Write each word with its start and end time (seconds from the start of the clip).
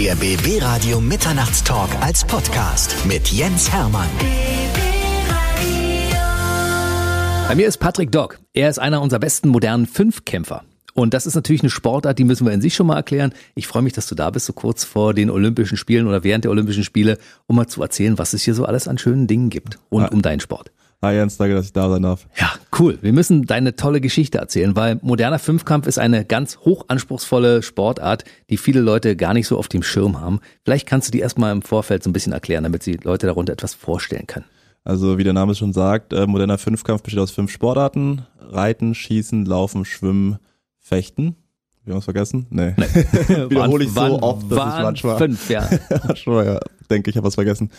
Der 0.00 0.14
BB 0.14 0.62
Radio 0.62 0.98
Mitternachtstalk 0.98 1.90
als 2.00 2.24
Podcast 2.24 2.96
mit 3.04 3.28
Jens 3.28 3.70
Hermann. 3.70 4.08
Bei 7.46 7.54
mir 7.54 7.66
ist 7.66 7.76
Patrick 7.76 8.10
Dock. 8.10 8.38
Er 8.54 8.70
ist 8.70 8.78
einer 8.78 9.02
unserer 9.02 9.20
besten 9.20 9.50
modernen 9.50 9.86
Fünfkämpfer. 9.86 10.64
Und 10.94 11.12
das 11.12 11.26
ist 11.26 11.34
natürlich 11.34 11.60
eine 11.60 11.68
Sportart, 11.68 12.18
die 12.18 12.24
müssen 12.24 12.46
wir 12.46 12.52
in 12.54 12.62
sich 12.62 12.74
schon 12.74 12.86
mal 12.86 12.96
erklären. 12.96 13.34
Ich 13.54 13.66
freue 13.66 13.82
mich, 13.82 13.92
dass 13.92 14.06
du 14.06 14.14
da 14.14 14.30
bist, 14.30 14.46
so 14.46 14.54
kurz 14.54 14.84
vor 14.84 15.12
den 15.12 15.28
Olympischen 15.28 15.76
Spielen 15.76 16.06
oder 16.08 16.24
während 16.24 16.44
der 16.44 16.50
Olympischen 16.50 16.82
Spiele, 16.82 17.18
um 17.46 17.56
mal 17.56 17.66
zu 17.66 17.82
erzählen, 17.82 18.16
was 18.16 18.32
es 18.32 18.40
hier 18.42 18.54
so 18.54 18.64
alles 18.64 18.88
an 18.88 18.96
schönen 18.96 19.26
Dingen 19.26 19.50
gibt 19.50 19.78
und 19.90 20.04
Ja. 20.04 20.08
um 20.08 20.22
deinen 20.22 20.40
Sport. 20.40 20.70
Hi 21.02 21.14
Jens, 21.14 21.38
danke, 21.38 21.54
dass 21.54 21.64
ich 21.64 21.72
da 21.72 21.88
sein 21.88 22.02
darf. 22.02 22.28
Ja, 22.38 22.52
cool. 22.78 22.98
Wir 23.00 23.14
müssen 23.14 23.46
deine 23.46 23.74
tolle 23.74 24.02
Geschichte 24.02 24.36
erzählen, 24.36 24.76
weil 24.76 24.98
moderner 25.00 25.38
Fünfkampf 25.38 25.86
ist 25.86 25.98
eine 25.98 26.26
ganz 26.26 26.58
hochanspruchsvolle 26.58 27.62
Sportart, 27.62 28.24
die 28.50 28.58
viele 28.58 28.80
Leute 28.80 29.16
gar 29.16 29.32
nicht 29.32 29.46
so 29.46 29.56
auf 29.56 29.68
dem 29.68 29.82
Schirm 29.82 30.20
haben. 30.20 30.40
Vielleicht 30.62 30.86
kannst 30.86 31.08
du 31.08 31.12
die 31.12 31.20
erstmal 31.20 31.52
im 31.52 31.62
Vorfeld 31.62 32.02
so 32.02 32.10
ein 32.10 32.12
bisschen 32.12 32.34
erklären, 32.34 32.64
damit 32.64 32.82
sich 32.82 33.02
Leute 33.02 33.26
darunter 33.26 33.54
etwas 33.54 33.72
vorstellen 33.72 34.26
können. 34.26 34.44
Also 34.84 35.16
wie 35.16 35.24
der 35.24 35.32
Name 35.32 35.54
schon 35.54 35.72
sagt, 35.72 36.12
äh, 36.12 36.26
moderner 36.26 36.58
Fünfkampf 36.58 37.02
besteht 37.02 37.20
aus 37.20 37.30
fünf 37.30 37.50
Sportarten. 37.50 38.26
Reiten, 38.38 38.94
Schießen, 38.94 39.46
Laufen, 39.46 39.86
Schwimmen, 39.86 40.38
Fechten. 40.78 41.34
Wir 41.84 41.94
haben 41.94 41.98
was 41.98 42.04
vergessen? 42.04 42.46
Nee. 42.50 42.74
Wiederhole 43.48 43.84
ich 43.84 43.90
so 43.90 44.20
oft, 44.20 44.52
dass 44.52 44.74
ich 44.76 44.82
manchmal 44.82 45.16
fünf, 45.16 45.48
ja. 45.48 45.66
schon 46.14 46.44
ja, 46.44 46.60
denke 46.90 47.08
ich, 47.08 47.16
habe 47.16 47.26
was 47.26 47.36
vergessen. 47.36 47.70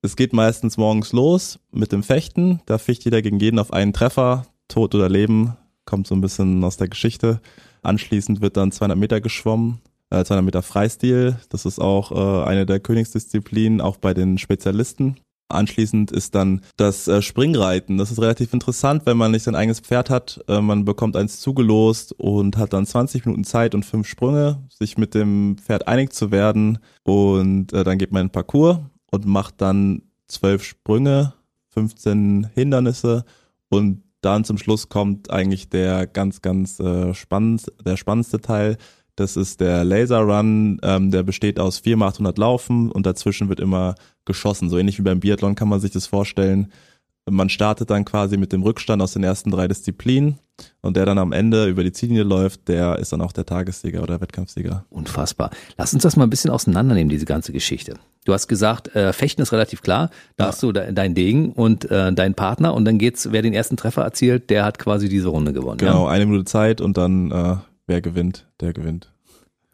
Es 0.00 0.14
geht 0.14 0.32
meistens 0.32 0.76
morgens 0.76 1.12
los 1.12 1.58
mit 1.72 1.90
dem 1.90 2.04
Fechten. 2.04 2.60
Da 2.66 2.78
ficht 2.78 3.04
jeder 3.04 3.20
gegen 3.20 3.40
jeden 3.40 3.58
auf 3.58 3.72
einen 3.72 3.92
Treffer. 3.92 4.46
Tod 4.68 4.94
oder 4.94 5.08
Leben. 5.08 5.56
Kommt 5.86 6.06
so 6.06 6.14
ein 6.14 6.20
bisschen 6.20 6.62
aus 6.62 6.76
der 6.76 6.88
Geschichte. 6.88 7.40
Anschließend 7.82 8.40
wird 8.40 8.56
dann 8.56 8.70
200 8.70 8.96
Meter 8.96 9.20
geschwommen. 9.20 9.80
Äh, 10.10 10.22
200 10.24 10.44
Meter 10.44 10.62
Freistil. 10.62 11.36
Das 11.48 11.64
ist 11.64 11.80
auch 11.80 12.12
äh, 12.12 12.48
eine 12.48 12.64
der 12.64 12.78
Königsdisziplinen, 12.78 13.80
auch 13.80 13.96
bei 13.96 14.14
den 14.14 14.38
Spezialisten. 14.38 15.16
Anschließend 15.48 16.12
ist 16.12 16.34
dann 16.34 16.60
das 16.76 17.08
äh, 17.08 17.20
Springreiten. 17.20 17.98
Das 17.98 18.12
ist 18.12 18.20
relativ 18.20 18.52
interessant, 18.52 19.04
wenn 19.04 19.16
man 19.16 19.32
nicht 19.32 19.44
sein 19.44 19.56
eigenes 19.56 19.80
Pferd 19.80 20.10
hat. 20.10 20.44
Äh, 20.46 20.60
man 20.60 20.84
bekommt 20.84 21.16
eins 21.16 21.40
zugelost 21.40 22.12
und 22.12 22.56
hat 22.56 22.72
dann 22.72 22.86
20 22.86 23.24
Minuten 23.24 23.44
Zeit 23.44 23.74
und 23.74 23.84
fünf 23.84 24.06
Sprünge, 24.06 24.62
sich 24.68 24.96
mit 24.96 25.14
dem 25.14 25.56
Pferd 25.58 25.88
einig 25.88 26.12
zu 26.12 26.30
werden. 26.30 26.78
Und 27.02 27.72
äh, 27.72 27.82
dann 27.82 27.98
geht 27.98 28.12
man 28.12 28.20
in 28.20 28.26
den 28.28 28.32
Parcours 28.32 28.78
und 29.10 29.26
macht 29.26 29.60
dann 29.60 30.02
zwölf 30.26 30.62
Sprünge, 30.64 31.34
15 31.68 32.50
Hindernisse 32.54 33.24
und 33.68 34.02
dann 34.20 34.44
zum 34.44 34.58
Schluss 34.58 34.88
kommt 34.88 35.30
eigentlich 35.30 35.68
der 35.68 36.06
ganz, 36.06 36.42
ganz 36.42 36.80
äh, 36.80 37.14
spannend, 37.14 37.72
der 37.84 37.96
spannendste 37.96 38.40
Teil. 38.40 38.76
Das 39.14 39.36
ist 39.36 39.60
der 39.60 39.84
Laser 39.84 40.20
Run, 40.20 40.80
ähm, 40.82 41.10
der 41.10 41.22
besteht 41.22 41.58
aus 41.58 41.78
4 41.80 41.96
mal 41.96 42.08
800 42.08 42.38
Laufen 42.38 42.90
und 42.90 43.06
dazwischen 43.06 43.48
wird 43.48 43.60
immer 43.60 43.94
geschossen. 44.24 44.68
So 44.68 44.78
ähnlich 44.78 44.98
wie 44.98 45.02
beim 45.02 45.20
Biathlon 45.20 45.54
kann 45.54 45.68
man 45.68 45.80
sich 45.80 45.90
das 45.90 46.06
vorstellen. 46.06 46.72
Man 47.30 47.48
startet 47.48 47.90
dann 47.90 48.04
quasi 48.04 48.36
mit 48.36 48.52
dem 48.52 48.62
Rückstand 48.62 49.00
aus 49.02 49.12
den 49.12 49.22
ersten 49.24 49.50
drei 49.50 49.68
Disziplinen 49.68 50.38
und 50.82 50.96
der 50.96 51.06
dann 51.06 51.18
am 51.18 51.32
Ende 51.32 51.66
über 51.66 51.84
die 51.84 51.92
Ziellinie 51.92 52.24
läuft, 52.24 52.68
der 52.68 52.98
ist 52.98 53.12
dann 53.12 53.20
auch 53.20 53.32
der 53.32 53.46
Tagessieger 53.46 54.02
oder 54.02 54.20
Wettkampfsieger. 54.20 54.84
Unfassbar. 54.90 55.50
Lass 55.76 55.94
uns 55.94 56.02
das 56.02 56.16
mal 56.16 56.24
ein 56.24 56.30
bisschen 56.30 56.50
auseinandernehmen, 56.50 57.08
diese 57.08 57.26
ganze 57.26 57.52
Geschichte. 57.52 57.94
Du 58.24 58.32
hast 58.32 58.48
gesagt, 58.48 58.94
äh, 58.96 59.12
Fechten 59.12 59.40
ist 59.42 59.52
relativ 59.52 59.82
klar. 59.82 60.10
Da 60.36 60.44
Ja. 60.44 60.48
hast 60.50 60.62
du 60.62 60.72
de 60.72 60.92
deinen 60.92 61.14
Degen 61.14 61.52
und 61.52 61.90
äh, 61.90 62.12
deinen 62.12 62.34
Partner 62.34 62.74
und 62.74 62.84
dann 62.84 62.98
geht's, 62.98 63.30
wer 63.32 63.42
den 63.42 63.54
ersten 63.54 63.76
Treffer 63.76 64.02
erzielt, 64.02 64.50
der 64.50 64.64
hat 64.64 64.78
quasi 64.78 65.08
diese 65.08 65.28
Runde 65.28 65.52
gewonnen. 65.52 65.78
Genau, 65.78 66.06
Ja? 66.06 66.10
eine 66.12 66.26
Minute 66.26 66.44
Zeit 66.44 66.80
und 66.80 66.96
dann 66.98 67.30
äh, 67.30 67.56
wer 67.86 68.00
gewinnt, 68.00 68.46
der 68.60 68.72
gewinnt. 68.72 69.12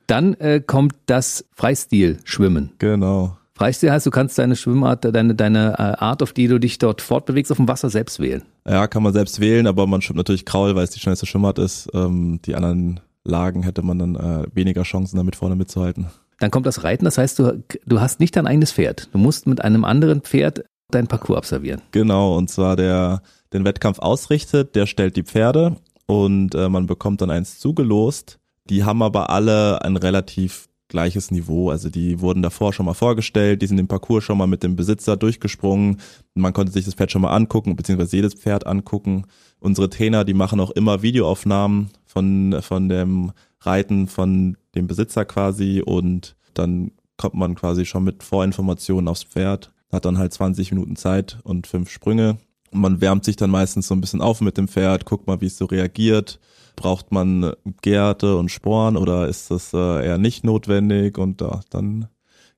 Dann 0.06 0.34
äh, 0.34 0.60
kommt 0.60 0.94
das 1.06 1.46
Freistil-Schwimmen. 1.54 2.72
Genau. 2.78 3.38
Freistil 3.56 3.92
heißt, 3.92 4.04
du 4.04 4.10
kannst 4.10 4.36
deine 4.38 4.56
Schwimmart, 4.56 5.04
deine, 5.04 5.34
deine 5.34 5.74
äh, 5.74 6.02
Art, 6.02 6.22
auf 6.22 6.32
die 6.32 6.48
du 6.48 6.58
dich 6.58 6.78
dort 6.78 7.00
fortbewegst, 7.00 7.52
auf 7.52 7.58
dem 7.58 7.68
Wasser 7.68 7.88
selbst 7.88 8.18
wählen. 8.18 8.42
Ja, 8.66 8.88
kann 8.88 9.02
man 9.02 9.12
selbst 9.12 9.40
wählen, 9.40 9.66
aber 9.68 9.86
man 9.86 10.02
schwimmt 10.02 10.16
natürlich 10.16 10.44
Kraul, 10.44 10.74
weil 10.74 10.84
es 10.84 10.90
die 10.90 11.00
schnellste 11.00 11.26
Schwimmart 11.26 11.58
ist. 11.60 11.88
Ähm, 11.94 12.40
die 12.44 12.56
anderen 12.56 13.00
Lagen 13.22 13.62
hätte 13.62 13.82
man 13.82 13.98
dann 13.98 14.16
äh, 14.16 14.46
weniger 14.52 14.82
Chancen, 14.82 15.16
damit 15.16 15.36
vorne 15.36 15.54
mitzuhalten. 15.54 16.08
Dann 16.40 16.50
kommt 16.50 16.66
das 16.66 16.82
Reiten, 16.82 17.04
das 17.04 17.16
heißt, 17.16 17.38
du, 17.38 17.62
du 17.86 18.00
hast 18.00 18.18
nicht 18.18 18.34
dein 18.34 18.48
eigenes 18.48 18.72
Pferd. 18.72 19.08
Du 19.12 19.18
musst 19.18 19.46
mit 19.46 19.62
einem 19.62 19.84
anderen 19.84 20.20
Pferd 20.20 20.64
deinen 20.90 21.06
Parcours 21.06 21.38
absolvieren. 21.38 21.80
Genau, 21.92 22.36
und 22.36 22.50
zwar 22.50 22.74
der 22.74 23.22
den 23.52 23.64
Wettkampf 23.64 24.00
ausrichtet, 24.00 24.74
der 24.74 24.86
stellt 24.86 25.16
die 25.16 25.22
Pferde 25.22 25.76
und 26.06 26.56
äh, 26.56 26.68
man 26.68 26.86
bekommt 26.86 27.22
dann 27.22 27.30
eins 27.30 27.60
zugelost. 27.60 28.40
Die 28.68 28.82
haben 28.82 29.00
aber 29.00 29.30
alle 29.30 29.82
ein 29.82 29.96
relativ 29.96 30.68
gleiches 30.88 31.30
Niveau. 31.30 31.70
Also 31.70 31.88
die 31.88 32.20
wurden 32.20 32.42
davor 32.42 32.72
schon 32.72 32.86
mal 32.86 32.94
vorgestellt, 32.94 33.62
die 33.62 33.66
sind 33.66 33.78
den 33.78 33.88
Parcours 33.88 34.24
schon 34.24 34.38
mal 34.38 34.46
mit 34.46 34.62
dem 34.62 34.76
Besitzer 34.76 35.16
durchgesprungen. 35.16 36.00
Man 36.34 36.52
konnte 36.52 36.72
sich 36.72 36.84
das 36.84 36.94
Pferd 36.94 37.10
schon 37.10 37.22
mal 37.22 37.34
angucken, 37.34 37.76
beziehungsweise 37.76 38.16
jedes 38.16 38.34
Pferd 38.34 38.66
angucken. 38.66 39.24
Unsere 39.60 39.88
Trainer, 39.90 40.24
die 40.24 40.34
machen 40.34 40.60
auch 40.60 40.70
immer 40.70 41.02
Videoaufnahmen 41.02 41.90
von, 42.06 42.56
von 42.60 42.88
dem 42.88 43.32
Reiten 43.60 44.06
von 44.08 44.56
dem 44.74 44.86
Besitzer 44.86 45.24
quasi 45.24 45.82
und 45.84 46.36
dann 46.52 46.92
kommt 47.16 47.34
man 47.34 47.54
quasi 47.54 47.84
schon 47.86 48.04
mit 48.04 48.22
Vorinformationen 48.22 49.08
aufs 49.08 49.24
Pferd, 49.24 49.72
hat 49.90 50.04
dann 50.04 50.18
halt 50.18 50.32
20 50.32 50.72
Minuten 50.72 50.96
Zeit 50.96 51.38
und 51.44 51.66
fünf 51.66 51.90
Sprünge. 51.90 52.38
Und 52.70 52.80
man 52.80 53.00
wärmt 53.00 53.24
sich 53.24 53.36
dann 53.36 53.50
meistens 53.50 53.86
so 53.86 53.94
ein 53.94 54.00
bisschen 54.00 54.20
auf 54.20 54.40
mit 54.40 54.58
dem 54.58 54.68
Pferd, 54.68 55.04
guckt 55.06 55.26
mal, 55.26 55.40
wie 55.40 55.46
es 55.46 55.56
so 55.56 55.64
reagiert. 55.64 56.40
Braucht 56.76 57.12
man 57.12 57.52
Gärte 57.82 58.36
und 58.36 58.50
Sporen 58.50 58.96
oder 58.96 59.28
ist 59.28 59.50
das 59.50 59.72
äh, 59.72 60.06
eher 60.06 60.18
nicht 60.18 60.44
notwendig? 60.44 61.18
Und 61.18 61.40
äh, 61.42 61.48
dann 61.70 62.08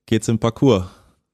geht's 0.05 0.27
im 0.27 0.39
Parcours. 0.39 0.85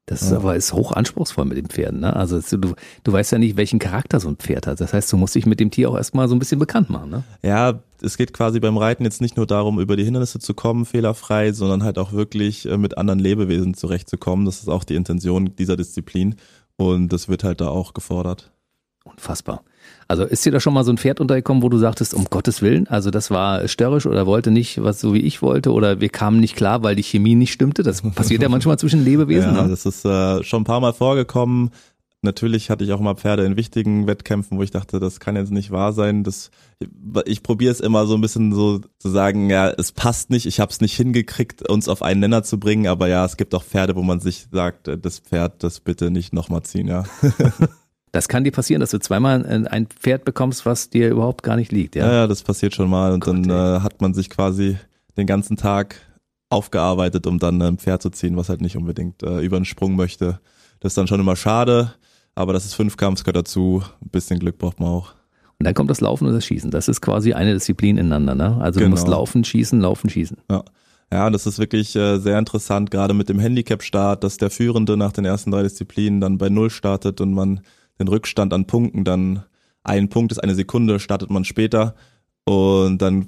Das 0.06 0.20
ist 0.20 0.32
aber 0.32 0.54
ist 0.54 0.74
hoch 0.74 0.92
anspruchsvoll 0.92 1.46
mit 1.46 1.56
den 1.56 1.68
Pferden. 1.68 2.00
Ne? 2.00 2.14
Also 2.14 2.38
du, 2.38 2.74
du 3.04 3.12
weißt 3.12 3.32
ja 3.32 3.38
nicht, 3.38 3.56
welchen 3.56 3.78
Charakter 3.78 4.20
so 4.20 4.28
ein 4.28 4.36
Pferd 4.36 4.66
hat. 4.66 4.78
Das 4.78 4.92
heißt, 4.92 5.10
du 5.10 5.16
musst 5.16 5.34
dich 5.34 5.46
mit 5.46 5.60
dem 5.60 5.70
Tier 5.70 5.88
auch 5.88 5.96
erstmal 5.96 6.28
so 6.28 6.34
ein 6.34 6.38
bisschen 6.38 6.58
bekannt 6.58 6.90
machen. 6.90 7.08
Ne? 7.08 7.24
Ja, 7.42 7.80
es 8.02 8.18
geht 8.18 8.34
quasi 8.34 8.60
beim 8.60 8.76
Reiten 8.76 9.04
jetzt 9.04 9.22
nicht 9.22 9.38
nur 9.38 9.46
darum, 9.46 9.80
über 9.80 9.96
die 9.96 10.04
Hindernisse 10.04 10.40
zu 10.40 10.52
kommen, 10.52 10.84
fehlerfrei, 10.84 11.52
sondern 11.52 11.84
halt 11.84 11.98
auch 11.98 12.12
wirklich 12.12 12.68
äh, 12.68 12.76
mit 12.76 12.98
anderen 12.98 13.18
Lebewesen 13.18 13.72
zurechtzukommen. 13.72 14.44
Das 14.44 14.58
ist 14.58 14.68
auch 14.68 14.84
die 14.84 14.94
Intention 14.94 15.56
dieser 15.56 15.76
Disziplin 15.76 16.34
und 16.76 17.10
das 17.10 17.28
wird 17.30 17.42
halt 17.42 17.62
da 17.62 17.68
auch 17.68 17.94
gefordert. 17.94 18.52
Unfassbar. 19.04 19.62
Also 20.08 20.24
ist 20.24 20.44
dir 20.44 20.52
da 20.52 20.60
schon 20.60 20.74
mal 20.74 20.84
so 20.84 20.92
ein 20.92 20.98
Pferd 20.98 21.20
untergekommen, 21.20 21.62
wo 21.62 21.68
du 21.68 21.78
sagtest, 21.78 22.14
um 22.14 22.26
Gottes 22.26 22.62
Willen, 22.62 22.86
also 22.88 23.10
das 23.10 23.30
war 23.30 23.66
störrisch 23.68 24.06
oder 24.06 24.26
wollte 24.26 24.50
nicht, 24.50 24.82
was 24.82 25.00
so 25.00 25.14
wie 25.14 25.20
ich 25.20 25.42
wollte 25.42 25.72
oder 25.72 26.00
wir 26.00 26.08
kamen 26.08 26.40
nicht 26.40 26.56
klar, 26.56 26.82
weil 26.82 26.96
die 26.96 27.02
Chemie 27.02 27.34
nicht 27.34 27.52
stimmte. 27.52 27.82
Das 27.82 28.02
passiert 28.14 28.42
ja 28.42 28.48
manchmal 28.48 28.78
zwischen 28.78 29.04
Lebewesen. 29.04 29.54
Ja, 29.54 29.62
ne? 29.62 29.68
das 29.68 29.86
ist 29.86 30.04
äh, 30.04 30.42
schon 30.42 30.62
ein 30.62 30.64
paar 30.64 30.80
Mal 30.80 30.92
vorgekommen. 30.92 31.70
Natürlich 32.24 32.70
hatte 32.70 32.84
ich 32.84 32.92
auch 32.92 33.00
mal 33.00 33.16
Pferde 33.16 33.44
in 33.44 33.56
wichtigen 33.56 34.06
Wettkämpfen, 34.06 34.56
wo 34.56 34.62
ich 34.62 34.70
dachte, 34.70 34.98
das 34.98 35.20
kann 35.20 35.36
jetzt 35.36 35.52
nicht 35.52 35.70
wahr 35.70 35.92
sein. 35.92 36.24
Das, 36.24 36.50
ich 37.26 37.42
probiere 37.42 37.70
es 37.70 37.80
immer 37.80 38.06
so 38.06 38.14
ein 38.14 38.22
bisschen 38.22 38.54
so 38.54 38.80
zu 38.98 39.10
sagen, 39.10 39.50
ja, 39.50 39.68
es 39.68 39.92
passt 39.92 40.30
nicht, 40.30 40.46
ich 40.46 40.58
habe 40.58 40.72
es 40.72 40.80
nicht 40.80 40.96
hingekriegt, 40.96 41.68
uns 41.68 41.86
auf 41.86 42.00
einen 42.00 42.20
Nenner 42.20 42.42
zu 42.42 42.58
bringen, 42.58 42.86
aber 42.86 43.08
ja, 43.08 43.26
es 43.26 43.36
gibt 43.36 43.54
auch 43.54 43.62
Pferde, 43.62 43.94
wo 43.94 44.02
man 44.02 44.20
sich 44.20 44.46
sagt, 44.50 44.88
äh, 44.88 44.96
das 44.96 45.18
Pferd, 45.18 45.62
das 45.62 45.80
bitte 45.80 46.10
nicht 46.10 46.32
nochmal 46.32 46.62
ziehen, 46.62 46.88
ja. 46.88 47.04
Das 48.14 48.28
kann 48.28 48.44
dir 48.44 48.52
passieren, 48.52 48.78
dass 48.80 48.90
du 48.90 48.98
zweimal 49.00 49.44
ein 49.44 49.66
ein 49.66 49.86
Pferd 49.86 50.24
bekommst, 50.24 50.64
was 50.66 50.88
dir 50.88 51.08
überhaupt 51.10 51.42
gar 51.42 51.56
nicht 51.56 51.72
liegt. 51.72 51.96
Ja, 51.96 52.06
Ja. 52.06 52.12
ja, 52.12 52.26
das 52.28 52.42
passiert 52.42 52.74
schon 52.74 52.88
mal 52.88 53.12
und 53.12 53.20
Gott, 53.24 53.34
dann 53.34 53.50
äh, 53.50 53.80
hat 53.80 54.00
man 54.00 54.14
sich 54.14 54.30
quasi 54.30 54.76
den 55.16 55.26
ganzen 55.26 55.56
Tag 55.56 55.96
aufgearbeitet, 56.48 57.26
um 57.26 57.38
dann 57.38 57.60
ein 57.60 57.78
Pferd 57.78 58.02
zu 58.02 58.10
ziehen, 58.10 58.36
was 58.36 58.48
halt 58.48 58.60
nicht 58.60 58.76
unbedingt 58.76 59.22
äh, 59.22 59.40
über 59.40 59.58
den 59.58 59.64
Sprung 59.64 59.96
möchte. 59.96 60.38
Das 60.80 60.92
ist 60.92 60.96
dann 60.98 61.06
schon 61.08 61.20
immer 61.20 61.36
schade, 61.36 61.94
aber 62.34 62.52
das 62.52 62.64
ist 62.64 62.74
Fünfkampf, 62.74 63.18
es 63.18 63.24
gehört 63.24 63.36
dazu. 63.36 63.82
Ein 64.00 64.10
bisschen 64.10 64.38
Glück 64.38 64.58
braucht 64.58 64.78
man 64.80 64.88
auch. 64.90 65.14
Und 65.58 65.66
dann 65.66 65.74
kommt 65.74 65.90
das 65.90 66.00
Laufen 66.00 66.26
und 66.26 66.34
das 66.34 66.44
Schießen. 66.44 66.70
Das 66.70 66.88
ist 66.88 67.00
quasi 67.00 67.32
eine 67.32 67.54
Disziplin 67.54 67.96
ineinander. 67.96 68.34
Ne? 68.34 68.58
Also 68.60 68.78
du 68.78 68.84
Genau. 68.84 68.94
musst 68.96 69.08
laufen, 69.08 69.44
schießen, 69.44 69.80
laufen, 69.80 70.10
schießen. 70.10 70.36
Ja, 71.12 71.26
und 71.26 71.32
das 71.32 71.46
ist 71.46 71.58
wirklich 71.58 71.94
äh, 71.96 72.18
sehr 72.18 72.38
interessant, 72.38 72.90
gerade 72.90 73.14
mit 73.14 73.28
dem 73.28 73.38
Handicap-Start, 73.38 74.24
dass 74.24 74.36
der 74.36 74.50
Führende 74.50 74.96
nach 74.96 75.12
den 75.12 75.24
ersten 75.24 75.50
drei 75.50 75.62
Disziplinen 75.62 76.20
dann 76.20 76.38
bei 76.38 76.48
Null 76.48 76.70
startet 76.70 77.20
und 77.20 77.32
man 77.34 77.60
den 77.98 78.08
Rückstand 78.08 78.52
an 78.52 78.66
Punkten 78.66 79.04
dann 79.04 79.44
ein 79.82 80.08
Punkt 80.08 80.32
ist 80.32 80.38
eine 80.38 80.54
Sekunde, 80.54 80.98
startet 80.98 81.30
man 81.30 81.44
später 81.44 81.94
und 82.44 82.98
dann 82.98 83.26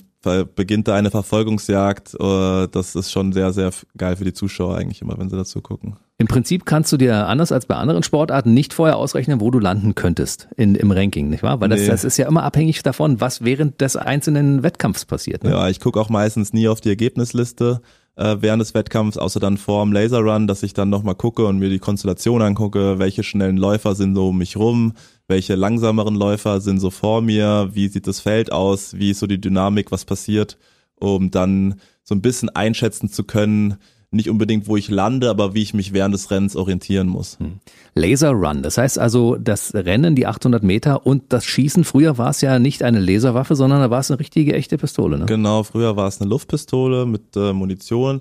beginnt 0.56 0.88
da 0.88 0.96
eine 0.96 1.12
Verfolgungsjagd. 1.12 2.16
Äh, 2.18 2.66
das 2.68 2.96
ist 2.96 3.12
schon 3.12 3.32
sehr, 3.32 3.52
sehr 3.52 3.70
geil 3.96 4.16
für 4.16 4.24
die 4.24 4.32
Zuschauer 4.32 4.76
eigentlich 4.76 5.00
immer, 5.00 5.16
wenn 5.18 5.28
sie 5.28 5.36
dazu 5.36 5.60
gucken. 5.60 5.96
Im 6.18 6.26
Prinzip 6.26 6.66
kannst 6.66 6.90
du 6.90 6.96
dir 6.96 7.28
anders 7.28 7.52
als 7.52 7.66
bei 7.66 7.76
anderen 7.76 8.02
Sportarten 8.02 8.52
nicht 8.52 8.74
vorher 8.74 8.96
ausrechnen, 8.96 9.40
wo 9.40 9.52
du 9.52 9.60
landen 9.60 9.94
könntest 9.94 10.48
in, 10.56 10.74
im 10.74 10.90
Ranking, 10.90 11.28
nicht 11.28 11.44
wahr? 11.44 11.60
Weil 11.60 11.68
das, 11.68 11.80
Nee. 11.82 11.86
das 11.88 12.02
ist 12.02 12.16
ja 12.16 12.26
immer 12.26 12.42
abhängig 12.42 12.82
davon, 12.82 13.20
was 13.20 13.44
während 13.44 13.80
des 13.80 13.94
einzelnen 13.96 14.64
Wettkampfs 14.64 15.04
passiert. 15.04 15.44
Ne? 15.44 15.50
Ja, 15.50 15.68
ich 15.68 15.78
gucke 15.78 16.00
auch 16.00 16.08
meistens 16.08 16.52
nie 16.52 16.66
auf 16.66 16.80
die 16.80 16.88
Ergebnisliste 16.88 17.80
äh, 18.16 18.36
während 18.40 18.60
des 18.60 18.74
Wettkampfs, 18.74 19.18
außer 19.18 19.40
dann 19.40 19.56
vor 19.56 19.84
dem 19.84 19.92
Laser 19.92 20.20
Run, 20.20 20.46
dass 20.46 20.62
ich 20.62 20.74
dann 20.74 20.90
nochmal 20.90 21.14
gucke 21.14 21.46
und 21.46 21.58
mir 21.58 21.68
die 21.68 21.78
Konstellation 21.78 22.42
angucke, 22.42 22.98
welche 22.98 23.22
schnellen 23.22 23.56
Läufer 23.56 23.94
sind 23.94 24.14
so 24.14 24.28
um 24.28 24.38
mich 24.38 24.56
rum, 24.56 24.94
welche 25.28 25.54
langsameren 25.54 26.14
Läufer 26.14 26.60
sind 26.60 26.80
so 26.80 26.90
vor 26.90 27.20
mir, 27.22 27.70
wie 27.72 27.88
sieht 27.88 28.06
das 28.06 28.20
Feld 28.20 28.52
aus, 28.52 28.94
wie 28.94 29.10
ist 29.10 29.20
so 29.20 29.26
die 29.26 29.40
Dynamik, 29.40 29.92
was 29.92 30.04
passiert, 30.04 30.56
um 30.96 31.30
dann 31.30 31.76
so 32.02 32.14
ein 32.14 32.22
bisschen 32.22 32.48
einschätzen 32.48 33.10
zu 33.10 33.24
können, 33.24 33.76
nicht 34.10 34.30
unbedingt, 34.30 34.68
wo 34.68 34.76
ich 34.76 34.88
lande, 34.88 35.30
aber 35.30 35.54
wie 35.54 35.62
ich 35.62 35.74
mich 35.74 35.92
während 35.92 36.14
des 36.14 36.30
Rennens 36.30 36.56
orientieren 36.56 37.08
muss. 37.08 37.38
Hm. 37.38 37.60
Laser 37.94 38.30
Run, 38.30 38.62
das 38.62 38.78
heißt 38.78 38.98
also 38.98 39.36
das 39.36 39.74
Rennen, 39.74 40.14
die 40.14 40.26
800 40.26 40.62
Meter 40.62 41.06
und 41.06 41.24
das 41.32 41.44
Schießen. 41.44 41.84
Früher 41.84 42.18
war 42.18 42.30
es 42.30 42.40
ja 42.40 42.58
nicht 42.58 42.82
eine 42.82 43.00
Laserwaffe, 43.00 43.56
sondern 43.56 43.80
da 43.80 43.90
war 43.90 44.00
es 44.00 44.10
eine 44.10 44.20
richtige, 44.20 44.54
echte 44.54 44.78
Pistole. 44.78 45.18
Ne? 45.18 45.26
Genau, 45.26 45.62
früher 45.62 45.96
war 45.96 46.08
es 46.08 46.20
eine 46.20 46.30
Luftpistole 46.30 47.06
mit 47.06 47.36
äh, 47.36 47.52
Munition. 47.52 48.20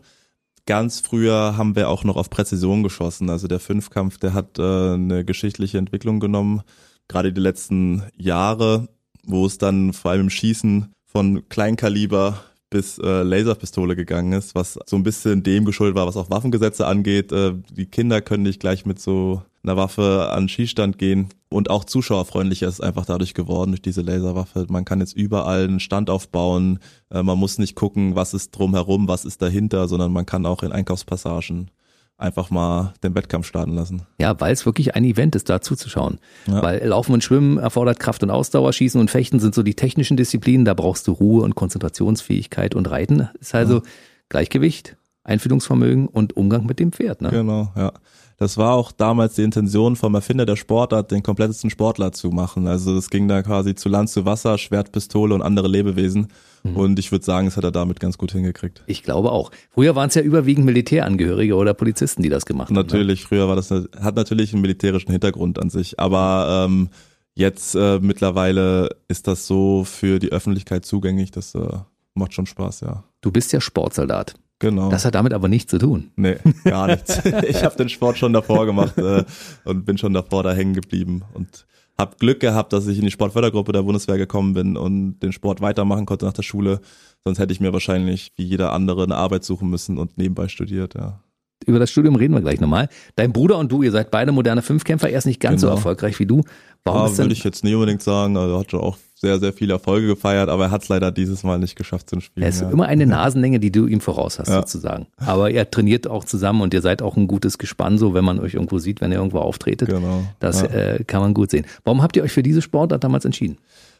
Ganz 0.65 0.99
früher 0.99 1.57
haben 1.57 1.75
wir 1.75 1.89
auch 1.89 2.03
noch 2.03 2.15
auf 2.15 2.29
Präzision 2.29 2.81
geschossen. 2.81 3.29
Also 3.29 3.47
der 3.47 3.59
Fünfkampf, 3.59 4.17
der 4.17 4.33
hat 4.33 4.57
äh, 4.57 4.93
eine 4.93 5.23
geschichtliche 5.23 5.77
Entwicklung 5.77 6.19
genommen. 6.19 6.61
Gerade 7.07 7.31
die 7.31 7.41
letzten 7.41 8.03
Jahre, 8.17 8.87
wo 9.25 9.45
es 9.45 9.59
dann 9.59 9.93
vor 9.93 10.11
allem 10.11 10.21
im 10.21 10.29
Schießen 10.31 10.91
von 11.05 11.47
Kleinkaliber 11.49 12.39
bis 12.75 12.97
äh, 12.97 13.23
Laserpistole 13.23 13.95
gegangen 13.95 14.33
ist, 14.33 14.53
was 14.53 14.77
so 14.85 14.97
ein 14.97 15.03
bisschen 15.03 15.43
dem 15.43 15.63
geschuldet 15.63 15.95
war, 15.95 16.07
was 16.07 16.17
auch 16.17 16.29
Waffengesetze 16.29 16.85
angeht. 16.85 17.31
Äh, 17.31 17.53
die 17.71 17.85
Kinder 17.85 18.19
können 18.19 18.43
nicht 18.43 18.59
gleich 18.59 18.85
mit 18.85 18.99
so 18.99 19.43
einer 19.63 19.77
Waffe 19.77 20.29
an 20.33 20.49
Schießstand 20.49 20.97
gehen 20.97 21.29
und 21.47 21.69
auch 21.69 21.85
zuschauerfreundlicher 21.85 22.67
ist 22.67 22.81
einfach 22.81 23.05
dadurch 23.05 23.33
geworden 23.33 23.71
durch 23.71 23.81
diese 23.81 24.01
Laserwaffe. 24.01 24.65
Man 24.67 24.83
kann 24.83 24.99
jetzt 24.99 25.15
überall 25.15 25.63
einen 25.63 25.79
Stand 25.79 26.09
aufbauen. 26.09 26.79
Äh, 27.09 27.23
man 27.23 27.39
muss 27.39 27.59
nicht 27.59 27.75
gucken, 27.75 28.17
was 28.17 28.33
ist 28.33 28.51
drumherum, 28.51 29.07
was 29.07 29.23
ist 29.23 29.41
dahinter, 29.41 29.87
sondern 29.87 30.11
man 30.11 30.25
kann 30.25 30.45
auch 30.45 30.61
in 30.61 30.73
Einkaufspassagen 30.73 31.71
einfach 32.17 32.49
mal 32.49 32.93
den 33.03 33.15
Wettkampf 33.15 33.47
starten 33.47 33.73
lassen. 33.73 34.03
Ja, 34.19 34.39
weil 34.39 34.53
es 34.53 34.65
wirklich 34.65 34.95
ein 34.95 35.03
Event 35.03 35.35
ist, 35.35 35.49
da 35.49 35.61
zuzuschauen. 35.61 36.19
Ja. 36.47 36.61
Weil 36.61 36.85
Laufen 36.85 37.13
und 37.13 37.23
Schwimmen 37.23 37.57
erfordert 37.57 37.99
Kraft 37.99 38.23
und 38.23 38.29
Ausdauer, 38.29 38.71
Schießen 38.71 38.99
und 38.99 39.11
Fechten 39.11 39.39
sind 39.39 39.53
so 39.53 39.63
die 39.63 39.75
technischen 39.75 40.17
Disziplinen, 40.17 40.65
da 40.65 40.73
brauchst 40.73 41.07
du 41.07 41.11
Ruhe 41.11 41.43
und 41.43 41.55
Konzentrationsfähigkeit 41.55 42.75
und 42.75 42.89
Reiten 42.89 43.29
ist 43.39 43.53
also 43.53 43.75
ja. 43.75 43.83
Gleichgewicht, 44.29 44.97
Einfühlungsvermögen 45.23 46.07
und 46.07 46.37
Umgang 46.37 46.65
mit 46.65 46.79
dem 46.79 46.91
Pferd. 46.91 47.21
Ne? 47.21 47.29
Genau, 47.31 47.71
ja. 47.75 47.91
Das 48.37 48.57
war 48.57 48.73
auch 48.73 48.91
damals 48.91 49.35
die 49.35 49.43
Intention 49.43 49.95
vom 49.95 50.13
Erfinder 50.13 50.45
der 50.45 50.57
Sportart, 50.57 51.11
den 51.11 51.23
komplettesten 51.23 51.69
Sportler 51.69 52.11
zu 52.11 52.31
machen. 52.31 52.67
Also 52.67 52.97
es 52.97 53.09
ging 53.09 53.27
da 53.27 53.41
quasi 53.41 53.75
zu 53.75 53.87
Land, 53.87 54.09
zu 54.09 54.25
Wasser, 54.25 54.57
Schwertpistole 54.57 55.33
und 55.33 55.41
andere 55.41 55.69
Lebewesen. 55.69 56.27
Mhm. 56.63 56.75
Und 56.75 56.99
ich 56.99 57.11
würde 57.11 57.23
sagen, 57.23 57.47
es 57.47 57.55
hat 57.55 57.63
er 57.63 57.71
damit 57.71 57.99
ganz 57.99 58.17
gut 58.17 58.33
hingekriegt. 58.33 58.83
Ich 58.87 59.03
glaube 59.03 59.31
auch. 59.31 59.51
Früher 59.69 59.95
waren 59.95 60.09
es 60.09 60.15
ja 60.15 60.21
überwiegend 60.21 60.65
Militärangehörige 60.65 61.55
oder 61.55 61.73
Polizisten, 61.73 62.23
die 62.23 62.29
das 62.29 62.45
gemacht 62.45 62.67
haben. 62.69 62.75
Ne? 62.75 62.81
Natürlich, 62.81 63.21
ne? 63.21 63.27
früher 63.27 63.47
war 63.47 63.55
das, 63.55 63.71
hat 63.71 64.15
natürlich 64.15 64.51
einen 64.51 64.61
militärischen 64.61 65.11
Hintergrund 65.11 65.61
an 65.61 65.69
sich. 65.69 65.97
Aber 65.99 66.65
ähm, 66.67 66.89
jetzt 67.35 67.75
äh, 67.75 67.99
mittlerweile 68.01 68.89
ist 69.07 69.27
das 69.27 69.47
so 69.47 69.85
für 69.85 70.19
die 70.19 70.33
Öffentlichkeit 70.33 70.85
zugänglich. 70.85 71.31
Das 71.31 71.55
äh, 71.55 71.67
macht 72.15 72.33
schon 72.33 72.47
Spaß, 72.47 72.81
ja. 72.81 73.05
Du 73.21 73.31
bist 73.31 73.53
ja 73.53 73.61
Sportsoldat. 73.61 74.35
Genau. 74.59 74.89
Das 74.89 75.03
hat 75.03 75.15
damit 75.15 75.33
aber 75.33 75.47
nichts 75.47 75.69
zu 75.69 75.77
tun. 75.77 76.11
Nee, 76.15 76.37
gar 76.63 76.87
nichts. 76.87 77.21
ich 77.47 77.63
habe 77.63 77.75
den 77.75 77.89
Sport 77.89 78.17
schon 78.17 78.33
davor 78.33 78.65
gemacht 78.65 78.97
äh, 78.97 79.23
und 79.65 79.85
bin 79.85 79.97
schon 79.97 80.13
davor 80.13 80.43
da 80.43 80.53
hängen 80.53 80.73
geblieben 80.73 81.23
und 81.33 81.65
habe 81.97 82.15
Glück 82.17 82.39
gehabt, 82.39 82.73
dass 82.73 82.87
ich 82.87 82.97
in 82.97 83.05
die 83.05 83.11
Sportfördergruppe 83.11 83.71
der 83.71 83.83
Bundeswehr 83.83 84.17
gekommen 84.17 84.53
bin 84.53 84.77
und 84.77 85.19
den 85.19 85.31
Sport 85.31 85.61
weitermachen 85.61 86.05
konnte 86.05 86.25
nach 86.25 86.33
der 86.33 86.43
Schule. 86.43 86.79
Sonst 87.23 87.39
hätte 87.39 87.53
ich 87.53 87.59
mir 87.59 87.73
wahrscheinlich 87.73 88.31
wie 88.35 88.43
jeder 88.43 88.73
andere 88.73 89.03
eine 89.03 89.15
Arbeit 89.15 89.43
suchen 89.43 89.69
müssen 89.69 89.97
und 89.97 90.17
nebenbei 90.17 90.47
studiert, 90.47 90.95
ja. 90.95 91.21
Über 91.65 91.79
das 91.79 91.89
Studium 91.89 92.15
reden 92.15 92.33
wir 92.33 92.41
gleich 92.41 92.59
nochmal. 92.59 92.89
Dein 93.15 93.31
Bruder 93.31 93.57
und 93.57 93.71
du, 93.71 93.81
ihr 93.81 93.91
seid 93.91 94.11
beide 94.11 94.31
moderne 94.31 94.61
Fünfkämpfer, 94.61 95.09
er 95.09 95.17
ist 95.17 95.25
nicht 95.25 95.39
ganz 95.39 95.61
genau. 95.61 95.71
so 95.71 95.77
erfolgreich 95.77 96.19
wie 96.19 96.25
du. 96.25 96.43
Warum 96.83 97.11
ja, 97.11 97.17
würde 97.17 97.33
ich 97.33 97.43
jetzt 97.43 97.63
nicht 97.63 97.73
unbedingt 97.73 98.03
sagen. 98.03 98.37
Also 98.37 98.55
er 98.55 98.59
hat 98.59 98.71
schon 98.71 98.81
auch 98.81 98.97
sehr, 99.25 99.39
sehr 99.39 99.53
viele 99.53 99.73
Erfolge 99.73 100.05
gefeiert, 100.05 100.49
aber 100.49 100.65
er 100.65 100.71
hat 100.71 100.83
es 100.83 100.89
leider 100.89 101.11
dieses 101.11 101.43
Mal 101.43 101.57
nicht 101.57 101.75
geschafft 101.75 102.11
zu 102.11 102.19
spielen. 102.19 102.43
Er 102.43 102.49
ist 102.49 102.61
ja. 102.61 102.69
immer 102.69 102.85
eine 102.85 103.07
Nasenlänge, 103.07 103.59
die 103.59 103.71
du 103.71 103.87
ihm 103.87 104.01
voraus 104.01 104.37
hast, 104.37 104.49
ja. 104.49 104.57
sozusagen. 104.57 105.07
Aber 105.17 105.49
er 105.49 105.71
trainiert 105.71 106.07
auch 106.07 106.23
zusammen 106.23 106.61
und 106.61 106.75
ihr 106.75 106.81
seid 106.81 107.01
auch 107.01 107.17
ein 107.17 107.25
gutes 107.25 107.57
Gespann, 107.57 107.97
so 107.97 108.13
wenn 108.13 108.23
man 108.23 108.39
euch 108.39 108.53
irgendwo 108.53 108.77
sieht, 108.77 109.01
wenn 109.01 109.11
ihr 109.11 109.17
irgendwo 109.17 109.39
auftretet. 109.39 109.89
Genau. 109.89 110.23
Das 110.39 110.61
ja. 110.61 110.67
äh, 110.67 111.03
kann 111.05 111.21
man 111.21 111.33
gut 111.33 111.49
sehen. 111.49 111.65
Warum 111.83 112.03
habt 112.03 112.15
ihr 112.15 112.21
euch 112.21 112.31
für 112.31 112.43
diese 112.43 112.61
Sportart 112.61 113.03
damals 113.03 113.25
entschieden? 113.25 113.57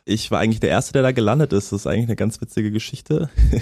Ich 0.08 0.30
war 0.30 0.40
eigentlich 0.40 0.60
der 0.60 0.70
Erste, 0.70 0.94
der 0.94 1.02
da 1.02 1.12
gelandet 1.12 1.52
ist. 1.52 1.72
Das 1.72 1.82
ist 1.82 1.88
eigentlich 1.88 2.06
eine 2.06 2.16
ganz 2.16 2.40
witzige 2.40 2.72
Geschichte. 2.72 3.30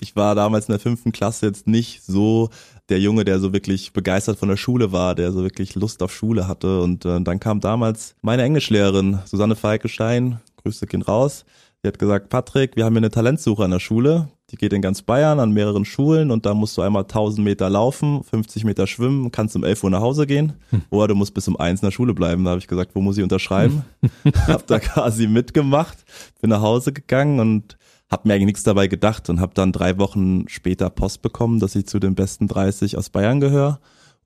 Ich 0.00 0.16
war 0.16 0.34
damals 0.34 0.66
in 0.66 0.72
der 0.72 0.80
fünften 0.80 1.12
Klasse 1.12 1.46
jetzt 1.46 1.68
nicht 1.68 2.02
so 2.02 2.50
der 2.88 2.98
Junge, 2.98 3.24
der 3.24 3.38
so 3.38 3.52
wirklich 3.52 3.92
begeistert 3.92 4.36
von 4.36 4.48
der 4.48 4.56
Schule 4.56 4.90
war, 4.90 5.14
der 5.14 5.30
so 5.30 5.42
wirklich 5.42 5.76
Lust 5.76 6.02
auf 6.02 6.12
Schule 6.12 6.48
hatte. 6.48 6.80
Und 6.80 7.04
äh, 7.04 7.20
dann 7.20 7.38
kam 7.38 7.60
damals 7.60 8.16
meine 8.20 8.42
Englischlehrerin, 8.42 9.20
Susanne 9.26 9.54
Falkenstein, 9.54 10.40
Grüße 10.62 10.86
gehen 10.86 11.02
raus. 11.02 11.44
Die 11.82 11.88
hat 11.88 11.98
gesagt, 11.98 12.28
Patrick, 12.28 12.76
wir 12.76 12.84
haben 12.84 12.94
hier 12.94 12.98
eine 12.98 13.10
Talentsuche 13.10 13.64
an 13.64 13.72
der 13.72 13.80
Schule. 13.80 14.28
Die 14.50 14.56
geht 14.56 14.72
in 14.72 14.82
ganz 14.82 15.02
Bayern 15.02 15.40
an 15.40 15.50
mehreren 15.50 15.84
Schulen 15.84 16.30
und 16.30 16.46
da 16.46 16.54
musst 16.54 16.76
du 16.76 16.82
einmal 16.82 17.02
1000 17.02 17.44
Meter 17.44 17.68
laufen, 17.68 18.22
50 18.22 18.64
Meter 18.64 18.86
schwimmen, 18.86 19.32
kannst 19.32 19.56
um 19.56 19.64
11 19.64 19.82
Uhr 19.82 19.90
nach 19.90 20.00
Hause 20.00 20.26
gehen 20.26 20.52
hm. 20.70 20.82
oder 20.90 21.08
du 21.08 21.14
musst 21.16 21.34
bis 21.34 21.48
um 21.48 21.56
1 21.56 21.80
in 21.80 21.86
der 21.86 21.90
Schule 21.90 22.14
bleiben. 22.14 22.44
Da 22.44 22.50
habe 22.50 22.60
ich 22.60 22.68
gesagt, 22.68 22.94
wo 22.94 23.00
muss 23.00 23.16
ich 23.16 23.24
unterschreiben? 23.24 23.84
hab 24.46 24.66
da 24.66 24.78
quasi 24.78 25.26
mitgemacht, 25.26 26.04
bin 26.40 26.50
nach 26.50 26.60
Hause 26.60 26.92
gegangen 26.92 27.40
und 27.40 27.78
habe 28.10 28.28
mir 28.28 28.34
eigentlich 28.34 28.46
nichts 28.46 28.62
dabei 28.62 28.86
gedacht 28.86 29.28
und 29.30 29.40
habe 29.40 29.54
dann 29.54 29.72
drei 29.72 29.98
Wochen 29.98 30.46
später 30.48 30.90
Post 30.90 31.22
bekommen, 31.22 31.58
dass 31.58 31.74
ich 31.74 31.86
zu 31.86 31.98
den 31.98 32.14
besten 32.14 32.46
30 32.46 32.96
aus 32.98 33.08
Bayern 33.08 33.40
gehöre 33.40 33.80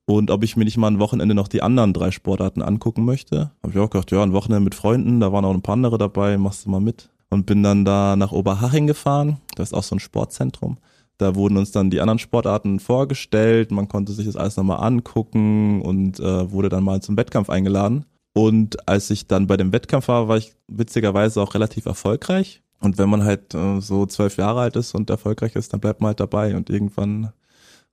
und 0.09 0.31
ob 0.31 0.43
ich 0.43 0.55
mir 0.55 0.63
nicht 0.63 0.77
mal 0.77 0.87
ein 0.87 0.99
Wochenende 0.99 1.35
noch 1.35 1.49
die 1.49 1.61
anderen 1.61 1.93
drei 1.93 2.11
Sportarten 2.11 2.61
angucken 2.61 3.03
möchte. 3.03 3.51
Habe 3.61 3.73
ich 3.73 3.77
auch 3.77 3.89
gedacht, 3.89 4.09
ja, 4.11 4.23
ein 4.23 4.31
Wochenende 4.31 4.63
mit 4.63 4.73
Freunden, 4.73 5.19
da 5.19 5.33
waren 5.33 5.43
auch 5.43 5.53
ein 5.53 5.61
paar 5.61 5.73
andere 5.73 5.97
dabei, 5.97 6.37
machst 6.37 6.65
du 6.65 6.69
mal 6.69 6.79
mit. 6.79 7.09
Und 7.29 7.45
bin 7.45 7.61
dann 7.61 7.83
da 7.83 8.15
nach 8.15 8.31
Oberhaching 8.31 8.87
gefahren, 8.87 9.41
das 9.55 9.69
ist 9.69 9.73
auch 9.73 9.83
so 9.83 9.97
ein 9.97 9.99
Sportzentrum. 9.99 10.77
Da 11.17 11.35
wurden 11.35 11.57
uns 11.57 11.71
dann 11.71 11.89
die 11.89 11.99
anderen 11.99 12.19
Sportarten 12.19 12.79
vorgestellt, 12.79 13.71
man 13.71 13.89
konnte 13.89 14.13
sich 14.13 14.25
das 14.25 14.37
alles 14.37 14.55
nochmal 14.55 14.81
angucken 14.81 15.81
und 15.81 16.21
äh, 16.21 16.51
wurde 16.51 16.69
dann 16.69 16.85
mal 16.85 17.01
zum 17.01 17.17
Wettkampf 17.17 17.49
eingeladen. 17.49 18.05
Und 18.33 18.87
als 18.87 19.09
ich 19.09 19.27
dann 19.27 19.47
bei 19.47 19.57
dem 19.57 19.73
Wettkampf 19.73 20.07
war, 20.07 20.29
war 20.29 20.37
ich 20.37 20.53
witzigerweise 20.69 21.41
auch 21.41 21.53
relativ 21.53 21.85
erfolgreich. 21.85 22.61
Und 22.79 22.97
wenn 22.97 23.09
man 23.09 23.25
halt 23.25 23.53
äh, 23.55 23.81
so 23.81 24.05
zwölf 24.05 24.37
Jahre 24.37 24.61
alt 24.61 24.77
ist 24.77 24.95
und 24.95 25.09
erfolgreich 25.09 25.55
ist, 25.57 25.73
dann 25.73 25.81
bleibt 25.81 25.99
man 25.99 26.09
halt 26.09 26.21
dabei. 26.21 26.55
Und 26.55 26.69
irgendwann 26.69 27.33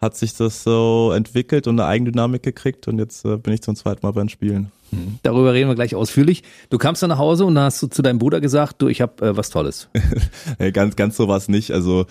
hat 0.00 0.16
sich 0.16 0.34
das 0.34 0.62
so 0.62 1.12
entwickelt 1.14 1.66
und 1.66 1.80
eine 1.80 1.88
Eigendynamik 1.88 2.42
gekriegt 2.42 2.88
und 2.88 2.98
jetzt 2.98 3.24
äh, 3.24 3.36
bin 3.36 3.54
ich 3.54 3.62
zum 3.62 3.76
zweiten 3.76 4.04
Mal 4.04 4.12
beim 4.12 4.28
Spielen. 4.28 4.70
Mhm. 4.90 5.18
Darüber 5.22 5.52
reden 5.52 5.68
wir 5.68 5.74
gleich 5.74 5.94
ausführlich. 5.94 6.42
Du 6.70 6.78
kamst 6.78 7.02
dann 7.02 7.10
nach 7.10 7.18
Hause 7.18 7.44
und 7.44 7.54
dann 7.54 7.64
hast 7.64 7.82
du 7.82 7.86
zu 7.86 8.02
deinem 8.02 8.18
Bruder 8.18 8.40
gesagt, 8.40 8.82
du, 8.82 8.88
ich 8.88 9.00
habe 9.00 9.26
äh, 9.26 9.36
was 9.36 9.50
Tolles. 9.50 9.88
hey, 10.58 10.72
ganz, 10.72 10.96
ganz 10.96 11.16
so 11.16 11.28
war 11.28 11.36
es 11.36 11.48
nicht. 11.48 11.72
Also 11.72 12.06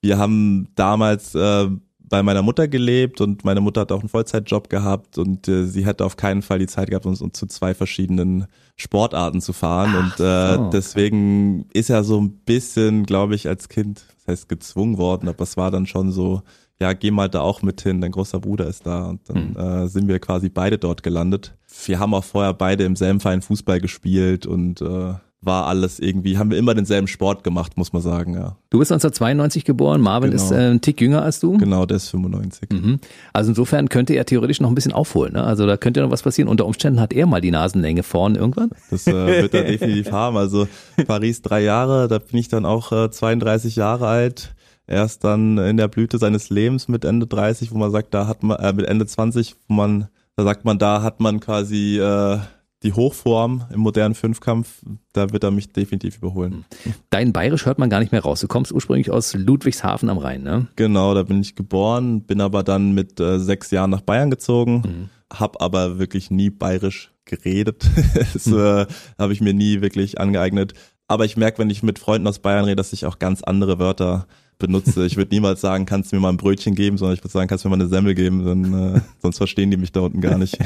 wir 0.00 0.18
haben 0.18 0.68
damals 0.74 1.34
äh, 1.34 1.68
bei 2.08 2.22
meiner 2.22 2.42
Mutter 2.42 2.68
gelebt 2.68 3.20
und 3.20 3.44
meine 3.44 3.60
Mutter 3.60 3.82
hat 3.82 3.92
auch 3.92 4.00
einen 4.00 4.08
Vollzeitjob 4.08 4.70
gehabt 4.70 5.18
und 5.18 5.46
äh, 5.48 5.64
sie 5.64 5.84
hätte 5.84 6.04
auf 6.04 6.16
keinen 6.16 6.42
Fall 6.42 6.58
die 6.58 6.66
Zeit 6.66 6.88
gehabt, 6.88 7.06
uns, 7.06 7.20
uns 7.20 7.38
zu 7.38 7.46
zwei 7.46 7.74
verschiedenen 7.74 8.46
Sportarten 8.76 9.40
zu 9.40 9.52
fahren. 9.52 9.94
Ach, 9.94 10.18
und 10.18 10.24
äh, 10.24 10.54
so. 10.54 10.70
deswegen 10.70 11.66
ist 11.72 11.90
er 11.90 12.04
so 12.04 12.20
ein 12.20 12.30
bisschen, 12.30 13.04
glaube 13.04 13.34
ich, 13.34 13.48
als 13.48 13.68
Kind, 13.68 14.04
das 14.16 14.28
heißt 14.28 14.48
gezwungen 14.48 14.98
worden, 14.98 15.28
aber 15.28 15.42
es 15.42 15.56
war 15.56 15.70
dann 15.70 15.86
schon 15.86 16.10
so, 16.10 16.42
ja, 16.80 16.92
geh 16.92 17.10
mal 17.10 17.28
da 17.28 17.40
auch 17.40 17.62
mit 17.62 17.80
hin, 17.80 18.00
dein 18.00 18.12
großer 18.12 18.40
Bruder 18.40 18.66
ist 18.66 18.86
da. 18.86 19.06
Und 19.06 19.20
dann 19.28 19.50
mhm. 19.50 19.56
äh, 19.56 19.88
sind 19.88 20.08
wir 20.08 20.18
quasi 20.20 20.48
beide 20.48 20.78
dort 20.78 21.02
gelandet. 21.02 21.54
Wir 21.86 21.98
haben 21.98 22.14
auch 22.14 22.24
vorher 22.24 22.54
beide 22.54 22.84
im 22.84 22.96
selben 22.96 23.20
Verein 23.20 23.42
Fußball 23.42 23.80
gespielt 23.80 24.46
und 24.46 24.80
äh, 24.80 25.14
war 25.40 25.66
alles 25.66 26.00
irgendwie, 26.00 26.36
haben 26.36 26.50
wir 26.50 26.58
immer 26.58 26.74
denselben 26.74 27.06
Sport 27.06 27.44
gemacht, 27.44 27.76
muss 27.76 27.92
man 27.92 28.02
sagen, 28.02 28.34
ja. 28.34 28.56
Du 28.70 28.80
bist 28.80 28.90
1992 28.90 29.64
geboren, 29.64 30.00
Marvin 30.00 30.32
genau. 30.32 30.42
ist 30.42 30.50
äh, 30.50 30.70
ein 30.70 30.80
Tick 30.80 31.00
jünger 31.00 31.22
als 31.22 31.38
du. 31.38 31.58
Genau, 31.58 31.86
der 31.86 31.98
ist 31.98 32.08
95. 32.08 32.70
Mhm. 32.70 32.98
Also 33.32 33.50
insofern 33.50 33.88
könnte 33.88 34.14
er 34.14 34.26
theoretisch 34.26 34.60
noch 34.60 34.68
ein 34.68 34.74
bisschen 34.74 34.92
aufholen, 34.92 35.34
ne? 35.34 35.44
Also 35.44 35.66
da 35.66 35.76
könnte 35.76 36.00
noch 36.00 36.10
was 36.10 36.22
passieren. 36.22 36.48
Unter 36.48 36.66
Umständen 36.66 37.00
hat 37.00 37.12
er 37.12 37.26
mal 37.26 37.40
die 37.40 37.52
Nasenlänge 37.52 38.02
vorn 38.02 38.34
irgendwann. 38.34 38.70
Das 38.90 39.06
äh, 39.06 39.42
wird 39.42 39.54
er 39.54 39.64
definitiv 39.64 40.10
haben. 40.12 40.36
Also 40.36 40.66
Paris 41.06 41.40
drei 41.40 41.62
Jahre, 41.62 42.08
da 42.08 42.18
bin 42.18 42.38
ich 42.38 42.48
dann 42.48 42.64
auch 42.64 42.90
äh, 42.90 43.10
32 43.10 43.76
Jahre 43.76 44.08
alt 44.08 44.54
erst 44.88 45.24
dann 45.24 45.58
in 45.58 45.76
der 45.76 45.88
Blüte 45.88 46.18
seines 46.18 46.50
Lebens 46.50 46.88
mit 46.88 47.04
Ende 47.04 47.26
30, 47.26 47.72
wo 47.72 47.78
man 47.78 47.90
sagt, 47.90 48.14
da 48.14 48.26
hat 48.26 48.42
man, 48.42 48.58
äh, 48.58 48.72
mit 48.72 48.86
Ende 48.86 49.06
20, 49.06 49.54
wo 49.68 49.74
man, 49.74 50.08
da 50.36 50.44
sagt 50.44 50.64
man, 50.64 50.78
da 50.78 51.02
hat 51.02 51.20
man 51.20 51.40
quasi 51.40 51.98
äh, 51.98 52.38
die 52.82 52.92
Hochform 52.92 53.64
im 53.72 53.80
modernen 53.80 54.14
Fünfkampf, 54.14 54.82
da 55.12 55.32
wird 55.32 55.42
er 55.42 55.50
mich 55.50 55.72
definitiv 55.72 56.18
überholen. 56.18 56.64
Dein 57.10 57.32
Bayerisch 57.32 57.66
hört 57.66 57.78
man 57.78 57.90
gar 57.90 57.98
nicht 57.98 58.12
mehr 58.12 58.22
raus. 58.22 58.40
Du 58.40 58.46
kommst 58.46 58.72
ursprünglich 58.72 59.10
aus 59.10 59.34
Ludwigshafen 59.34 60.08
am 60.08 60.18
Rhein, 60.18 60.42
ne? 60.42 60.68
Genau, 60.76 61.12
da 61.14 61.24
bin 61.24 61.40
ich 61.40 61.56
geboren, 61.56 62.22
bin 62.22 62.40
aber 62.40 62.62
dann 62.62 62.92
mit 62.92 63.18
äh, 63.18 63.38
sechs 63.40 63.70
Jahren 63.70 63.90
nach 63.90 64.00
Bayern 64.00 64.30
gezogen, 64.30 64.82
mhm. 64.84 65.36
hab 65.36 65.60
aber 65.60 65.98
wirklich 65.98 66.30
nie 66.30 66.50
bayerisch 66.50 67.12
geredet. 67.24 67.84
das 68.32 68.46
mhm. 68.46 68.58
äh, 68.58 68.86
habe 69.18 69.32
ich 69.32 69.40
mir 69.40 69.54
nie 69.54 69.80
wirklich 69.80 70.20
angeeignet. 70.20 70.74
Aber 71.08 71.24
ich 71.24 71.36
merke, 71.36 71.58
wenn 71.58 71.70
ich 71.70 71.82
mit 71.82 71.98
Freunden 71.98 72.28
aus 72.28 72.38
Bayern 72.38 72.66
rede, 72.66 72.76
dass 72.76 72.92
ich 72.92 73.06
auch 73.06 73.18
ganz 73.18 73.42
andere 73.42 73.78
Wörter 73.78 74.26
benutze. 74.58 75.06
Ich 75.06 75.16
würde 75.16 75.34
niemals 75.34 75.60
sagen, 75.60 75.86
kannst 75.86 76.12
du 76.12 76.16
mir 76.16 76.22
mal 76.22 76.30
ein 76.30 76.36
Brötchen 76.36 76.74
geben, 76.74 76.98
sondern 76.98 77.14
ich 77.14 77.22
würde 77.22 77.32
sagen, 77.32 77.48
kannst 77.48 77.64
du 77.64 77.68
mir 77.68 77.76
mal 77.76 77.82
eine 77.82 77.88
Semmel 77.88 78.14
geben, 78.14 78.44
dann, 78.44 78.96
äh, 78.96 79.00
sonst 79.22 79.38
verstehen 79.38 79.70
die 79.70 79.76
mich 79.76 79.92
da 79.92 80.00
unten 80.00 80.20
gar 80.20 80.38
nicht. 80.38 80.58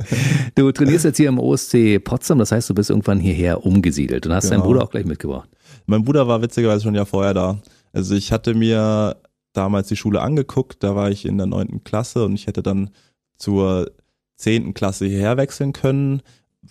du 0.54 0.70
trainierst 0.72 1.04
jetzt 1.04 1.16
hier 1.16 1.28
im 1.28 1.38
OSC 1.38 1.98
Potsdam, 2.02 2.38
das 2.38 2.52
heißt, 2.52 2.70
du 2.70 2.74
bist 2.74 2.90
irgendwann 2.90 3.18
hierher 3.18 3.64
umgesiedelt 3.64 4.26
und 4.26 4.32
hast 4.32 4.44
genau. 4.44 4.56
deinen 4.56 4.66
Bruder 4.66 4.84
auch 4.84 4.90
gleich 4.90 5.04
mitgebracht. 5.04 5.48
Mein 5.86 6.04
Bruder 6.04 6.28
war 6.28 6.42
witzigerweise 6.42 6.84
schon 6.84 6.94
ja 6.94 7.04
vorher 7.04 7.34
da. 7.34 7.58
Also 7.92 8.14
ich 8.14 8.30
hatte 8.32 8.54
mir 8.54 9.16
damals 9.52 9.88
die 9.88 9.96
Schule 9.96 10.20
angeguckt, 10.20 10.82
da 10.82 10.94
war 10.94 11.10
ich 11.10 11.24
in 11.24 11.36
der 11.36 11.46
neunten 11.46 11.82
Klasse 11.82 12.24
und 12.24 12.34
ich 12.34 12.46
hätte 12.46 12.62
dann 12.62 12.90
zur 13.36 13.90
zehnten 14.36 14.74
Klasse 14.74 15.06
hierher 15.06 15.36
wechseln 15.36 15.72
können, 15.72 16.22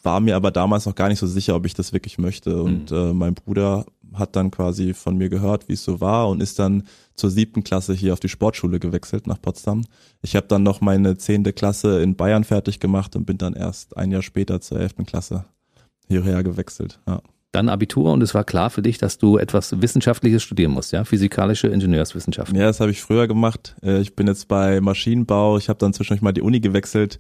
war 0.04 0.20
mir 0.20 0.36
aber 0.36 0.52
damals 0.52 0.86
noch 0.86 0.96
gar 0.96 1.10
nicht 1.10 1.20
so 1.20 1.28
sicher, 1.28 1.56
ob 1.56 1.66
ich 1.66 1.74
das 1.74 1.94
wirklich 1.94 2.18
möchte. 2.18 2.62
Und 2.62 2.92
mhm. 2.92 2.98
äh, 2.98 3.14
mein 3.14 3.34
Bruder 3.34 3.86
hat 4.14 4.36
dann 4.36 4.52
quasi 4.52 4.94
von 4.94 5.18
mir 5.18 5.30
gehört, 5.30 5.68
wie 5.70 5.74
es 5.74 5.84
so 5.84 6.02
war 6.02 6.30
und 6.30 6.42
ist 6.42 6.60
dann 6.60 6.84
zur 7.16 7.30
siebten 7.30 7.64
Klasse 7.64 7.94
hier 7.94 8.14
auf 8.14 8.20
die 8.20 8.30
Sportschule 8.30 8.80
gewechselt 8.80 9.28
nach 9.28 9.42
Potsdam. 9.42 9.84
Ich 10.22 10.36
habe 10.36 10.48
dann 10.48 10.64
noch 10.64 10.82
meine 10.82 11.18
zehnte 11.18 11.54
Klasse 11.54 12.02
in 12.02 12.16
Bayern 12.16 12.44
fertig 12.44 12.80
gemacht 12.80 13.16
und 13.16 13.26
bin 13.26 13.38
dann 13.38 13.54
erst 13.54 13.98
ein 13.98 14.12
Jahr 14.12 14.24
später 14.24 14.62
zur 14.62 14.80
elften 14.80 15.06
Klasse 15.06 15.46
hierher 16.08 16.44
gewechselt. 16.44 17.00
Ja 17.08 17.22
dann 17.52 17.70
Abitur 17.70 18.14
und 18.14 18.22
es 18.22 18.36
war 18.36 18.44
klar 18.44 18.70
für 18.70 18.82
dich, 18.82 19.00
dass 19.00 19.18
du 19.18 19.38
etwas 19.38 19.82
Wissenschaftliches 19.82 20.44
studieren 20.44 20.72
musst, 20.72 20.92
ja? 20.92 21.04
Physikalische 21.04 21.68
Ingenieurswissenschaften. 21.68 22.56
Ja, 22.56 22.68
das 22.68 22.80
habe 22.80 22.92
ich 22.92 23.02
früher 23.02 23.28
gemacht. 23.28 23.76
Äh, 23.82 24.02
ich 24.02 24.16
bin 24.16 24.28
jetzt 24.28 24.48
bei 24.48 24.82
Maschinenbau. 24.82 25.58
Ich 25.58 25.68
habe 25.70 25.80
dann 25.80 25.94
zwischendurch 25.94 26.22
mal 26.22 26.32
die 26.32 26.42
Uni 26.42 26.60
gewechselt. 26.60 27.18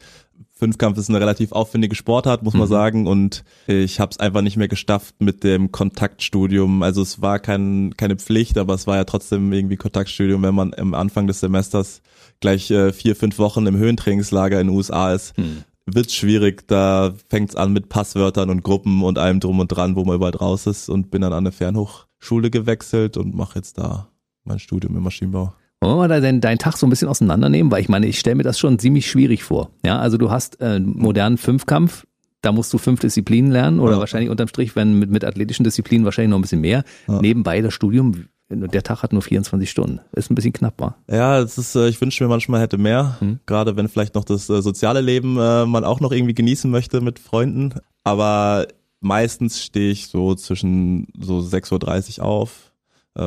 Fünfkampf 0.53 0.97
ist 0.97 1.09
eine 1.09 1.19
relativ 1.19 1.51
aufwendige 1.51 1.95
Sportart, 1.95 2.43
muss 2.43 2.53
man 2.53 2.67
mhm. 2.67 2.71
sagen. 2.71 3.07
Und 3.07 3.43
ich 3.67 3.99
habe 3.99 4.11
es 4.11 4.19
einfach 4.19 4.41
nicht 4.41 4.57
mehr 4.57 4.67
gestafft 4.67 5.15
mit 5.19 5.43
dem 5.43 5.71
Kontaktstudium. 5.71 6.83
Also 6.83 7.01
es 7.01 7.21
war 7.21 7.39
kein, 7.39 7.93
keine 7.97 8.17
Pflicht, 8.17 8.57
aber 8.57 8.73
es 8.73 8.87
war 8.87 8.97
ja 8.97 9.05
trotzdem 9.05 9.53
irgendwie 9.53 9.77
Kontaktstudium, 9.77 10.43
wenn 10.43 10.55
man 10.55 10.73
am 10.73 10.93
Anfang 10.93 11.27
des 11.27 11.39
Semesters 11.39 12.01
gleich 12.39 12.71
äh, 12.71 12.91
vier, 12.91 13.15
fünf 13.15 13.37
Wochen 13.39 13.65
im 13.67 13.77
Höhentrainingslager 13.77 14.59
in 14.59 14.67
den 14.67 14.75
USA 14.75 15.13
ist. 15.13 15.37
Mhm 15.37 15.63
wird's 15.95 16.15
schwierig. 16.15 16.67
Da 16.67 17.13
fängt's 17.27 17.55
an 17.55 17.73
mit 17.73 17.89
Passwörtern 17.89 18.49
und 18.49 18.63
Gruppen 18.63 19.03
und 19.03 19.17
allem 19.17 19.39
drum 19.39 19.59
und 19.59 19.69
dran, 19.69 19.95
wo 19.95 20.05
man 20.05 20.15
überall 20.15 20.35
raus 20.35 20.67
ist 20.67 20.89
und 20.89 21.11
bin 21.11 21.21
dann 21.21 21.33
an 21.33 21.39
eine 21.39 21.51
Fernhochschule 21.51 22.49
gewechselt 22.49 23.17
und 23.17 23.35
mache 23.35 23.59
jetzt 23.59 23.77
da 23.77 24.09
mein 24.43 24.59
Studium 24.59 24.95
im 24.95 25.03
Maschinenbau. 25.03 25.53
Wollen 25.81 25.97
wir 25.97 26.07
da 26.07 26.19
denn 26.19 26.41
deinen 26.41 26.59
Tag 26.59 26.77
so 26.77 26.85
ein 26.85 26.89
bisschen 26.89 27.07
auseinandernehmen? 27.07 27.71
Weil 27.71 27.81
ich 27.81 27.89
meine, 27.89 28.07
ich 28.07 28.19
stelle 28.19 28.35
mir 28.35 28.43
das 28.43 28.59
schon 28.59 28.79
ziemlich 28.79 29.09
schwierig 29.09 29.43
vor. 29.43 29.69
Ja, 29.85 29.99
also 29.99 30.17
du 30.17 30.29
hast 30.29 30.59
äh, 30.59 30.79
modernen 30.79 31.37
Fünfkampf, 31.37 32.05
da 32.41 32.51
musst 32.51 32.73
du 32.73 32.77
fünf 32.77 32.99
Disziplinen 32.99 33.51
lernen 33.51 33.79
oder 33.79 33.93
ja. 33.93 33.99
wahrscheinlich 33.99 34.29
unterm 34.29 34.47
Strich, 34.47 34.75
wenn 34.75 34.99
mit, 34.99 35.09
mit 35.09 35.23
athletischen 35.23 35.63
Disziplinen 35.63 36.05
wahrscheinlich 36.05 36.31
noch 36.31 36.37
ein 36.37 36.41
bisschen 36.41 36.61
mehr. 36.61 36.83
Ja. 37.07 37.21
Nebenbei 37.21 37.61
das 37.61 37.73
Studium 37.73 38.25
der 38.51 38.83
Tag 38.83 39.03
hat 39.03 39.13
nur 39.13 39.21
24 39.21 39.69
Stunden. 39.69 39.99
Ist 40.11 40.31
ein 40.31 40.35
bisschen 40.35 40.53
knapp, 40.53 40.79
war. 40.79 40.97
Ja, 41.09 41.39
es 41.39 41.57
ist, 41.57 41.75
äh, 41.75 41.87
ich 41.87 42.01
wünsche 42.01 42.23
mir 42.23 42.29
manchmal 42.29 42.61
hätte 42.61 42.77
mehr. 42.77 43.17
Hm. 43.19 43.39
Gerade 43.45 43.75
wenn 43.75 43.87
vielleicht 43.87 44.15
noch 44.15 44.23
das 44.23 44.49
äh, 44.49 44.61
soziale 44.61 45.01
Leben 45.01 45.37
äh, 45.37 45.65
man 45.65 45.83
auch 45.83 45.99
noch 45.99 46.11
irgendwie 46.11 46.33
genießen 46.33 46.69
möchte 46.69 46.99
mit 46.99 47.19
Freunden. 47.19 47.75
Aber 48.03 48.67
meistens 49.01 49.63
stehe 49.63 49.91
ich 49.91 50.07
so 50.07 50.33
zwischen 50.33 51.07
so 51.19 51.37
6.30 51.37 52.19
Uhr 52.19 52.25
auf, 52.25 52.73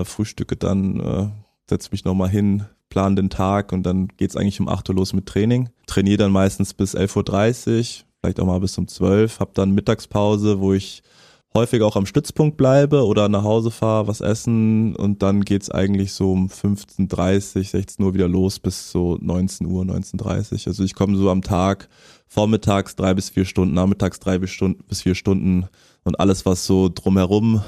frühstücke 0.05 0.57
dann, 0.57 1.33
setze 1.73 1.89
mich 1.91 2.05
nochmal 2.05 2.29
hin, 2.29 2.67
plan 2.91 3.17
den 3.17 3.31
Tag 3.31 3.73
und 3.73 3.85
dann 3.85 4.09
geht's 4.19 4.37
eigentlich 4.37 4.61
um 4.61 4.69
8 4.69 4.91
Uhr 4.91 4.97
los 4.97 5.15
mit 5.15 5.27
Training. 5.27 5.71
Trainiere 5.87 6.19
dann 6.19 6.33
meistens 6.33 6.75
bis 6.75 6.95
11.30 6.95 7.79
Uhr, 7.79 8.05
vielleicht 8.21 8.41
auch 8.41 8.47
mal 8.47 8.61
bis 8.61 8.77
um 8.77 8.87
12 8.87 9.41
Hab 9.41 9.55
dann 9.55 9.71
Mittagspause, 9.71 10.61
wo 10.61 10.75
ich 10.75 11.03
häufig 11.55 11.83
auch 11.83 11.97
am 11.97 12.05
Stützpunkt 12.05 12.59
bleibe 12.59 13.07
oder 13.07 13.29
nach 13.31 13.43
Hause 13.43 13.71
fahre, 13.71 14.07
was 14.07 14.21
essen 14.21 14.95
und 14.97 15.23
dann 15.23 15.43
geht's 15.43 15.71
eigentlich 15.71 16.13
so 16.13 16.33
um 16.33 16.49
15.30, 16.49 17.71
16 17.71 18.05
Uhr 18.05 18.13
wieder 18.13 18.29
los 18.29 18.59
bis 18.59 18.91
so 18.91 19.19
19 19.21 19.67
Uhr, 19.67 19.85
19.30 19.85 20.67
Also 20.67 20.85
ich 20.85 20.95
komme 20.95 21.17
so 21.17 21.31
am 21.31 21.41
Tag 21.41 21.89
vormittags 22.29 22.97
drei 22.97 23.15
bis 23.15 23.31
vier 23.31 23.47
Stunden, 23.47 23.75
nachmittags 23.75 24.21
drei 24.21 24.39
bis 24.39 25.03
vier 25.03 25.15
Stunden 25.15 25.67
und 26.05 26.21
alles, 26.21 26.45
was 26.45 26.67
so 26.67 26.91
drumherum 26.95 27.63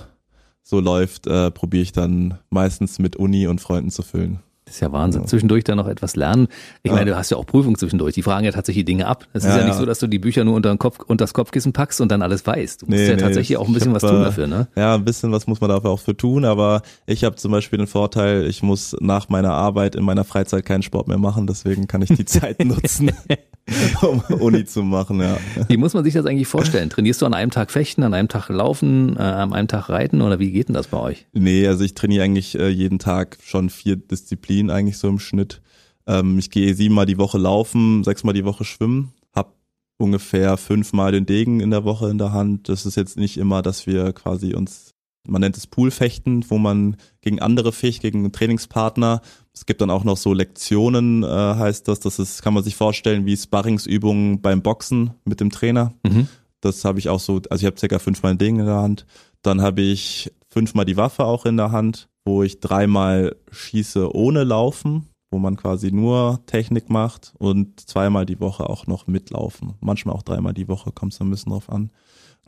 so 0.64 0.80
läuft, 0.80 1.26
äh, 1.26 1.50
probiere 1.50 1.82
ich 1.82 1.92
dann 1.92 2.38
meistens 2.50 2.98
mit 2.98 3.16
Uni 3.16 3.46
und 3.46 3.60
Freunden 3.60 3.90
zu 3.90 4.02
füllen. 4.02 4.40
Das 4.64 4.76
ist 4.76 4.80
ja 4.80 4.92
Wahnsinn. 4.92 5.22
Ja. 5.22 5.26
Zwischendurch 5.28 5.64
dann 5.64 5.76
noch 5.76 5.88
etwas 5.88 6.16
lernen. 6.16 6.48
Ich 6.82 6.90
ja. 6.90 6.96
meine, 6.96 7.10
du 7.10 7.16
hast 7.16 7.30
ja 7.30 7.36
auch 7.36 7.44
Prüfungen 7.44 7.76
zwischendurch. 7.76 8.14
Die 8.14 8.22
fragen 8.22 8.46
ja 8.46 8.52
tatsächlich 8.52 8.86
Dinge 8.86 9.06
ab. 9.06 9.26
Es 9.34 9.44
ist 9.44 9.50
ja, 9.50 9.58
ja 9.58 9.64
nicht 9.66 9.76
so, 9.76 9.84
dass 9.84 9.98
du 9.98 10.06
die 10.06 10.18
Bücher 10.18 10.42
nur 10.44 10.54
unter, 10.54 10.70
den 10.70 10.78
Kopf, 10.78 11.00
unter 11.06 11.24
das 11.24 11.34
Kopfkissen 11.34 11.74
packst 11.74 12.00
und 12.00 12.10
dann 12.10 12.22
alles 12.22 12.46
weißt. 12.46 12.82
Du 12.82 12.86
musst 12.86 12.98
nee, 12.98 13.06
ja 13.06 13.16
nee, 13.16 13.20
tatsächlich 13.20 13.58
auch 13.58 13.68
ein 13.68 13.74
bisschen 13.74 13.94
hab, 13.94 14.02
was 14.02 14.10
tun 14.10 14.22
äh, 14.22 14.24
dafür, 14.24 14.46
ne? 14.46 14.68
Ja, 14.74 14.94
ein 14.94 15.04
bisschen 15.04 15.32
was 15.32 15.46
muss 15.46 15.60
man 15.60 15.68
dafür 15.68 15.90
auch 15.90 16.00
für 16.00 16.16
tun. 16.16 16.46
Aber 16.46 16.80
ich 17.06 17.24
habe 17.24 17.36
zum 17.36 17.52
Beispiel 17.52 17.76
den 17.76 17.86
Vorteil, 17.86 18.46
ich 18.46 18.62
muss 18.62 18.96
nach 19.00 19.28
meiner 19.28 19.52
Arbeit 19.52 19.96
in 19.96 20.04
meiner 20.04 20.24
Freizeit 20.24 20.64
keinen 20.64 20.82
Sport 20.82 21.08
mehr 21.08 21.18
machen. 21.18 21.46
Deswegen 21.46 21.86
kann 21.86 22.00
ich 22.00 22.08
die 22.08 22.24
Zeit 22.24 22.58
nutzen, 22.64 23.12
um 24.00 24.20
Uni 24.40 24.64
zu 24.64 24.82
machen, 24.82 25.20
ja. 25.20 25.36
Wie 25.68 25.76
muss 25.76 25.92
man 25.92 26.04
sich 26.04 26.14
das 26.14 26.24
eigentlich 26.24 26.48
vorstellen? 26.48 26.88
Trainierst 26.88 27.20
du 27.20 27.26
an 27.26 27.34
einem 27.34 27.50
Tag 27.50 27.70
Fechten, 27.70 28.02
an 28.02 28.14
einem 28.14 28.28
Tag 28.28 28.48
Laufen, 28.48 29.16
äh, 29.16 29.20
an 29.20 29.52
einem 29.52 29.68
Tag 29.68 29.90
Reiten 29.90 30.22
oder 30.22 30.38
wie 30.38 30.52
geht 30.52 30.68
denn 30.68 30.74
das 30.74 30.86
bei 30.86 30.98
euch? 30.98 31.26
Nee, 31.34 31.66
also 31.68 31.84
ich 31.84 31.92
trainiere 31.92 32.24
eigentlich 32.24 32.58
äh, 32.58 32.68
jeden 32.68 32.98
Tag 32.98 33.36
schon 33.42 33.68
vier 33.68 33.96
Disziplinen 33.96 34.53
eigentlich 34.62 34.98
so 34.98 35.08
im 35.08 35.18
Schnitt. 35.18 35.62
Ähm, 36.06 36.38
ich 36.38 36.50
gehe 36.50 36.74
siebenmal 36.74 37.06
die 37.06 37.18
Woche 37.18 37.38
laufen, 37.38 38.04
sechsmal 38.04 38.34
die 38.34 38.44
Woche 38.44 38.64
schwimmen, 38.64 39.12
hab 39.32 39.54
ungefähr 39.98 40.56
fünfmal 40.56 41.12
den 41.12 41.26
Degen 41.26 41.60
in 41.60 41.70
der 41.70 41.84
Woche 41.84 42.10
in 42.10 42.18
der 42.18 42.32
Hand. 42.32 42.68
Das 42.68 42.86
ist 42.86 42.96
jetzt 42.96 43.16
nicht 43.16 43.36
immer, 43.36 43.62
dass 43.62 43.86
wir 43.86 44.12
quasi 44.12 44.54
uns 44.54 44.94
man 45.26 45.40
nennt 45.40 45.56
es 45.56 45.66
Poolfechten, 45.66 46.44
wo 46.50 46.58
man 46.58 46.96
gegen 47.22 47.40
andere 47.40 47.72
ficht, 47.72 48.02
gegen 48.02 48.20
einen 48.20 48.32
Trainingspartner. 48.32 49.22
Es 49.52 49.66
gibt 49.66 49.80
dann 49.80 49.90
auch 49.90 50.04
noch 50.04 50.16
so 50.16 50.32
Lektionen, 50.32 51.22
äh, 51.22 51.26
heißt 51.26 51.88
das. 51.88 52.00
Das 52.00 52.18
ist, 52.18 52.42
kann 52.42 52.54
man 52.54 52.62
sich 52.62 52.76
vorstellen, 52.76 53.24
wie 53.24 53.36
Sparringsübungen 53.36 54.42
beim 54.42 54.62
Boxen 54.62 55.12
mit 55.24 55.40
dem 55.40 55.50
Trainer. 55.50 55.94
Mhm. 56.04 56.28
Das 56.60 56.84
habe 56.84 56.98
ich 56.98 57.08
auch 57.08 57.20
so, 57.20 57.40
also 57.50 57.62
ich 57.62 57.66
habe 57.66 57.78
circa 57.78 57.98
fünfmal 57.98 58.32
ein 58.32 58.38
Ding 58.38 58.58
in 58.58 58.66
der 58.66 58.76
Hand. 58.76 59.06
Dann 59.42 59.60
habe 59.60 59.82
ich 59.82 60.32
fünfmal 60.50 60.84
die 60.84 60.96
Waffe 60.96 61.24
auch 61.24 61.46
in 61.46 61.56
der 61.56 61.72
Hand, 61.72 62.08
wo 62.24 62.42
ich 62.42 62.60
dreimal 62.60 63.36
schieße 63.50 64.14
ohne 64.14 64.44
Laufen, 64.44 65.08
wo 65.30 65.38
man 65.38 65.56
quasi 65.56 65.92
nur 65.92 66.40
Technik 66.46 66.90
macht 66.90 67.34
und 67.38 67.80
zweimal 67.80 68.26
die 68.26 68.40
Woche 68.40 68.68
auch 68.68 68.86
noch 68.86 69.06
mitlaufen. 69.06 69.74
Manchmal 69.80 70.14
auch 70.14 70.22
dreimal 70.22 70.54
die 70.54 70.68
Woche, 70.68 70.92
kommt 70.92 71.12
es 71.12 71.20
ein 71.20 71.30
bisschen 71.30 71.50
drauf 71.52 71.70
an. 71.70 71.90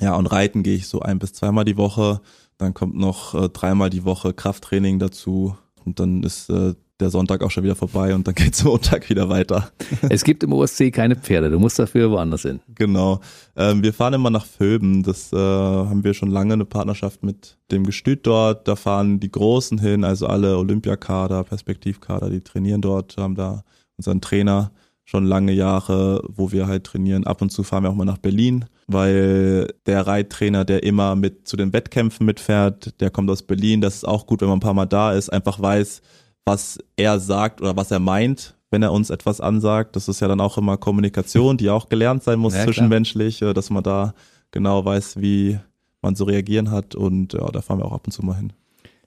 Ja, 0.00 0.14
und 0.16 0.26
reiten 0.26 0.62
gehe 0.62 0.76
ich 0.76 0.88
so 0.88 1.00
ein 1.00 1.18
bis 1.18 1.32
zweimal 1.32 1.64
die 1.64 1.76
Woche. 1.76 2.20
Dann 2.58 2.74
kommt 2.74 2.96
noch 2.96 3.34
äh, 3.34 3.48
dreimal 3.48 3.90
die 3.90 4.04
Woche 4.04 4.34
Krafttraining 4.34 4.98
dazu. 4.98 5.56
Und 5.84 6.00
dann 6.00 6.22
ist 6.22 6.50
äh, 6.50 6.74
der 7.00 7.10
Sonntag 7.10 7.42
auch 7.42 7.50
schon 7.50 7.64
wieder 7.64 7.76
vorbei 7.76 8.14
und 8.14 8.26
dann 8.26 8.34
geht's 8.34 8.64
Montag 8.64 9.08
wieder 9.10 9.28
weiter. 9.28 9.70
Es 10.08 10.24
gibt 10.24 10.42
im 10.42 10.52
OSC 10.52 10.92
keine 10.92 11.16
Pferde, 11.16 11.50
du 11.50 11.58
musst 11.58 11.78
dafür 11.78 12.10
woanders 12.10 12.42
hin. 12.42 12.60
Genau. 12.74 13.20
Ähm, 13.56 13.82
wir 13.82 13.92
fahren 13.92 14.14
immer 14.14 14.30
nach 14.30 14.46
Völben. 14.46 15.02
Das 15.02 15.32
äh, 15.32 15.36
haben 15.36 16.04
wir 16.04 16.14
schon 16.14 16.30
lange 16.30 16.54
eine 16.54 16.64
Partnerschaft 16.64 17.22
mit 17.22 17.58
dem 17.70 17.84
Gestüt 17.84 18.26
dort. 18.26 18.66
Da 18.68 18.76
fahren 18.76 19.20
die 19.20 19.30
Großen 19.30 19.78
hin, 19.78 20.04
also 20.04 20.26
alle 20.26 20.56
Olympiakader, 20.56 21.44
Perspektivkader, 21.44 22.30
die 22.30 22.40
trainieren 22.40 22.80
dort, 22.80 23.16
haben 23.16 23.34
da 23.34 23.64
unseren 23.96 24.20
Trainer 24.20 24.72
schon 25.04 25.24
lange 25.24 25.52
Jahre, 25.52 26.22
wo 26.28 26.50
wir 26.50 26.66
halt 26.66 26.84
trainieren. 26.84 27.26
Ab 27.26 27.40
und 27.40 27.50
zu 27.50 27.62
fahren 27.62 27.84
wir 27.84 27.90
auch 27.90 27.94
mal 27.94 28.04
nach 28.04 28.18
Berlin, 28.18 28.64
weil 28.88 29.72
der 29.86 30.06
Reittrainer, 30.06 30.64
der 30.64 30.82
immer 30.82 31.14
mit 31.14 31.46
zu 31.46 31.56
den 31.56 31.72
Wettkämpfen 31.72 32.26
mitfährt, 32.26 33.00
der 33.00 33.10
kommt 33.10 33.30
aus 33.30 33.42
Berlin. 33.42 33.80
Das 33.80 33.94
ist 33.94 34.04
auch 34.04 34.26
gut, 34.26 34.40
wenn 34.40 34.48
man 34.48 34.58
ein 34.58 34.60
paar 34.60 34.74
Mal 34.74 34.86
da 34.86 35.12
ist, 35.12 35.32
einfach 35.32 35.62
weiß, 35.62 36.02
was 36.46 36.78
er 36.96 37.20
sagt 37.20 37.60
oder 37.60 37.76
was 37.76 37.90
er 37.90 37.98
meint, 37.98 38.54
wenn 38.70 38.82
er 38.82 38.92
uns 38.92 39.10
etwas 39.10 39.40
ansagt. 39.40 39.96
Das 39.96 40.08
ist 40.08 40.20
ja 40.20 40.28
dann 40.28 40.40
auch 40.40 40.56
immer 40.56 40.78
Kommunikation, 40.78 41.56
die 41.58 41.68
auch 41.68 41.88
gelernt 41.88 42.22
sein 42.22 42.38
muss 42.38 42.54
ja, 42.54 42.64
zwischenmenschlich, 42.64 43.42
äh, 43.42 43.52
dass 43.52 43.68
man 43.68 43.82
da 43.82 44.14
genau 44.52 44.84
weiß, 44.84 45.20
wie 45.20 45.58
man 46.00 46.14
so 46.14 46.24
reagieren 46.24 46.70
hat. 46.70 46.94
Und 46.94 47.34
ja, 47.34 47.50
da 47.50 47.60
fahren 47.60 47.80
wir 47.80 47.84
auch 47.84 47.92
ab 47.92 48.06
und 48.06 48.12
zu 48.12 48.24
mal 48.24 48.36
hin. 48.36 48.52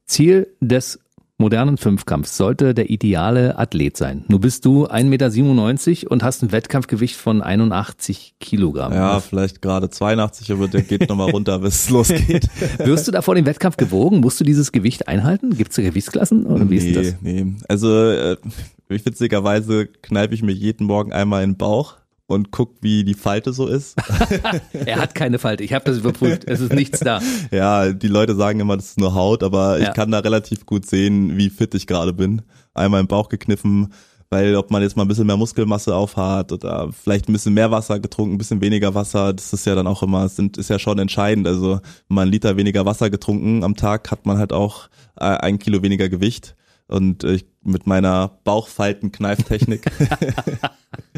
Ziel 0.06 0.48
des 0.60 1.00
modernen 1.40 1.78
Fünfkampfs 1.78 2.38
sollte 2.38 2.74
der 2.74 2.90
ideale 2.90 3.58
Athlet 3.58 3.98
sein. 3.98 4.26
Nur 4.28 4.42
bist 4.42 4.66
du 4.66 4.88
1,97 4.88 5.90
Meter 5.90 6.12
und 6.12 6.24
hast 6.24 6.44
ein 6.44 6.52
Wettkampfgewicht 6.52 7.16
von 7.16 7.42
81 7.42 8.36
Kilogramm. 8.40 8.94
Ja, 8.94 9.20
vielleicht 9.20 9.62
gerade 9.62 9.90
82, 9.90 10.52
aber 10.52 10.68
der 10.68 10.82
geht 10.82 11.10
nochmal 11.10 11.32
runter, 11.32 11.60
bis 11.60 11.86
es 11.86 11.90
losgeht. 11.90 12.50
Wirst 12.80 13.08
du 13.08 13.12
da 13.12 13.22
vor 13.22 13.36
dem 13.36 13.46
Wettkampf 13.46 13.78
gewogen? 13.78 14.20
Musst 14.20 14.40
du 14.40 14.44
dieses 14.44 14.72
Gewicht 14.72 15.08
einhalten? 15.08 15.56
Gibt 15.56 15.72
es 15.72 15.78
Gewichtsklassen 15.78 16.46
oder 16.46 16.70
wie 16.70 16.80
nee, 16.80 16.90
ist 16.90 16.96
das? 16.96 17.22
Nee, 17.22 17.54
also 17.68 18.12
äh, 18.12 18.38
witzigerweise 18.90 19.88
kneife 19.88 20.34
ich 20.34 20.44
mir 20.44 20.52
jeden 20.52 20.86
Morgen 20.86 21.14
einmal 21.14 21.44
in 21.44 21.52
den 21.52 21.58
Bauch 21.58 21.96
und 22.30 22.52
guckt, 22.52 22.78
wie 22.82 23.04
die 23.04 23.16
Falte 23.16 23.54
so 23.54 23.68
ist. 23.68 23.98
er 24.86 24.98
hat 24.98 25.16
keine 25.16 25.40
Falte. 25.40 25.64
Ich 25.64 25.74
habe 25.74 25.86
das 25.86 25.98
überprüft. 25.98 26.44
Es 26.46 26.60
ist 26.60 26.74
nichts 26.74 27.00
da. 27.00 27.20
Ja, 27.52 27.92
die 27.92 28.08
Leute 28.08 28.36
sagen 28.36 28.60
immer, 28.60 28.76
das 28.76 28.88
ist 28.88 29.00
nur 29.00 29.14
Haut, 29.16 29.44
aber 29.44 29.80
ja. 29.80 29.88
ich 29.88 29.94
kann 29.94 30.12
da 30.12 30.20
relativ 30.20 30.66
gut 30.66 30.86
sehen, 30.86 31.38
wie 31.38 31.50
fit 31.50 31.74
ich 31.74 31.88
gerade 31.88 32.14
bin. 32.14 32.42
Einmal 32.74 33.00
im 33.00 33.08
Bauch 33.08 33.30
gekniffen, 33.30 33.94
weil 34.30 34.56
ob 34.56 34.70
man 34.70 34.82
jetzt 34.82 34.96
mal 34.96 35.04
ein 35.04 35.08
bisschen 35.08 35.26
mehr 35.26 35.38
Muskelmasse 35.38 35.96
aufhat 35.96 36.52
oder 36.52 36.92
vielleicht 36.92 37.28
ein 37.28 37.34
bisschen 37.34 37.54
mehr 37.54 37.72
Wasser 37.72 38.00
getrunken, 38.00 38.36
ein 38.36 38.38
bisschen 38.38 38.62
weniger 38.62 38.94
Wasser, 38.94 39.34
das 39.34 39.52
ist 39.54 39.66
ja 39.66 39.74
dann 39.74 39.88
auch 39.88 40.04
immer, 40.04 40.30
sind, 40.30 40.58
ist 40.58 40.70
ja 40.70 40.78
schon 40.78 41.00
entscheidend. 41.00 41.48
Also 41.48 41.80
wenn 42.08 42.16
man 42.16 42.22
einen 42.24 42.32
Liter 42.32 42.58
weniger 42.58 42.86
Wasser 42.86 43.10
getrunken 43.10 43.64
am 43.64 43.76
Tag, 43.76 44.12
hat 44.12 44.26
man 44.26 44.38
halt 44.38 44.54
auch 44.54 44.90
äh, 45.20 45.26
ein 45.26 45.60
Kilo 45.60 45.82
weniger 45.82 46.10
Gewicht. 46.10 46.56
Und 46.90 47.24
ich 47.24 47.46
mit 47.64 47.88
meiner 47.88 48.40
Bauchfaltenkneiftechnik 48.44 49.84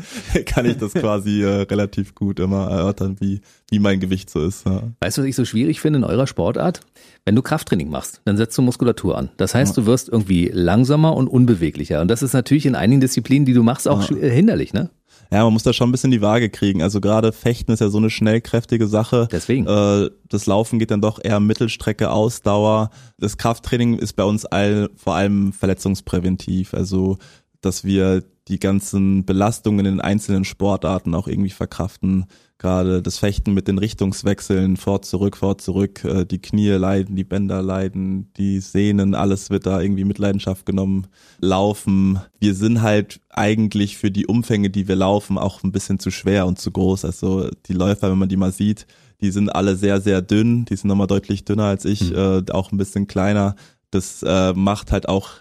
kann 0.46 0.66
ich 0.66 0.78
das 0.78 0.94
quasi 0.94 1.44
äh, 1.44 1.62
relativ 1.63 2.16
gut 2.16 2.40
immer 2.40 2.70
erörtern, 2.70 3.18
wie, 3.20 3.42
wie 3.70 3.80
mein 3.80 4.00
Gewicht 4.00 4.30
so 4.30 4.46
ist. 4.46 4.66
Ja. 4.66 4.84
Weißt 5.00 5.18
du, 5.18 5.22
was 5.22 5.28
ich 5.28 5.36
so 5.36 5.46
schwierig 5.46 5.80
finde 5.80 6.00
in 6.00 6.04
eurer 6.04 6.28
Sportart? 6.28 6.82
Wenn 7.25 7.36
du 7.36 7.42
Krafttraining 7.42 7.90
machst, 7.90 8.22
dann 8.25 8.38
setzt 8.38 8.58
du 8.58 8.62
Muskulatur 8.62 9.18
an. 9.18 9.30
Das 9.38 9.54
heißt, 9.56 9.78
du 9.78 9.86
wirst 9.86 10.10
irgendwie 10.10 10.50
langsamer 10.51 11.16
und 11.16 11.28
unbeweglicher. 11.28 12.01
Und 12.01 12.08
das 12.08 12.24
ist 12.24 12.34
natürlich 12.34 12.66
in 12.66 12.75
einigen 12.75 13.01
Disziplinen, 13.01 13.46
die 13.46 13.54
du 13.54 13.63
machst, 13.63 13.88
auch 13.88 14.10
ja. 14.10 14.18
hinderlich, 14.18 14.74
ne? 14.74 14.90
Ja, 15.31 15.45
man 15.45 15.53
muss 15.53 15.63
da 15.63 15.71
schon 15.71 15.88
ein 15.88 15.91
bisschen 15.93 16.11
die 16.11 16.21
Waage 16.21 16.50
kriegen. 16.50 16.81
Also 16.81 17.00
gerade 17.00 17.31
Fechten 17.31 17.71
ist 17.71 17.79
ja 17.79 17.89
so 17.89 17.97
eine 17.97 18.09
schnellkräftige 18.09 18.88
Sache. 18.88 19.29
Deswegen. 19.31 19.65
Äh, 19.65 20.09
das 20.27 20.45
Laufen 20.45 20.77
geht 20.77 20.91
dann 20.91 21.01
doch 21.01 21.19
eher 21.23 21.39
Mittelstrecke, 21.39 22.11
Ausdauer. 22.11 22.89
Das 23.17 23.38
Krafttraining 23.38 23.97
ist 23.97 24.13
bei 24.13 24.23
uns 24.25 24.45
all, 24.45 24.89
vor 24.95 25.15
allem 25.15 25.53
verletzungspräventiv. 25.53 26.73
Also, 26.73 27.17
dass 27.61 27.85
wir 27.85 28.23
die 28.50 28.59
ganzen 28.59 29.25
Belastungen 29.25 29.85
in 29.85 29.93
den 29.93 30.01
einzelnen 30.01 30.43
Sportarten 30.43 31.15
auch 31.15 31.27
irgendwie 31.27 31.51
verkraften. 31.51 32.25
Gerade 32.62 33.01
das 33.01 33.18
Fechten 33.18 33.56
mit 33.56 33.68
den 33.68 33.80
Richtungswechseln, 33.80 34.77
fort, 34.77 35.03
zurück, 35.03 35.36
fort, 35.36 35.62
zurück, 35.62 36.06
äh, 36.06 36.27
die 36.27 36.39
Knie 36.39 36.70
leiden, 36.70 37.15
die 37.15 37.24
Bänder 37.24 37.63
leiden, 37.63 38.32
die 38.38 38.60
Sehnen, 38.60 39.15
alles 39.15 39.50
wird 39.50 39.65
da 39.65 39.82
irgendwie 39.82 40.03
mit 40.03 40.20
Leidenschaft 40.20 40.68
genommen. 40.68 41.08
Laufen. 41.39 42.20
Wir 42.39 42.53
sind 42.53 42.84
halt 42.84 43.20
eigentlich 43.32 43.98
für 43.98 44.12
die 44.12 44.27
Umfänge, 44.27 44.70
die 44.70 44.88
wir 44.88 44.96
laufen, 44.96 45.39
auch 45.39 45.63
ein 45.63 45.72
bisschen 45.72 45.98
zu 45.98 46.12
schwer 46.12 46.46
und 46.46 46.60
zu 46.60 46.70
groß. 46.70 47.03
Also 47.03 47.50
die 47.65 47.74
Läufer, 47.74 48.12
wenn 48.12 48.20
man 48.20 48.30
die 48.30 48.38
mal 48.38 48.51
sieht, 48.51 48.86
die 49.22 49.32
sind 49.32 49.50
alle 49.50 49.75
sehr, 49.75 50.00
sehr 50.00 50.22
dünn. 50.22 50.65
Die 50.65 50.75
sind 50.75 50.88
nochmal 50.88 51.08
deutlich 51.08 51.44
dünner 51.46 51.63
als 51.63 51.84
ich, 51.86 52.12
mhm. 52.12 52.15
äh, 52.15 52.51
auch 52.51 52.72
ein 52.72 52.77
bisschen 52.77 53.08
kleiner. 53.08 53.56
Das 53.89 54.22
äh, 54.22 54.53
macht 54.53 54.91
halt 54.91 55.10
auch 55.10 55.32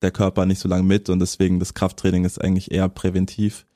der 0.00 0.12
Körper 0.12 0.46
nicht 0.46 0.60
so 0.60 0.68
lange 0.68 0.84
mit 0.84 1.10
und 1.10 1.18
deswegen 1.18 1.58
das 1.58 1.74
Krafttraining 1.74 2.24
ist 2.24 2.40
eigentlich 2.40 2.70
eher 2.70 2.88
präventiv 2.88 3.66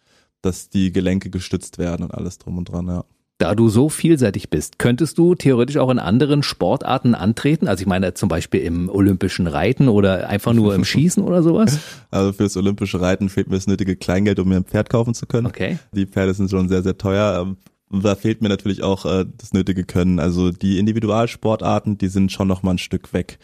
dass 0.42 0.68
die 0.68 0.92
Gelenke 0.92 1.30
gestützt 1.30 1.78
werden 1.78 2.04
und 2.04 2.12
alles 2.12 2.38
drum 2.38 2.58
und 2.58 2.66
dran, 2.66 2.86
ja. 2.88 3.04
Da 3.38 3.56
du 3.56 3.68
so 3.68 3.88
vielseitig 3.88 4.50
bist, 4.50 4.78
könntest 4.78 5.18
du 5.18 5.34
theoretisch 5.34 5.76
auch 5.76 5.90
in 5.90 5.98
anderen 5.98 6.44
Sportarten 6.44 7.16
antreten? 7.16 7.66
Also 7.66 7.82
ich 7.82 7.88
meine 7.88 8.14
zum 8.14 8.28
Beispiel 8.28 8.60
im 8.60 8.88
olympischen 8.88 9.48
Reiten 9.48 9.88
oder 9.88 10.28
einfach 10.28 10.52
nur 10.52 10.76
im 10.76 10.84
Schießen 10.84 11.24
oder 11.24 11.42
sowas? 11.42 11.80
Also 12.12 12.32
fürs 12.32 12.56
olympische 12.56 13.00
Reiten 13.00 13.28
fehlt 13.28 13.48
mir 13.48 13.56
das 13.56 13.66
nötige 13.66 13.96
Kleingeld, 13.96 14.38
um 14.38 14.48
mir 14.48 14.56
ein 14.56 14.64
Pferd 14.64 14.90
kaufen 14.90 15.14
zu 15.14 15.26
können. 15.26 15.48
Okay. 15.48 15.78
Die 15.92 16.06
Pferde 16.06 16.34
sind 16.34 16.50
schon 16.50 16.68
sehr, 16.68 16.84
sehr 16.84 16.96
teuer. 16.96 17.56
Da 17.90 18.14
fehlt 18.14 18.42
mir 18.42 18.48
natürlich 18.48 18.84
auch 18.84 19.04
äh, 19.06 19.26
das 19.36 19.52
nötige 19.52 19.84
Können. 19.84 20.20
Also 20.20 20.52
die 20.52 20.78
Individualsportarten, 20.78 21.98
die 21.98 22.08
sind 22.08 22.30
schon 22.30 22.46
noch 22.46 22.62
mal 22.62 22.72
ein 22.72 22.78
Stück 22.78 23.12
weg. 23.12 23.38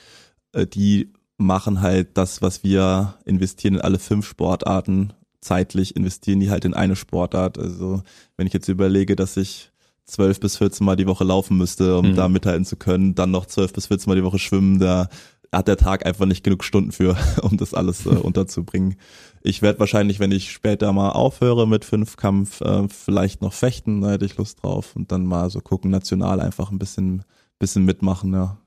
Äh, 0.52 0.66
die 0.66 1.12
machen 1.38 1.80
halt 1.80 2.16
das, 2.16 2.40
was 2.40 2.62
wir 2.64 3.14
investieren 3.24 3.74
in 3.74 3.80
alle 3.80 3.98
fünf 3.98 4.28
Sportarten 4.28 5.12
zeitlich 5.40 5.96
investieren 5.96 6.40
die 6.40 6.50
halt 6.50 6.64
in 6.64 6.74
eine 6.74 6.96
Sportart. 6.96 7.58
Also 7.58 8.02
wenn 8.36 8.46
ich 8.46 8.52
jetzt 8.52 8.68
überlege, 8.68 9.16
dass 9.16 9.36
ich 9.36 9.70
zwölf 10.04 10.40
bis 10.40 10.56
14 10.56 10.84
Mal 10.84 10.96
die 10.96 11.06
Woche 11.06 11.24
laufen 11.24 11.56
müsste, 11.56 11.98
um 11.98 12.10
mhm. 12.10 12.16
da 12.16 12.28
mithalten 12.28 12.64
zu 12.64 12.76
können, 12.76 13.14
dann 13.14 13.30
noch 13.30 13.46
zwölf 13.46 13.72
bis 13.72 13.86
14 13.86 14.10
Mal 14.10 14.16
die 14.16 14.24
Woche 14.24 14.38
schwimmen, 14.38 14.78
da 14.78 15.08
hat 15.52 15.68
der 15.68 15.76
Tag 15.76 16.04
einfach 16.04 16.26
nicht 16.26 16.44
genug 16.44 16.64
Stunden 16.64 16.92
für, 16.92 17.16
um 17.42 17.56
das 17.56 17.74
alles 17.74 18.06
äh, 18.06 18.10
unterzubringen. 18.10 18.96
Ich 19.42 19.62
werde 19.62 19.78
wahrscheinlich, 19.78 20.18
wenn 20.18 20.32
ich 20.32 20.50
später 20.50 20.92
mal 20.92 21.10
aufhöre 21.10 21.66
mit 21.66 21.84
Fünfkampf, 21.84 22.60
äh, 22.60 22.88
vielleicht 22.88 23.40
noch 23.42 23.52
fechten, 23.52 24.00
da 24.00 24.10
hätte 24.10 24.24
ich 24.24 24.36
Lust 24.36 24.62
drauf 24.62 24.96
und 24.96 25.12
dann 25.12 25.24
mal 25.24 25.50
so 25.50 25.60
gucken, 25.60 25.90
national 25.90 26.40
einfach 26.40 26.70
ein 26.70 26.78
bisschen, 26.78 27.22
bisschen 27.58 27.84
mitmachen, 27.84 28.32
ja. 28.32 28.58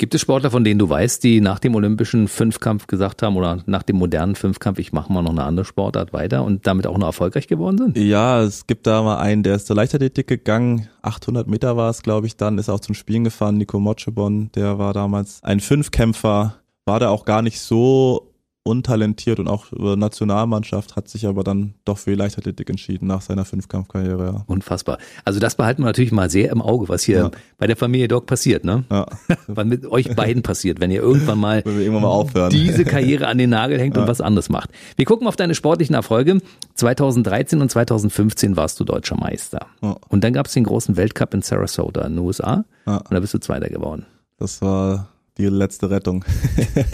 Gibt 0.00 0.14
es 0.14 0.22
Sportler, 0.22 0.50
von 0.50 0.64
denen 0.64 0.78
du 0.78 0.88
weißt, 0.88 1.22
die 1.24 1.42
nach 1.42 1.58
dem 1.58 1.74
olympischen 1.74 2.26
Fünfkampf 2.26 2.86
gesagt 2.86 3.20
haben 3.20 3.36
oder 3.36 3.62
nach 3.66 3.82
dem 3.82 3.96
modernen 3.96 4.34
Fünfkampf, 4.34 4.78
ich 4.78 4.94
mache 4.94 5.12
mal 5.12 5.20
noch 5.20 5.32
eine 5.32 5.44
andere 5.44 5.66
Sportart 5.66 6.14
weiter 6.14 6.42
und 6.42 6.66
damit 6.66 6.86
auch 6.86 6.96
noch 6.96 7.08
erfolgreich 7.08 7.48
geworden 7.48 7.76
sind? 7.76 7.98
Ja, 7.98 8.40
es 8.40 8.66
gibt 8.66 8.86
da 8.86 9.02
mal 9.02 9.18
einen, 9.18 9.42
der 9.42 9.56
ist 9.56 9.66
zur 9.66 9.76
Leichtathletik 9.76 10.26
gegangen. 10.26 10.88
800 11.02 11.48
Meter 11.48 11.76
war 11.76 11.90
es, 11.90 12.00
glaube 12.00 12.26
ich, 12.26 12.38
dann, 12.38 12.56
ist 12.56 12.70
auch 12.70 12.80
zum 12.80 12.94
Spielen 12.94 13.24
gefahren. 13.24 13.58
Nico 13.58 13.78
Motschebon, 13.78 14.50
der 14.54 14.78
war 14.78 14.94
damals 14.94 15.44
ein 15.44 15.60
Fünfkämpfer, 15.60 16.54
war 16.86 16.98
da 16.98 17.10
auch 17.10 17.26
gar 17.26 17.42
nicht 17.42 17.60
so 17.60 18.29
untalentiert 18.62 19.38
und 19.38 19.48
auch 19.48 19.72
über 19.72 19.96
Nationalmannschaft, 19.96 20.94
hat 20.94 21.08
sich 21.08 21.26
aber 21.26 21.42
dann 21.44 21.74
doch 21.84 21.96
für 21.96 22.10
die 22.10 22.16
Leichtathletik 22.16 22.68
entschieden 22.68 23.06
nach 23.06 23.22
seiner 23.22 23.46
Fünfkampfkarriere. 23.46 24.24
Ja. 24.24 24.44
Unfassbar. 24.46 24.98
Also 25.24 25.40
das 25.40 25.54
behalten 25.54 25.82
wir 25.82 25.86
natürlich 25.86 26.12
mal 26.12 26.28
sehr 26.28 26.50
im 26.50 26.60
Auge, 26.60 26.88
was 26.88 27.02
hier 27.02 27.18
ja. 27.18 27.30
bei 27.56 27.66
der 27.66 27.76
Familie 27.76 28.06
Doc 28.06 28.26
passiert, 28.26 28.64
ne? 28.64 28.84
Ja. 28.90 29.06
was 29.46 29.64
mit 29.64 29.86
euch 29.86 30.14
beiden 30.14 30.42
passiert, 30.42 30.78
wenn 30.78 30.90
ihr 30.90 31.00
irgendwann 31.00 31.38
mal, 31.38 31.60
irgendwann 31.60 32.02
mal 32.02 32.08
aufhören. 32.08 32.50
diese 32.50 32.84
Karriere 32.84 33.28
an 33.28 33.38
den 33.38 33.50
Nagel 33.50 33.78
hängt 33.78 33.96
ja. 33.96 34.02
und 34.02 34.08
was 34.08 34.20
anderes 34.20 34.50
macht. 34.50 34.70
Wir 34.96 35.06
gucken 35.06 35.26
auf 35.26 35.36
deine 35.36 35.54
sportlichen 35.54 35.94
Erfolge. 35.94 36.40
2013 36.74 37.60
und 37.62 37.70
2015 37.70 38.56
warst 38.56 38.78
du 38.78 38.84
deutscher 38.84 39.16
Meister. 39.16 39.66
Und 40.08 40.22
dann 40.22 40.32
gab 40.32 40.46
es 40.46 40.52
den 40.52 40.64
großen 40.64 40.96
Weltcup 40.96 41.34
in 41.34 41.42
Sarasota 41.42 42.02
in 42.02 42.16
den 42.16 42.24
USA. 42.24 42.64
Und 42.84 43.10
da 43.10 43.20
bist 43.20 43.34
du 43.34 43.38
Zweiter 43.38 43.68
geworden. 43.68 44.06
Das 44.38 44.62
war 44.62 45.08
die 45.38 45.46
letzte 45.46 45.90
Rettung. 45.90 46.24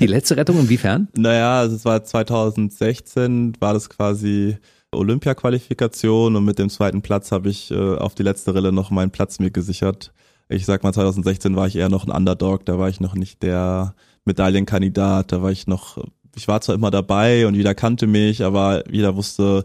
die 0.01 0.07
letzte 0.07 0.37
Rettung 0.37 0.59
inwiefern? 0.59 1.09
Naja, 1.16 1.61
also 1.61 1.77
es 1.77 1.85
war 1.85 2.03
2016, 2.03 3.55
war 3.61 3.75
das 3.75 3.88
quasi 3.88 4.57
Olympia-Qualifikation 4.92 6.37
und 6.37 6.44
mit 6.44 6.59
dem 6.59 6.70
zweiten 6.70 7.03
Platz 7.03 7.33
habe 7.33 7.49
ich 7.49 7.70
äh, 7.70 7.96
auf 7.96 8.14
die 8.14 8.22
letzte 8.22 8.55
Rille 8.55 8.72
noch 8.72 8.90
meinen 8.90 9.11
Platz 9.11 9.38
mir 9.38 9.51
gesichert. 9.51 10.12
Ich 10.49 10.64
sag 10.64 10.83
mal, 10.83 10.92
2016 10.92 11.57
war 11.57 11.66
ich 11.66 11.77
eher 11.77 11.88
noch 11.88 12.07
ein 12.07 12.12
Underdog, 12.12 12.64
da 12.66 12.79
war 12.79 12.88
ich 12.88 13.01
noch 13.01 13.14
nicht 13.14 13.42
der 13.42 13.94
Medaillenkandidat, 14.25 15.33
da 15.33 15.42
war 15.42 15.51
ich 15.51 15.66
noch, 15.66 15.99
ich 16.35 16.46
war 16.49 16.61
zwar 16.61 16.75
immer 16.75 16.90
dabei 16.90 17.46
und 17.46 17.55
jeder 17.55 17.75
kannte 17.75 18.07
mich, 18.07 18.44
aber 18.44 18.85
jeder 18.90 19.16
wusste, 19.16 19.64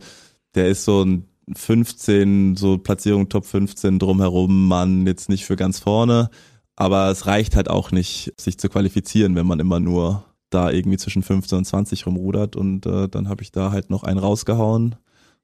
der 0.55 0.67
ist 0.67 0.85
so 0.85 1.03
ein 1.03 1.27
15, 1.55 2.55
so 2.55 2.77
Platzierung 2.77 3.29
Top 3.29 3.45
15 3.45 3.99
drumherum, 3.99 4.67
Mann, 4.67 5.05
jetzt 5.05 5.29
nicht 5.29 5.45
für 5.45 5.55
ganz 5.55 5.79
vorne. 5.79 6.29
Aber 6.75 7.09
es 7.09 7.27
reicht 7.27 7.55
halt 7.55 7.69
auch 7.69 7.91
nicht, 7.91 8.33
sich 8.39 8.57
zu 8.57 8.69
qualifizieren, 8.69 9.35
wenn 9.35 9.45
man 9.45 9.59
immer 9.59 9.79
nur 9.79 10.25
da 10.49 10.69
irgendwie 10.71 10.97
zwischen 10.97 11.23
15 11.23 11.59
und 11.59 11.65
20 11.65 12.05
rumrudert. 12.05 12.55
Und 12.55 12.85
äh, 12.85 13.07
dann 13.07 13.29
habe 13.29 13.43
ich 13.43 13.51
da 13.51 13.71
halt 13.71 13.89
noch 13.89 14.03
einen 14.03 14.19
rausgehauen 14.19 14.95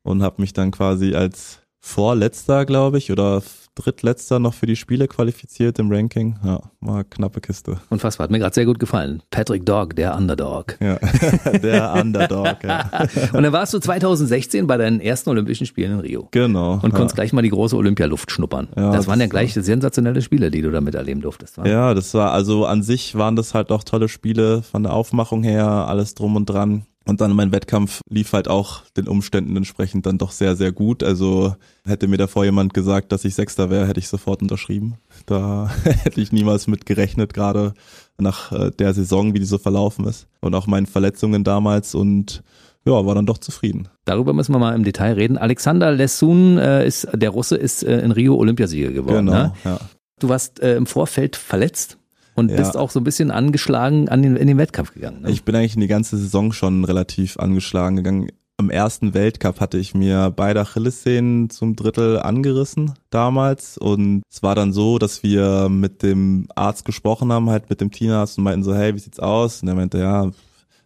und 0.03 0.23
habe 0.23 0.41
mich 0.41 0.53
dann 0.53 0.71
quasi 0.71 1.15
als 1.15 1.61
Vorletzter, 1.79 2.65
glaube 2.65 2.97
ich, 2.97 3.11
oder 3.11 3.41
drittletzter 3.77 4.39
noch 4.39 4.53
für 4.53 4.65
die 4.65 4.75
Spiele 4.75 5.07
qualifiziert 5.07 5.79
im 5.79 5.91
Ranking. 5.91 6.37
Ja, 6.43 6.61
war 6.81 7.03
knappe 7.03 7.41
Kiste. 7.41 7.79
Unfassbar, 7.89 8.25
hat 8.25 8.31
mir 8.31 8.39
gerade 8.39 8.53
sehr 8.53 8.65
gut 8.65 8.79
gefallen. 8.79 9.21
Patrick 9.29 9.65
Dog, 9.65 9.95
der 9.95 10.15
Underdog. 10.15 10.77
Ja, 10.79 10.97
der 11.61 11.93
Underdog, 11.93 12.63
ja. 12.63 12.89
Und 13.33 13.43
dann 13.43 13.53
warst 13.53 13.73
du 13.73 13.79
2016 13.79 14.67
bei 14.67 14.77
deinen 14.77 14.99
ersten 14.99 15.29
Olympischen 15.29 15.65
Spielen 15.65 15.93
in 15.93 15.99
Rio. 15.99 16.27
Genau. 16.31 16.79
Und 16.81 16.93
konntest 16.93 17.15
gleich 17.15 17.33
mal 17.33 17.41
die 17.41 17.49
große 17.49 17.75
Olympialuft 17.75 18.31
schnuppern. 18.31 18.67
Ja, 18.75 18.87
das, 18.87 18.95
das 18.97 19.07
waren 19.07 19.19
ja 19.19 19.27
gleich 19.27 19.53
sensationelle 19.53 20.21
Spiele, 20.21 20.51
die 20.51 20.61
du 20.61 20.71
da 20.71 20.81
miterleben 20.81 21.21
durftest. 21.21 21.57
Wa? 21.57 21.67
Ja, 21.67 21.93
das 21.93 22.13
war, 22.13 22.31
also 22.31 22.65
an 22.65 22.83
sich 22.83 23.15
waren 23.15 23.35
das 23.35 23.53
halt 23.53 23.71
auch 23.71 23.83
tolle 23.83 24.09
Spiele 24.09 24.63
von 24.63 24.83
der 24.83 24.93
Aufmachung 24.93 25.43
her, 25.43 25.67
alles 25.67 26.15
drum 26.15 26.35
und 26.35 26.47
dran. 26.47 26.85
Und 27.07 27.21
dann 27.21 27.35
mein 27.35 27.53
Wettkampf 27.53 28.01
lief 28.09 28.33
halt 28.33 28.49
auch 28.49 28.81
den 28.97 29.07
Umständen 29.07 29.55
entsprechend 29.55 30.05
dann 30.05 30.17
doch 30.17 30.31
sehr, 30.31 30.55
sehr 30.57 30.73
gut. 30.73 31.03
Also 31.03 31.55
hätte 31.85 32.07
mir 32.07 32.17
davor 32.17 32.43
jemand 32.43 32.73
gesagt, 32.73 33.11
dass 33.13 33.23
ich 33.23 33.33
Sechster 33.33 33.69
wäre, 33.69 33.87
hätte 33.87 33.99
ich 33.99 34.09
sofort 34.09 34.41
unterschrieben. 34.41 34.95
Da 35.25 35.71
hätte 35.83 36.19
ich 36.19 36.33
niemals 36.33 36.67
mit 36.67 36.85
gerechnet, 36.85 37.33
gerade 37.33 37.73
nach 38.17 38.51
äh, 38.51 38.71
der 38.71 38.93
Saison, 38.93 39.33
wie 39.33 39.39
die 39.39 39.45
so 39.45 39.57
verlaufen 39.57 40.05
ist. 40.05 40.27
Und 40.41 40.53
auch 40.53 40.67
meinen 40.67 40.85
Verletzungen 40.85 41.43
damals 41.45 41.95
und 41.95 42.43
ja, 42.85 43.05
war 43.05 43.15
dann 43.15 43.25
doch 43.25 43.37
zufrieden. 43.37 43.87
Darüber 44.05 44.33
müssen 44.33 44.53
wir 44.53 44.59
mal 44.59 44.75
im 44.75 44.83
Detail 44.83 45.13
reden. 45.13 45.37
Alexander 45.37 45.91
Lessun 45.91 46.57
äh, 46.57 46.85
ist, 46.85 47.07
der 47.13 47.29
Russe 47.29 47.55
ist 47.55 47.83
äh, 47.83 47.99
in 47.99 48.11
Rio 48.11 48.35
Olympiasieger 48.35 48.91
geworden. 48.91 49.27
Genau, 49.27 49.37
ne? 49.37 49.53
ja. 49.63 49.79
Du 50.19 50.29
warst 50.29 50.61
äh, 50.61 50.75
im 50.75 50.87
Vorfeld 50.87 51.35
verletzt 51.35 51.96
und 52.37 52.51
ja. 52.51 52.57
bist 52.57 52.77
auch 52.77 52.91
so 52.91 52.99
ein 52.99 53.03
bisschen 53.03 53.31
angeschlagen 53.31 54.09
an 54.09 54.21
den, 54.21 54.37
in 54.37 54.47
den 54.47 54.57
Wettkampf 54.57 54.93
gegangen. 54.93 55.23
Ne? 55.23 55.31
Ich 55.31 55.43
bin 55.43 55.55
eigentlich 55.55 55.73
in 55.73 55.81
die 55.81 55.87
ganze 55.87 56.17
Saison 56.17 56.53
schon 56.53 56.85
relativ 56.85 57.37
angeschlagen 57.37 57.97
gegangen. 57.97 58.27
Am 58.57 58.69
ersten 58.69 59.13
Weltcup 59.13 59.59
hatte 59.59 59.77
ich 59.77 59.93
mir 59.93 60.31
beide 60.35 60.61
Achillessehnen 60.61 61.49
zum 61.49 61.75
Drittel 61.75 62.19
angerissen 62.19 62.93
damals 63.09 63.77
und 63.77 64.21
es 64.31 64.41
war 64.41 64.55
dann 64.55 64.71
so, 64.71 64.99
dass 64.99 65.21
wir 65.23 65.67
mit 65.69 66.03
dem 66.03 66.47
Arzt 66.55 66.85
gesprochen 66.85 67.31
haben, 67.31 67.49
halt 67.49 67.69
mit 67.69 67.81
dem 67.81 67.91
Teenarzt 67.91 68.37
und 68.37 68.43
meinten 68.43 68.63
so, 68.63 68.73
hey, 68.73 68.95
wie 68.95 68.99
sieht's 68.99 69.19
aus? 69.19 69.61
Und 69.61 69.67
er 69.67 69.75
meinte, 69.75 69.99
ja, 69.99 70.31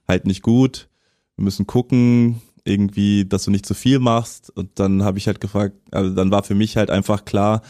halt 0.07 0.25
nicht 0.25 0.41
gut, 0.41 0.89
wir 1.35 1.43
müssen 1.43 1.67
gucken, 1.67 2.41
irgendwie, 2.63 3.25
dass 3.25 3.43
du 3.43 3.51
nicht 3.51 3.65
zu 3.65 3.73
viel 3.73 3.99
machst. 3.99 4.49
Und 4.49 4.79
dann 4.79 5.03
habe 5.03 5.17
ich 5.17 5.27
halt 5.27 5.41
gefragt, 5.41 5.75
also 5.91 6.13
dann 6.13 6.31
war 6.31 6.43
für 6.43 6.55
mich 6.55 6.77
halt 6.77 6.89
einfach 6.89 7.25
klar, 7.25 7.61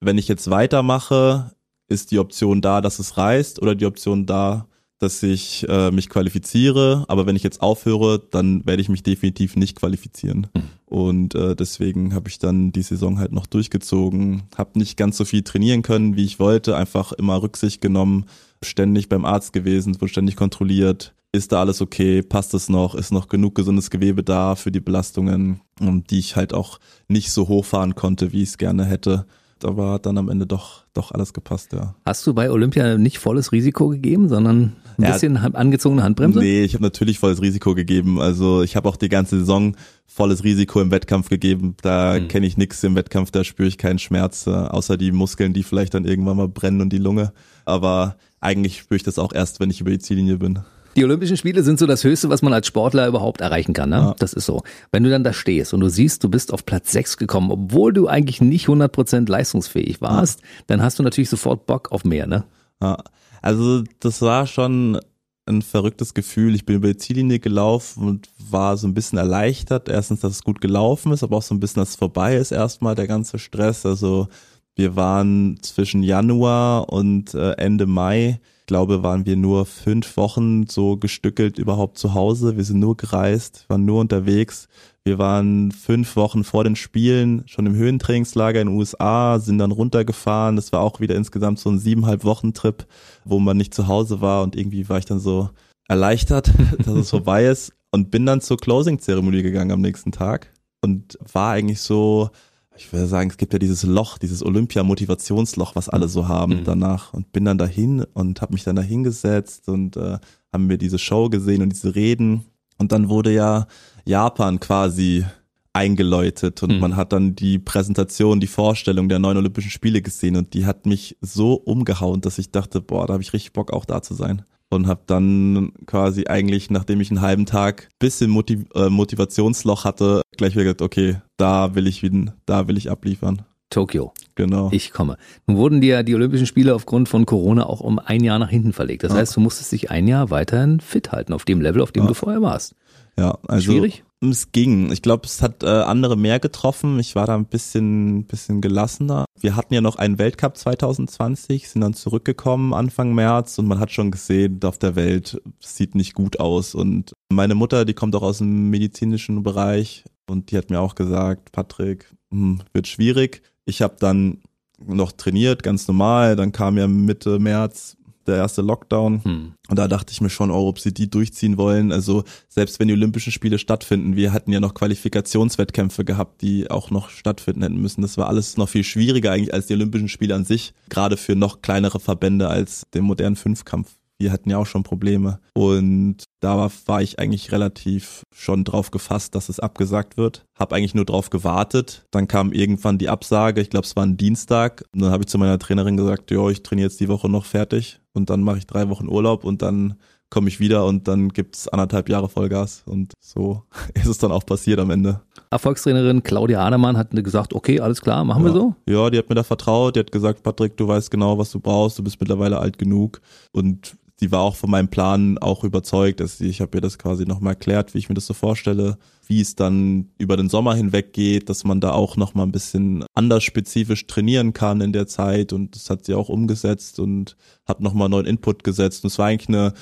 wenn 0.00 0.18
ich 0.18 0.28
jetzt 0.28 0.50
weitermache, 0.50 1.52
ist 1.88 2.10
die 2.10 2.18
Option 2.18 2.60
da, 2.60 2.80
dass 2.80 2.98
es 2.98 3.16
reißt 3.16 3.60
oder 3.60 3.74
die 3.74 3.86
Option 3.86 4.26
da, 4.26 4.66
dass 4.98 5.22
ich 5.22 5.66
äh, 5.68 5.90
mich 5.90 6.08
qualifiziere. 6.08 7.04
Aber 7.08 7.26
wenn 7.26 7.36
ich 7.36 7.42
jetzt 7.42 7.62
aufhöre, 7.62 8.20
dann 8.30 8.66
werde 8.66 8.82
ich 8.82 8.88
mich 8.88 9.02
definitiv 9.02 9.56
nicht 9.56 9.76
qualifizieren. 9.76 10.48
Mhm. 10.54 10.62
Und 10.86 11.34
äh, 11.34 11.54
deswegen 11.54 12.14
habe 12.14 12.28
ich 12.28 12.38
dann 12.38 12.72
die 12.72 12.82
Saison 12.82 13.18
halt 13.18 13.32
noch 13.32 13.46
durchgezogen, 13.46 14.42
habe 14.56 14.78
nicht 14.78 14.96
ganz 14.96 15.16
so 15.16 15.24
viel 15.24 15.42
trainieren 15.42 15.82
können, 15.82 16.16
wie 16.16 16.24
ich 16.24 16.38
wollte, 16.38 16.76
einfach 16.76 17.12
immer 17.12 17.42
Rücksicht 17.42 17.80
genommen, 17.80 18.26
ständig 18.62 19.08
beim 19.08 19.24
Arzt 19.24 19.52
gewesen, 19.52 20.00
wurde 20.00 20.10
ständig 20.10 20.36
kontrolliert. 20.36 21.14
ist 21.30 21.52
da 21.52 21.60
alles 21.60 21.80
okay, 21.80 22.22
passt 22.22 22.54
es 22.54 22.68
noch, 22.68 22.94
ist 22.94 23.12
noch 23.12 23.28
genug 23.28 23.54
gesundes 23.54 23.90
Gewebe 23.90 24.24
da 24.24 24.56
für 24.56 24.72
die 24.72 24.80
Belastungen, 24.80 25.60
die 25.78 26.18
ich 26.18 26.36
halt 26.36 26.54
auch 26.54 26.80
nicht 27.06 27.30
so 27.30 27.48
hochfahren 27.48 27.94
konnte, 27.94 28.32
wie 28.32 28.42
ich 28.42 28.48
es 28.48 28.58
gerne 28.58 28.84
hätte 28.84 29.26
aber 29.64 29.92
hat 29.92 30.06
dann 30.06 30.18
am 30.18 30.28
Ende 30.28 30.46
doch, 30.46 30.84
doch 30.94 31.12
alles 31.12 31.32
gepasst, 31.32 31.72
ja. 31.72 31.94
Hast 32.04 32.26
du 32.26 32.34
bei 32.34 32.50
Olympia 32.50 32.98
nicht 32.98 33.18
volles 33.18 33.52
Risiko 33.52 33.88
gegeben, 33.88 34.28
sondern 34.28 34.76
ein 34.98 35.02
ja, 35.02 35.12
bisschen 35.12 35.36
angezogene 35.36 36.02
Handbremse? 36.02 36.40
Nee, 36.40 36.62
ich 36.62 36.74
habe 36.74 36.84
natürlich 36.84 37.18
volles 37.18 37.40
Risiko 37.40 37.74
gegeben. 37.74 38.20
Also 38.20 38.62
ich 38.62 38.76
habe 38.76 38.88
auch 38.88 38.96
die 38.96 39.08
ganze 39.08 39.38
Saison 39.38 39.76
volles 40.06 40.42
Risiko 40.44 40.80
im 40.80 40.90
Wettkampf 40.90 41.28
gegeben. 41.28 41.76
Da 41.82 42.16
hm. 42.16 42.28
kenne 42.28 42.46
ich 42.46 42.56
nichts 42.56 42.82
im 42.82 42.96
Wettkampf, 42.96 43.30
da 43.30 43.44
spüre 43.44 43.68
ich 43.68 43.78
keinen 43.78 43.98
Schmerz, 43.98 44.46
äh, 44.46 44.50
außer 44.50 44.96
die 44.96 45.12
Muskeln, 45.12 45.52
die 45.52 45.62
vielleicht 45.62 45.94
dann 45.94 46.04
irgendwann 46.04 46.36
mal 46.36 46.48
brennen 46.48 46.80
und 46.80 46.92
die 46.92 46.98
Lunge. 46.98 47.32
Aber 47.64 48.16
eigentlich 48.40 48.78
spüre 48.78 48.96
ich 48.96 49.02
das 49.02 49.18
auch 49.18 49.32
erst, 49.32 49.60
wenn 49.60 49.70
ich 49.70 49.80
über 49.80 49.90
die 49.90 49.98
Ziellinie 49.98 50.38
bin. 50.38 50.60
Die 50.98 51.04
Olympischen 51.04 51.36
Spiele 51.36 51.62
sind 51.62 51.78
so 51.78 51.86
das 51.86 52.02
Höchste, 52.02 52.28
was 52.28 52.42
man 52.42 52.52
als 52.52 52.66
Sportler 52.66 53.06
überhaupt 53.06 53.40
erreichen 53.40 53.72
kann. 53.72 53.90
Ne? 53.90 53.98
Ja. 53.98 54.16
Das 54.18 54.32
ist 54.32 54.46
so. 54.46 54.62
Wenn 54.90 55.04
du 55.04 55.10
dann 55.10 55.22
da 55.22 55.32
stehst 55.32 55.72
und 55.72 55.78
du 55.78 55.88
siehst, 55.88 56.24
du 56.24 56.28
bist 56.28 56.52
auf 56.52 56.66
Platz 56.66 56.90
6 56.90 57.18
gekommen, 57.18 57.52
obwohl 57.52 57.92
du 57.92 58.08
eigentlich 58.08 58.40
nicht 58.40 58.66
100% 58.66 59.30
leistungsfähig 59.30 60.00
warst, 60.00 60.40
ja. 60.40 60.46
dann 60.66 60.82
hast 60.82 60.98
du 60.98 61.04
natürlich 61.04 61.30
sofort 61.30 61.66
Bock 61.66 61.92
auf 61.92 62.02
mehr. 62.02 62.26
Ne? 62.26 62.42
Ja. 62.82 62.98
Also 63.42 63.84
das 64.00 64.22
war 64.22 64.48
schon 64.48 64.98
ein 65.46 65.62
verrücktes 65.62 66.14
Gefühl. 66.14 66.56
Ich 66.56 66.66
bin 66.66 66.74
über 66.74 66.88
die 66.88 66.96
Ziellinie 66.96 67.38
gelaufen 67.38 68.08
und 68.08 68.28
war 68.50 68.76
so 68.76 68.88
ein 68.88 68.94
bisschen 68.94 69.18
erleichtert. 69.18 69.88
Erstens, 69.88 70.18
dass 70.18 70.32
es 70.32 70.42
gut 70.42 70.60
gelaufen 70.60 71.12
ist, 71.12 71.22
aber 71.22 71.36
auch 71.36 71.42
so 71.42 71.54
ein 71.54 71.60
bisschen, 71.60 71.80
dass 71.80 71.90
es 71.90 71.96
vorbei 71.96 72.34
ist 72.34 72.50
erstmal, 72.50 72.96
der 72.96 73.06
ganze 73.06 73.38
Stress. 73.38 73.86
Also 73.86 74.26
wir 74.74 74.96
waren 74.96 75.60
zwischen 75.62 76.02
Januar 76.02 76.92
und 76.92 77.34
äh, 77.34 77.52
Ende 77.52 77.86
Mai 77.86 78.40
glaube, 78.68 79.02
waren 79.02 79.26
wir 79.26 79.36
nur 79.36 79.66
fünf 79.66 80.16
Wochen 80.16 80.68
so 80.68 80.96
gestückelt 80.96 81.58
überhaupt 81.58 81.98
zu 81.98 82.14
Hause. 82.14 82.56
Wir 82.56 82.62
sind 82.62 82.78
nur 82.78 82.96
gereist, 82.96 83.64
waren 83.68 83.84
nur 83.84 84.00
unterwegs. 84.00 84.68
Wir 85.04 85.18
waren 85.18 85.72
fünf 85.72 86.14
Wochen 86.14 86.44
vor 86.44 86.62
den 86.62 86.76
Spielen 86.76 87.42
schon 87.46 87.66
im 87.66 87.74
Höhentrainingslager 87.74 88.60
in 88.60 88.68
den 88.68 88.76
USA, 88.76 89.40
sind 89.40 89.58
dann 89.58 89.72
runtergefahren. 89.72 90.54
Das 90.54 90.70
war 90.70 90.82
auch 90.82 91.00
wieder 91.00 91.16
insgesamt 91.16 91.58
so 91.58 91.70
ein 91.70 91.78
siebeneinhalb 91.78 92.24
Wochen 92.24 92.52
Trip, 92.52 92.86
wo 93.24 93.40
man 93.40 93.56
nicht 93.56 93.74
zu 93.74 93.88
Hause 93.88 94.20
war 94.20 94.44
und 94.44 94.54
irgendwie 94.54 94.88
war 94.88 94.98
ich 94.98 95.06
dann 95.06 95.18
so 95.18 95.50
erleichtert, 95.88 96.52
dass 96.78 96.94
es 96.94 97.10
vorbei 97.10 97.46
ist 97.46 97.72
und 97.90 98.10
bin 98.10 98.26
dann 98.26 98.40
zur 98.40 98.58
Closing-Zeremonie 98.58 99.42
gegangen 99.42 99.72
am 99.72 99.80
nächsten 99.80 100.12
Tag 100.12 100.52
und 100.82 101.18
war 101.32 101.52
eigentlich 101.52 101.80
so, 101.80 102.30
ich 102.78 102.92
würde 102.92 103.06
sagen, 103.06 103.28
es 103.28 103.36
gibt 103.36 103.52
ja 103.52 103.58
dieses 103.58 103.82
Loch, 103.82 104.18
dieses 104.18 104.44
Olympia-Motivationsloch, 104.44 105.74
was 105.74 105.88
alle 105.88 106.08
so 106.08 106.28
haben 106.28 106.60
mhm. 106.60 106.64
danach. 106.64 107.12
Und 107.12 107.32
bin 107.32 107.44
dann 107.44 107.58
dahin 107.58 108.04
und 108.14 108.40
habe 108.40 108.52
mich 108.54 108.64
dann 108.64 108.76
da 108.76 108.82
hingesetzt 108.82 109.68
und 109.68 109.96
äh, 109.96 110.18
haben 110.52 110.66
mir 110.66 110.78
diese 110.78 110.98
Show 110.98 111.28
gesehen 111.28 111.62
und 111.62 111.70
diese 111.70 111.94
Reden. 111.94 112.44
Und 112.78 112.92
dann 112.92 113.08
wurde 113.08 113.34
ja 113.34 113.66
Japan 114.04 114.60
quasi 114.60 115.24
eingeläutet 115.72 116.62
und 116.62 116.74
mhm. 116.74 116.80
man 116.80 116.96
hat 116.96 117.12
dann 117.12 117.34
die 117.34 117.58
Präsentation, 117.58 118.40
die 118.40 118.46
Vorstellung 118.46 119.08
der 119.08 119.18
neuen 119.18 119.36
Olympischen 119.36 119.70
Spiele 119.70 120.00
gesehen 120.00 120.36
und 120.36 120.54
die 120.54 120.64
hat 120.64 120.86
mich 120.86 121.16
so 121.20 121.54
umgehauen, 121.54 122.20
dass 122.20 122.38
ich 122.38 122.50
dachte, 122.50 122.80
boah, 122.80 123.06
da 123.06 123.12
habe 123.12 123.22
ich 123.22 123.32
richtig 123.32 123.52
Bock 123.52 123.72
auch 123.72 123.84
da 123.84 124.02
zu 124.02 124.14
sein 124.14 124.42
und 124.70 124.86
habe 124.86 125.02
dann 125.06 125.72
quasi 125.86 126.26
eigentlich, 126.26 126.70
nachdem 126.70 127.00
ich 127.00 127.10
einen 127.10 127.20
halben 127.20 127.46
Tag 127.46 127.88
bisschen 127.98 128.30
Motiv 128.30 128.64
äh, 128.74 128.88
Motivationsloch 128.88 129.84
hatte, 129.84 130.22
gleich 130.36 130.54
wieder 130.54 130.64
gesagt, 130.64 130.82
okay, 130.82 131.16
da 131.36 131.74
will 131.74 131.86
ich 131.86 132.02
wieder, 132.02 132.34
da 132.46 132.68
will 132.68 132.76
ich 132.76 132.90
abliefern. 132.90 133.42
Tokio. 133.70 134.12
Genau. 134.34 134.70
Ich 134.72 134.92
komme. 134.92 135.18
Nun 135.46 135.56
wurden 135.56 135.80
dir 135.80 136.02
die 136.02 136.14
Olympischen 136.14 136.46
Spiele 136.46 136.74
aufgrund 136.74 137.08
von 137.08 137.26
Corona 137.26 137.66
auch 137.66 137.80
um 137.80 137.98
ein 137.98 138.24
Jahr 138.24 138.38
nach 138.38 138.48
hinten 138.48 138.72
verlegt. 138.72 139.04
Das 139.04 139.12
ja. 139.12 139.18
heißt, 139.18 139.36
du 139.36 139.40
musstest 139.40 139.72
dich 139.72 139.90
ein 139.90 140.08
Jahr 140.08 140.30
weiterhin 140.30 140.80
fit 140.80 141.12
halten 141.12 141.32
auf 141.32 141.44
dem 141.44 141.60
Level, 141.60 141.82
auf 141.82 141.92
dem 141.92 142.04
ja. 142.04 142.08
du 142.08 142.14
vorher 142.14 142.40
warst. 142.40 142.74
Ja, 143.18 143.36
also 143.46 143.72
schwierig. 143.72 144.04
Es 144.20 144.50
ging. 144.50 144.90
Ich 144.90 145.02
glaube, 145.02 145.26
es 145.26 145.42
hat 145.42 145.62
äh, 145.62 145.68
andere 145.68 146.16
mehr 146.16 146.40
getroffen. 146.40 146.98
Ich 146.98 147.14
war 147.14 147.26
da 147.26 147.36
ein 147.36 147.44
bisschen, 147.44 148.24
bisschen 148.24 148.60
gelassener. 148.60 149.24
Wir 149.38 149.54
hatten 149.54 149.72
ja 149.74 149.80
noch 149.80 149.96
einen 149.96 150.18
Weltcup 150.18 150.56
2020, 150.56 151.68
sind 151.68 151.82
dann 151.82 151.94
zurückgekommen 151.94 152.74
Anfang 152.74 153.14
März 153.14 153.58
und 153.58 153.68
man 153.68 153.78
hat 153.78 153.92
schon 153.92 154.10
gesehen, 154.10 154.58
auf 154.64 154.78
der 154.78 154.96
Welt 154.96 155.40
sieht 155.60 155.94
nicht 155.94 156.14
gut 156.14 156.40
aus. 156.40 156.74
Und 156.74 157.12
meine 157.32 157.54
Mutter, 157.54 157.84
die 157.84 157.94
kommt 157.94 158.16
auch 158.16 158.22
aus 158.22 158.38
dem 158.38 158.70
medizinischen 158.70 159.44
Bereich 159.44 160.04
und 160.26 160.50
die 160.50 160.56
hat 160.56 160.70
mir 160.70 160.80
auch 160.80 160.96
gesagt, 160.96 161.52
Patrick, 161.52 162.12
hm, 162.32 162.62
wird 162.72 162.88
schwierig. 162.88 163.42
Ich 163.66 163.82
habe 163.82 163.96
dann 164.00 164.40
noch 164.84 165.12
trainiert, 165.12 165.62
ganz 165.62 165.86
normal. 165.86 166.34
Dann 166.34 166.50
kam 166.50 166.76
ja 166.76 166.88
Mitte 166.88 167.38
März 167.38 167.96
der 168.28 168.36
erste 168.36 168.62
Lockdown. 168.62 169.24
Hm. 169.24 169.52
Und 169.68 169.78
da 169.78 169.88
dachte 169.88 170.12
ich 170.12 170.20
mir 170.20 170.30
schon, 170.30 170.50
oh, 170.50 170.68
ob 170.68 170.78
sie 170.78 170.94
die 170.94 171.10
durchziehen 171.10 171.56
wollen. 171.56 171.92
Also 171.92 172.24
selbst 172.48 172.78
wenn 172.78 172.88
die 172.88 172.94
Olympischen 172.94 173.32
Spiele 173.32 173.58
stattfinden, 173.58 174.16
wir 174.16 174.32
hatten 174.32 174.52
ja 174.52 174.60
noch 174.60 174.74
Qualifikationswettkämpfe 174.74 176.04
gehabt, 176.04 176.42
die 176.42 176.70
auch 176.70 176.90
noch 176.90 177.10
stattfinden 177.10 177.62
hätten 177.62 177.80
müssen. 177.80 178.02
Das 178.02 178.16
war 178.18 178.28
alles 178.28 178.56
noch 178.56 178.68
viel 178.68 178.84
schwieriger 178.84 179.32
eigentlich 179.32 179.52
als 179.52 179.66
die 179.66 179.74
Olympischen 179.74 180.08
Spiele 180.08 180.34
an 180.34 180.44
sich, 180.44 180.72
gerade 180.88 181.16
für 181.16 181.34
noch 181.34 181.62
kleinere 181.62 182.00
Verbände 182.00 182.48
als 182.48 182.82
den 182.94 183.04
modernen 183.04 183.36
Fünfkampf 183.36 183.98
wir 184.18 184.32
hatten 184.32 184.50
ja 184.50 184.58
auch 184.58 184.66
schon 184.66 184.82
Probleme. 184.82 185.40
Und 185.54 186.24
da 186.40 186.56
war, 186.56 186.72
war 186.86 187.02
ich 187.02 187.18
eigentlich 187.18 187.52
relativ 187.52 188.24
schon 188.34 188.64
drauf 188.64 188.90
gefasst, 188.90 189.34
dass 189.34 189.48
es 189.48 189.60
abgesagt 189.60 190.16
wird. 190.16 190.44
Hab 190.58 190.72
eigentlich 190.72 190.94
nur 190.94 191.04
drauf 191.04 191.30
gewartet. 191.30 192.04
Dann 192.10 192.28
kam 192.28 192.52
irgendwann 192.52 192.98
die 192.98 193.08
Absage, 193.08 193.60
ich 193.60 193.70
glaube 193.70 193.86
es 193.86 193.96
war 193.96 194.04
ein 194.04 194.16
Dienstag. 194.16 194.84
Und 194.92 195.02
dann 195.02 195.12
habe 195.12 195.22
ich 195.22 195.28
zu 195.28 195.38
meiner 195.38 195.58
Trainerin 195.58 195.96
gesagt, 195.96 196.30
ja, 196.30 196.48
ich 196.48 196.62
trainiere 196.62 196.88
jetzt 196.88 197.00
die 197.00 197.08
Woche 197.08 197.28
noch 197.28 197.44
fertig 197.44 198.00
und 198.18 198.28
dann 198.28 198.42
mache 198.42 198.58
ich 198.58 198.66
drei 198.66 198.90
Wochen 198.90 199.08
Urlaub 199.08 199.44
und 199.44 199.62
dann 199.62 199.94
komme 200.30 200.48
ich 200.48 200.60
wieder 200.60 200.84
und 200.84 201.08
dann 201.08 201.30
gibt's 201.30 201.68
anderthalb 201.68 202.10
Jahre 202.10 202.28
Vollgas. 202.28 202.82
Und 202.84 203.14
so 203.20 203.62
ist 203.94 204.06
es 204.06 204.18
dann 204.18 204.32
auch 204.32 204.44
passiert 204.44 204.78
am 204.78 204.90
Ende. 204.90 205.22
Erfolgstrainerin 205.50 206.22
Claudia 206.22 206.62
Hahnemann 206.62 206.98
hat 206.98 207.10
gesagt, 207.12 207.54
okay, 207.54 207.80
alles 207.80 208.02
klar, 208.02 208.24
machen 208.24 208.44
ja. 208.44 208.48
wir 208.48 208.52
so? 208.52 208.74
Ja, 208.86 209.08
die 209.08 209.16
hat 209.16 209.30
mir 209.30 209.34
da 209.34 209.42
vertraut, 209.42 209.96
die 209.96 210.00
hat 210.00 210.12
gesagt, 210.12 210.42
Patrick, 210.42 210.76
du 210.76 210.86
weißt 210.86 211.10
genau, 211.10 211.38
was 211.38 211.50
du 211.50 211.60
brauchst, 211.60 211.98
du 211.98 212.04
bist 212.04 212.20
mittlerweile 212.20 212.58
alt 212.58 212.78
genug. 212.78 213.22
Und 213.52 213.96
die 214.20 214.32
war 214.32 214.40
auch 214.40 214.56
von 214.56 214.70
meinem 214.70 214.88
Plan 214.88 215.38
auch 215.38 215.64
überzeugt. 215.64 216.20
Dass 216.20 216.40
ich 216.40 216.60
habe 216.60 216.78
ihr 216.78 216.80
das 216.80 216.98
quasi 216.98 217.24
nochmal 217.24 217.52
erklärt, 217.52 217.94
wie 217.94 217.98
ich 217.98 218.08
mir 218.08 218.14
das 218.14 218.26
so 218.26 218.34
vorstelle, 218.34 218.98
wie 219.26 219.40
es 219.40 219.54
dann 219.54 220.10
über 220.18 220.36
den 220.36 220.48
Sommer 220.48 220.74
hinweg 220.74 221.12
geht, 221.12 221.48
dass 221.48 221.64
man 221.64 221.80
da 221.80 221.92
auch 221.92 222.16
nochmal 222.16 222.46
ein 222.46 222.52
bisschen 222.52 223.04
anders 223.14 223.44
spezifisch 223.44 224.06
trainieren 224.06 224.52
kann 224.52 224.80
in 224.80 224.92
der 224.92 225.06
Zeit. 225.06 225.52
Und 225.52 225.76
das 225.76 225.90
hat 225.90 226.04
sie 226.04 226.14
auch 226.14 226.28
umgesetzt 226.28 226.98
und 226.98 227.36
hat 227.66 227.80
nochmal 227.80 228.08
neuen 228.08 228.26
Input 228.26 228.64
gesetzt. 228.64 229.04
Und 229.04 229.08
es 229.08 229.18
war 229.18 229.26
eigentlich 229.26 229.48
eine, 229.48 229.72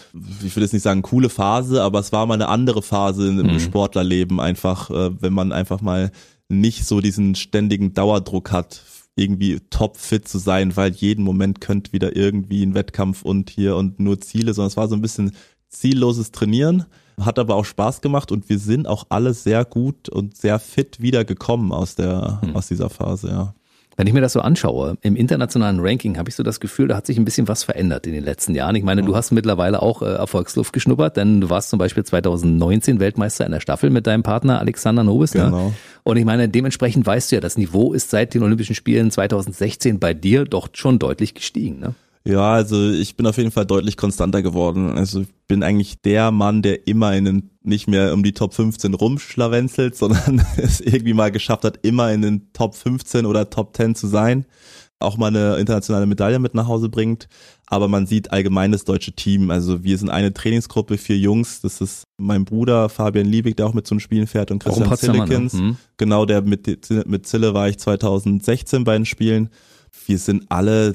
ich 0.44 0.54
will 0.54 0.62
jetzt 0.62 0.72
nicht 0.72 0.82
sagen 0.82 1.02
coole 1.02 1.28
Phase, 1.28 1.82
aber 1.82 2.00
es 2.00 2.12
war 2.12 2.26
mal 2.26 2.34
eine 2.34 2.48
andere 2.48 2.82
Phase 2.82 3.28
im 3.28 3.36
mhm. 3.36 3.60
Sportlerleben 3.60 4.40
einfach, 4.40 4.90
äh, 4.90 5.22
wenn 5.22 5.32
man 5.32 5.52
einfach 5.52 5.80
mal 5.80 6.10
nicht 6.48 6.84
so 6.84 7.00
diesen 7.00 7.34
ständigen 7.34 7.94
Dauerdruck 7.94 8.52
hat 8.52 8.82
irgendwie 9.16 9.60
topfit 9.70 10.28
zu 10.28 10.38
sein, 10.38 10.76
weil 10.76 10.92
jeden 10.92 11.24
Moment 11.24 11.60
könnte 11.60 11.92
wieder 11.92 12.14
irgendwie 12.14 12.64
ein 12.64 12.74
Wettkampf 12.74 13.22
und 13.22 13.50
hier 13.50 13.76
und 13.76 13.98
nur 13.98 14.20
Ziele, 14.20 14.54
sondern 14.54 14.68
es 14.68 14.76
war 14.76 14.88
so 14.88 14.94
ein 14.94 15.02
bisschen 15.02 15.32
zielloses 15.68 16.32
Trainieren, 16.32 16.84
hat 17.20 17.38
aber 17.38 17.54
auch 17.54 17.64
Spaß 17.64 18.02
gemacht 18.02 18.30
und 18.30 18.48
wir 18.48 18.58
sind 18.58 18.86
auch 18.86 19.06
alle 19.08 19.32
sehr 19.34 19.64
gut 19.64 20.10
und 20.10 20.36
sehr 20.36 20.58
fit 20.58 21.00
wiedergekommen 21.00 21.72
aus 21.72 21.94
der, 21.94 22.40
hm. 22.42 22.54
aus 22.54 22.68
dieser 22.68 22.90
Phase, 22.90 23.28
ja. 23.28 23.54
Wenn 23.96 24.06
ich 24.06 24.12
mir 24.12 24.20
das 24.20 24.34
so 24.34 24.40
anschaue, 24.40 24.98
im 25.00 25.16
internationalen 25.16 25.80
Ranking 25.80 26.18
habe 26.18 26.28
ich 26.28 26.34
so 26.34 26.42
das 26.42 26.60
Gefühl, 26.60 26.88
da 26.88 26.96
hat 26.96 27.06
sich 27.06 27.16
ein 27.16 27.24
bisschen 27.24 27.48
was 27.48 27.64
verändert 27.64 28.06
in 28.06 28.12
den 28.12 28.24
letzten 28.24 28.54
Jahren. 28.54 28.76
Ich 28.76 28.82
meine, 28.82 29.02
du 29.02 29.16
hast 29.16 29.30
mittlerweile 29.30 29.80
auch 29.80 30.02
äh, 30.02 30.06
Erfolgsluft 30.06 30.74
geschnuppert, 30.74 31.16
denn 31.16 31.40
du 31.40 31.48
warst 31.48 31.70
zum 31.70 31.78
Beispiel 31.78 32.04
2019 32.04 33.00
Weltmeister 33.00 33.46
in 33.46 33.52
der 33.52 33.60
Staffel 33.60 33.88
mit 33.88 34.06
deinem 34.06 34.22
Partner 34.22 34.60
Alexander 34.60 35.02
Nobis. 35.02 35.34
Ne? 35.34 35.44
Genau. 35.44 35.72
Und 36.02 36.18
ich 36.18 36.26
meine, 36.26 36.48
dementsprechend 36.48 37.06
weißt 37.06 37.32
du 37.32 37.36
ja, 37.36 37.40
das 37.40 37.56
Niveau 37.56 37.94
ist 37.94 38.10
seit 38.10 38.34
den 38.34 38.42
Olympischen 38.42 38.74
Spielen 38.74 39.10
2016 39.10 39.98
bei 39.98 40.12
dir 40.12 40.44
doch 40.44 40.68
schon 40.74 40.98
deutlich 40.98 41.32
gestiegen. 41.32 41.80
Ne? 41.80 41.94
Ja, 42.26 42.54
also 42.54 42.90
ich 42.90 43.16
bin 43.16 43.24
auf 43.26 43.36
jeden 43.36 43.52
Fall 43.52 43.66
deutlich 43.66 43.96
konstanter 43.96 44.42
geworden. 44.42 44.90
Also 44.98 45.20
ich 45.20 45.28
bin 45.46 45.62
eigentlich 45.62 46.00
der 46.02 46.32
Mann, 46.32 46.60
der 46.60 46.88
immer 46.88 47.14
in 47.14 47.24
den, 47.24 47.50
nicht 47.62 47.86
mehr 47.86 48.12
um 48.12 48.24
die 48.24 48.32
Top 48.32 48.52
15 48.52 48.94
rumschlawenzelt, 48.94 49.96
sondern 49.96 50.44
es 50.56 50.80
irgendwie 50.80 51.14
mal 51.14 51.30
geschafft 51.30 51.64
hat, 51.64 51.78
immer 51.82 52.12
in 52.12 52.22
den 52.22 52.52
Top 52.52 52.74
15 52.74 53.26
oder 53.26 53.48
Top 53.48 53.76
10 53.76 53.94
zu 53.94 54.08
sein. 54.08 54.44
Auch 54.98 55.18
mal 55.18 55.28
eine 55.28 55.56
internationale 55.56 56.06
Medaille 56.06 56.40
mit 56.40 56.54
nach 56.54 56.66
Hause 56.66 56.88
bringt. 56.88 57.28
Aber 57.66 57.86
man 57.86 58.06
sieht 58.06 58.32
allgemein 58.32 58.72
das 58.72 58.84
deutsche 58.84 59.12
Team. 59.12 59.50
Also 59.50 59.84
wir 59.84 59.96
sind 59.96 60.10
eine 60.10 60.32
Trainingsgruppe, 60.32 60.98
vier 60.98 61.18
Jungs. 61.18 61.60
Das 61.60 61.80
ist 61.80 62.04
mein 62.16 62.44
Bruder 62.44 62.88
Fabian 62.88 63.26
Liebig, 63.26 63.56
der 63.56 63.66
auch 63.66 63.74
mit 63.74 63.86
zum 63.86 64.00
Spielen 64.00 64.26
fährt 64.26 64.50
und 64.50 64.64
Christian 64.64 64.96
Zillekins. 64.96 65.52
Mhm. 65.52 65.76
Genau, 65.96 66.24
der 66.24 66.42
mit, 66.42 66.66
mit 67.06 67.26
Zille 67.26 67.54
war 67.54 67.68
ich 67.68 67.78
2016 67.78 68.82
bei 68.84 68.94
den 68.94 69.04
Spielen. 69.04 69.50
Wir 70.06 70.18
sind 70.18 70.46
alle 70.48 70.94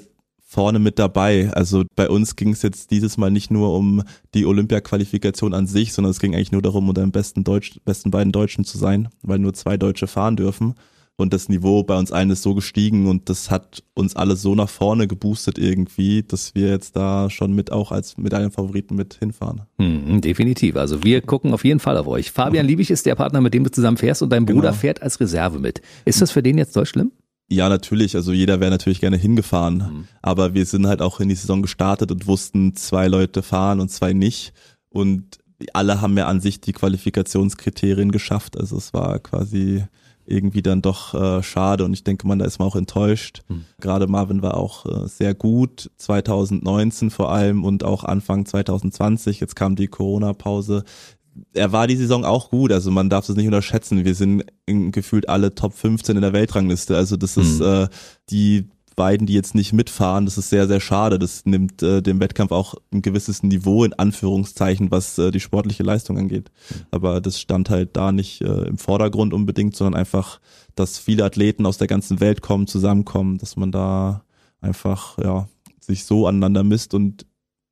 vorne 0.52 0.80
mit 0.80 1.00
dabei. 1.00 1.50
Also 1.54 1.86
bei 1.96 2.10
uns 2.10 2.36
ging 2.36 2.50
es 2.50 2.62
jetzt 2.62 2.92
dieses 2.92 3.18
Mal 3.18 3.32
nicht 3.32 3.52
nur 3.52 3.74
um 3.74 4.04
die 4.34 4.46
Olympia-Qualifikation 4.46 5.54
an 5.54 5.66
sich, 5.66 5.94
sondern 5.94 6.12
es 6.12 6.20
ging 6.20 6.36
eigentlich 6.36 6.52
nur 6.52 6.62
darum, 6.62 6.90
unter 6.90 7.02
den 7.02 7.14
besten, 7.14 7.46
Deutsch, 7.46 7.80
besten 7.86 8.12
beiden 8.12 8.34
Deutschen 8.34 8.66
zu 8.66 8.78
sein, 8.78 9.08
weil 9.22 9.40
nur 9.40 9.54
zwei 9.54 9.78
Deutsche 9.78 10.08
fahren 10.08 10.36
dürfen. 10.36 10.76
und 11.18 11.34
das 11.34 11.50
Niveau 11.50 11.84
bei 11.84 11.98
uns 11.98 12.12
allen 12.12 12.32
ist 12.32 12.42
so 12.42 12.56
gestiegen 12.56 13.08
und 13.08 13.30
das 13.30 13.52
hat 13.52 13.84
uns 13.94 14.16
alle 14.16 14.36
so 14.36 14.56
nach 14.56 14.70
vorne 14.70 15.08
geboostet 15.08 15.60
irgendwie, 15.60 16.24
dass 16.24 16.56
wir 16.56 16.70
jetzt 16.70 16.96
da 16.96 17.30
schon 17.30 17.54
mit 17.54 17.72
auch 17.72 17.92
als 17.92 18.18
Medaillenfavoriten 18.18 18.98
mit 18.98 19.14
hinfahren. 19.14 19.62
Hm, 19.78 20.20
definitiv. 20.20 20.76
Also 20.76 21.04
wir 21.04 21.22
gucken 21.22 21.54
auf 21.54 21.64
jeden 21.64 21.80
Fall 21.80 21.96
auf 21.96 22.08
euch. 22.08 22.32
Fabian 22.32 22.66
Liebig 22.66 22.90
ist 22.90 23.06
der 23.06 23.16
Partner, 23.16 23.40
mit 23.40 23.54
dem 23.54 23.64
du 23.64 23.72
zusammen 23.72 23.98
fährst 23.98 24.22
und 24.24 24.32
dein 24.32 24.46
Bruder 24.46 24.70
genau. 24.70 24.74
fährt 24.74 25.02
als 25.02 25.20
Reserve 25.20 25.60
mit. 25.60 25.82
Ist 26.04 26.22
das 26.22 26.32
für 26.32 26.44
den 26.44 26.58
jetzt 26.58 26.74
so 26.74 26.84
schlimm? 26.84 27.12
Ja, 27.52 27.68
natürlich. 27.68 28.16
Also 28.16 28.32
jeder 28.32 28.62
wäre 28.62 28.72
natürlich 28.72 29.02
gerne 29.02 29.18
hingefahren. 29.18 29.78
Mhm. 29.78 30.08
Aber 30.22 30.54
wir 30.54 30.66
sind 30.66 30.88
halt 30.88 31.02
auch 31.02 31.20
in 31.20 31.28
die 31.28 31.36
Saison 31.36 31.62
gestartet 31.62 32.10
und 32.10 32.26
wussten, 32.26 32.76
zwei 32.78 33.10
Leute 33.10 33.44
fahren 33.44 33.82
und 33.82 33.90
zwei 33.90 34.14
nicht. 34.14 34.54
Und 34.90 35.40
alle 35.74 36.00
haben 36.00 36.18
ja 36.18 36.28
an 36.28 36.40
sich 36.40 36.62
die 36.62 36.72
Qualifikationskriterien 36.72 38.14
geschafft. 38.14 38.58
Also 38.58 38.78
es 38.78 38.94
war 38.94 39.20
quasi 39.20 39.84
irgendwie 40.26 40.62
dann 40.62 40.82
doch 40.82 41.14
äh, 41.14 41.44
schade 41.44 41.84
und 41.84 41.92
ich 41.94 42.06
denke 42.06 42.26
man, 42.26 42.40
da 42.40 42.46
ist 42.46 42.60
man 42.60 42.70
auch 42.70 42.76
enttäuscht. 42.78 43.42
Mhm. 43.50 43.66
Gerade 43.82 44.08
Marvin 44.08 44.42
war 44.42 44.56
auch 44.56 44.86
äh, 44.86 45.08
sehr 45.10 45.34
gut, 45.34 45.92
2019 45.98 47.10
vor 47.10 47.32
allem 47.32 47.66
und 47.66 47.84
auch 47.84 48.06
Anfang 48.06 48.46
2020, 48.46 49.42
jetzt 49.42 49.58
kam 49.58 49.76
die 49.76 49.88
Corona-Pause. 49.88 50.86
Er 51.54 51.72
war 51.72 51.88
die 51.88 51.96
Saison 51.96 52.26
auch 52.26 52.50
gut, 52.50 52.72
also 52.72 52.92
man 52.92 53.10
darf 53.10 53.28
es 53.28 53.36
nicht 53.36 53.46
unterschätzen. 53.46 54.04
Wir 54.04 54.16
sind 54.16 54.44
in, 54.66 54.92
gefühlt 54.92 55.30
alle 55.30 55.56
Top 55.56 55.74
15 55.74 56.16
in 56.16 56.22
der 56.22 56.34
Weltrangliste. 56.34 56.96
Also 56.96 57.16
das 57.18 57.38
mhm. 57.38 57.42
ist 57.44 57.60
hm. 57.60 57.66
äh, 57.66 57.88
die 58.30 58.70
beiden, 58.96 59.26
die 59.26 59.34
jetzt 59.34 59.56
nicht 59.56 59.74
mitfahren, 59.74 60.26
das 60.26 60.38
ist 60.38 60.50
sehr, 60.50 60.68
sehr 60.68 60.80
schade. 60.80 61.18
Das 61.18 61.46
nimmt 61.46 61.82
äh, 61.82 62.02
dem 62.02 62.20
Wettkampf 62.20 62.52
auch 62.52 62.76
ein 62.94 63.02
gewisses 63.02 63.44
Niveau 63.44 63.84
in 63.84 63.94
Anführungszeichen, 63.94 64.92
was 64.92 65.18
äh, 65.18 65.32
die 65.32 65.40
sportliche 65.40 65.84
Leistung 65.84 66.18
angeht. 66.18 66.52
Aber 66.92 67.22
das 67.22 67.40
stand 67.40 67.70
halt 67.70 67.96
da 67.96 68.12
nicht 68.12 68.42
äh, 68.42 68.68
im 68.68 68.78
Vordergrund 68.78 69.34
unbedingt, 69.34 69.76
sondern 69.76 70.00
einfach, 70.00 70.40
dass 70.76 71.00
viele 71.00 71.26
Athleten 71.26 71.66
aus 71.66 71.78
der 71.78 71.88
ganzen 71.88 72.20
Welt 72.20 72.42
kommen, 72.42 72.68
zusammenkommen, 72.68 73.38
dass 73.38 73.56
man 73.56 73.72
da 73.72 74.24
einfach, 74.60 75.18
ja, 75.18 75.48
sich 75.80 76.06
so 76.06 76.28
aneinander 76.28 76.64
misst 76.64 76.94
und 76.94 77.26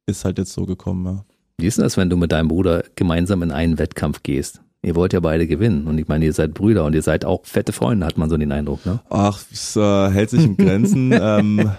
ist 0.06 0.26
halt 0.26 0.38
jetzt 0.40 0.54
so 0.54 0.66
gekommen, 0.66 1.06
ja. 1.06 1.26
Wie 1.60 1.68
ist 1.68 1.78
denn 1.78 1.84
das, 1.84 1.98
wenn 1.98 2.10
du 2.10 2.18
mit 2.18 2.32
deinem 2.32 2.48
Bruder 2.48 2.84
gemeinsam 2.96 3.44
in 3.44 3.52
einen 3.52 3.80
Wettkampf 3.80 4.24
gehst? 4.24 4.62
Ihr 4.82 4.96
wollt 4.96 5.12
ja 5.12 5.20
beide 5.20 5.46
gewinnen. 5.46 5.88
Und 5.88 5.98
ich 5.98 6.08
meine, 6.08 6.26
ihr 6.26 6.34
seid 6.34 6.54
Brüder 6.54 6.86
und 6.86 6.96
ihr 6.96 7.02
seid 7.02 7.26
auch 7.26 7.46
fette 7.46 7.74
Freunde, 7.74 8.06
hat 8.06 8.18
man 8.18 8.30
so 8.30 8.38
den 8.38 8.52
Eindruck, 8.52 8.86
ne? 8.86 9.00
Ach, 9.10 9.42
es 9.52 9.76
äh, 9.76 10.10
hält 10.10 10.30
sich 10.30 10.46
in 10.46 10.56
Grenzen. 10.56 11.12
ähm, 11.22 11.72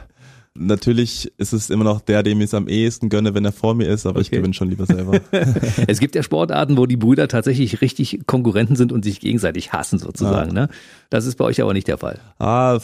Natürlich 0.59 1.33
ist 1.39 1.53
es 1.53 1.71
immer 1.71 1.85
noch 1.85 2.01
der, 2.01 2.25
dem 2.25 2.41
ich 2.41 2.47
es 2.47 2.55
am 2.55 2.67
ehesten 2.67 3.09
gönne, 3.09 3.35
wenn 3.35 3.45
er 3.45 3.53
vor 3.53 3.75
mir 3.75 3.87
ist, 3.87 4.05
aber 4.05 4.19
okay. 4.19 4.23
ich 4.23 4.31
gewinne 4.33 4.53
schon 4.53 4.69
lieber 4.69 4.85
selber. 4.85 5.21
es 5.87 6.01
gibt 6.01 6.17
ja 6.17 6.25
Sportarten, 6.25 6.77
wo 6.77 6.87
die 6.87 6.97
Brüder 6.97 7.29
tatsächlich 7.29 7.81
richtig 7.81 8.27
Konkurrenten 8.27 8.75
sind 8.75 8.91
und 8.91 9.05
sich 9.05 9.21
gegenseitig 9.21 9.73
hassen 9.73 10.01
sozusagen. 10.01 10.57
Ja. 10.57 10.63
Ne? 10.63 10.69
Das 11.09 11.25
ist 11.25 11.37
bei 11.37 11.45
euch 11.45 11.63
aber 11.63 11.73
nicht 11.73 11.87
der 11.87 11.99
Fall. 11.99 12.19
Ah, 12.41 12.81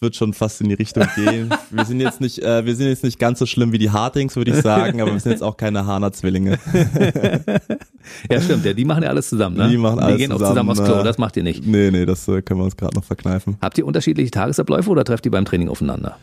wird 0.00 0.16
schon 0.16 0.32
fast 0.32 0.62
in 0.62 0.70
die 0.70 0.74
Richtung 0.74 1.06
gehen. 1.14 1.50
wir 1.70 1.84
sind 1.84 2.00
jetzt 2.00 2.22
nicht, 2.22 2.38
äh, 2.38 2.64
wir 2.64 2.74
sind 2.74 2.86
jetzt 2.86 3.04
nicht 3.04 3.18
ganz 3.18 3.38
so 3.38 3.44
schlimm 3.44 3.72
wie 3.72 3.78
die 3.78 3.90
Hartings, 3.90 4.34
würde 4.36 4.52
ich 4.52 4.62
sagen, 4.62 5.02
aber 5.02 5.12
wir 5.12 5.20
sind 5.20 5.32
jetzt 5.32 5.42
auch 5.42 5.58
keine 5.58 5.84
Hahner-Zwillinge. 5.84 6.58
ja, 8.30 8.40
stimmt. 8.40 8.64
Ja, 8.64 8.72
die 8.72 8.84
machen 8.86 9.02
ja 9.02 9.10
alles 9.10 9.28
zusammen. 9.28 9.58
Ne? 9.58 9.68
Die 9.68 9.76
machen 9.76 9.98
alles 9.98 10.16
die 10.16 10.22
gehen 10.22 10.30
zusammen, 10.30 10.44
auch 10.44 10.48
zusammen 10.48 10.70
aufs 10.70 10.84
Klo. 10.84 11.02
Das 11.02 11.18
macht 11.18 11.36
ihr 11.36 11.42
nicht. 11.42 11.66
Nee, 11.66 11.90
nee, 11.90 12.06
das 12.06 12.26
äh, 12.28 12.40
können 12.40 12.60
wir 12.60 12.64
uns 12.64 12.78
gerade 12.78 12.96
noch 12.96 13.04
verkneifen. 13.04 13.58
Habt 13.60 13.76
ihr 13.76 13.86
unterschiedliche 13.86 14.30
Tagesabläufe 14.30 14.88
oder 14.88 15.04
trefft 15.04 15.26
ihr 15.26 15.32
beim 15.32 15.44
Training 15.44 15.68
aufeinander? 15.68 16.16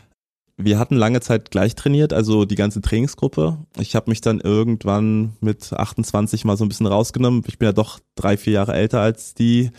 Wir 0.57 0.79
hatten 0.79 0.95
lange 0.95 1.21
Zeit 1.21 1.51
gleich 1.51 1.75
trainiert, 1.75 2.13
also 2.13 2.45
die 2.45 2.55
ganze 2.55 2.81
Trainingsgruppe. 2.81 3.59
Ich 3.79 3.95
habe 3.95 4.09
mich 4.09 4.21
dann 4.21 4.39
irgendwann 4.39 5.33
mit 5.39 5.71
28 5.71 6.45
mal 6.45 6.57
so 6.57 6.65
ein 6.65 6.69
bisschen 6.69 6.87
rausgenommen. 6.87 7.43
Ich 7.47 7.59
bin 7.59 7.67
ja 7.67 7.73
doch 7.73 7.99
drei, 8.15 8.37
vier 8.37 8.53
Jahre 8.53 8.73
älter 8.73 8.99
als 8.99 9.35
die 9.35 9.69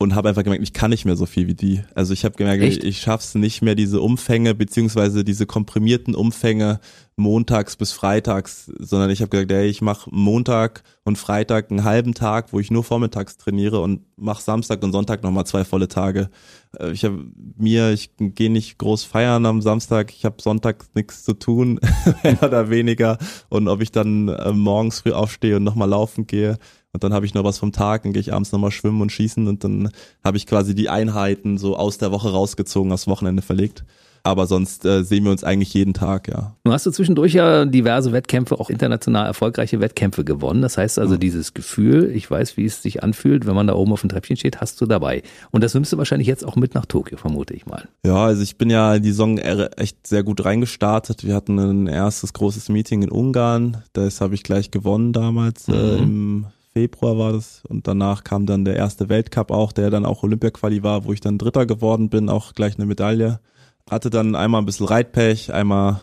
und 0.00 0.14
habe 0.14 0.28
einfach 0.28 0.44
gemerkt, 0.44 0.62
ich 0.62 0.72
kann 0.72 0.90
nicht 0.90 1.04
mehr 1.04 1.16
so 1.16 1.26
viel 1.26 1.48
wie 1.48 1.54
die. 1.54 1.82
Also 1.92 2.12
ich 2.12 2.24
habe 2.24 2.36
gemerkt, 2.36 2.62
Echt? 2.62 2.84
ich, 2.84 3.00
schaff's 3.00 3.34
nicht 3.34 3.62
mehr 3.62 3.74
diese 3.74 4.00
Umfänge 4.00 4.54
beziehungsweise 4.54 5.24
diese 5.24 5.44
komprimierten 5.44 6.14
Umfänge 6.14 6.78
montags 7.16 7.74
bis 7.74 7.90
freitags, 7.90 8.70
sondern 8.78 9.10
ich 9.10 9.20
habe 9.20 9.30
gesagt, 9.30 9.50
ey, 9.50 9.66
ich 9.66 9.82
mache 9.82 10.08
Montag 10.12 10.84
und 11.04 11.18
Freitag 11.18 11.72
einen 11.72 11.82
halben 11.82 12.14
Tag, 12.14 12.52
wo 12.52 12.60
ich 12.60 12.70
nur 12.70 12.84
vormittags 12.84 13.38
trainiere 13.38 13.80
und 13.80 14.02
mache 14.16 14.40
Samstag 14.40 14.84
und 14.84 14.92
Sonntag 14.92 15.24
nochmal 15.24 15.46
zwei 15.46 15.64
volle 15.64 15.88
Tage. 15.88 16.30
Äh, 16.78 16.92
ich 16.92 17.04
habe 17.04 17.26
mir, 17.56 17.90
ich 17.90 18.12
gehe 18.16 18.50
nicht 18.50 18.78
groß 18.78 19.02
feiern 19.02 19.46
am 19.46 19.62
Samstag, 19.62 20.12
ich 20.14 20.24
habe 20.24 20.40
Sonntag 20.40 20.84
nichts 20.94 21.24
zu 21.24 21.34
tun, 21.34 21.80
mehr 22.22 22.40
oder 22.40 22.70
weniger. 22.70 23.18
Und 23.48 23.66
ob 23.66 23.82
ich 23.82 23.90
dann 23.90 24.28
äh, 24.28 24.52
morgens 24.52 25.00
früh 25.00 25.10
aufstehe 25.10 25.56
und 25.56 25.64
nochmal 25.64 25.88
laufen 25.88 26.28
gehe, 26.28 26.56
und 26.98 27.04
dann 27.04 27.14
habe 27.14 27.26
ich 27.26 27.32
noch 27.32 27.44
was 27.44 27.58
vom 27.58 27.70
Tag, 27.70 28.02
dann 28.02 28.12
gehe 28.12 28.18
ich 28.18 28.32
abends 28.32 28.50
nochmal 28.50 28.72
schwimmen 28.72 29.00
und 29.00 29.12
schießen 29.12 29.46
und 29.46 29.62
dann 29.62 29.90
habe 30.24 30.36
ich 30.36 30.48
quasi 30.48 30.74
die 30.74 30.88
Einheiten 30.88 31.56
so 31.56 31.76
aus 31.76 31.98
der 31.98 32.10
Woche 32.10 32.32
rausgezogen, 32.32 32.90
aufs 32.90 33.06
Wochenende 33.06 33.40
verlegt. 33.40 33.84
Aber 34.24 34.46
sonst 34.46 34.84
äh, 34.84 35.04
sehen 35.04 35.24
wir 35.24 35.30
uns 35.30 35.44
eigentlich 35.44 35.72
jeden 35.72 35.94
Tag, 35.94 36.28
ja. 36.28 36.56
Du 36.64 36.72
hast 36.72 36.84
du 36.84 36.90
zwischendurch 36.90 37.34
ja 37.34 37.64
diverse 37.64 38.12
Wettkämpfe, 38.12 38.58
auch 38.58 38.68
international 38.68 39.26
erfolgreiche 39.26 39.80
Wettkämpfe 39.80 40.24
gewonnen. 40.24 40.60
Das 40.60 40.76
heißt 40.76 40.98
also, 40.98 41.14
ja. 41.14 41.18
dieses 41.18 41.54
Gefühl, 41.54 42.10
ich 42.14 42.30
weiß, 42.30 42.56
wie 42.56 42.64
es 42.64 42.82
sich 42.82 43.02
anfühlt, 43.02 43.46
wenn 43.46 43.54
man 43.54 43.66
da 43.66 43.74
oben 43.74 43.92
auf 43.92 44.00
dem 44.00 44.10
Treppchen 44.10 44.36
steht, 44.36 44.60
hast 44.60 44.80
du 44.80 44.86
dabei. 44.86 45.22
Und 45.50 45.64
das 45.64 45.72
nimmst 45.72 45.92
du 45.92 45.98
wahrscheinlich 45.98 46.28
jetzt 46.28 46.44
auch 46.44 46.56
mit 46.56 46.74
nach 46.74 46.84
Tokio, 46.84 47.16
vermute 47.16 47.54
ich 47.54 47.64
mal. 47.66 47.88
Ja, 48.04 48.24
also 48.24 48.42
ich 48.42 48.58
bin 48.58 48.70
ja 48.70 48.96
in 48.96 49.02
die 49.02 49.10
Saison 49.10 49.38
echt 49.38 50.06
sehr 50.06 50.24
gut 50.24 50.44
reingestartet. 50.44 51.24
Wir 51.24 51.34
hatten 51.34 51.58
ein 51.58 51.86
erstes 51.86 52.32
großes 52.32 52.68
Meeting 52.68 53.02
in 53.02 53.10
Ungarn. 53.10 53.82
Das 53.92 54.20
habe 54.20 54.34
ich 54.34 54.42
gleich 54.42 54.70
gewonnen 54.70 55.12
damals 55.12 55.68
äh, 55.68 55.72
mhm. 55.72 55.78
äh, 55.78 55.96
im 56.02 56.46
Februar 56.78 57.18
war 57.18 57.32
das 57.32 57.64
und 57.68 57.88
danach 57.88 58.22
kam 58.22 58.46
dann 58.46 58.64
der 58.64 58.76
erste 58.76 59.08
Weltcup 59.08 59.50
auch, 59.50 59.72
der 59.72 59.90
dann 59.90 60.06
auch 60.06 60.22
Olympia-Quali 60.22 60.84
war, 60.84 61.04
wo 61.04 61.12
ich 61.12 61.20
dann 61.20 61.36
Dritter 61.36 61.66
geworden 61.66 62.08
bin, 62.08 62.28
auch 62.28 62.52
gleich 62.52 62.76
eine 62.76 62.86
Medaille. 62.86 63.40
Hatte 63.90 64.10
dann 64.10 64.36
einmal 64.36 64.62
ein 64.62 64.66
bisschen 64.66 64.86
Reitpech, 64.86 65.52
einmal 65.52 65.94
ein 65.94 66.00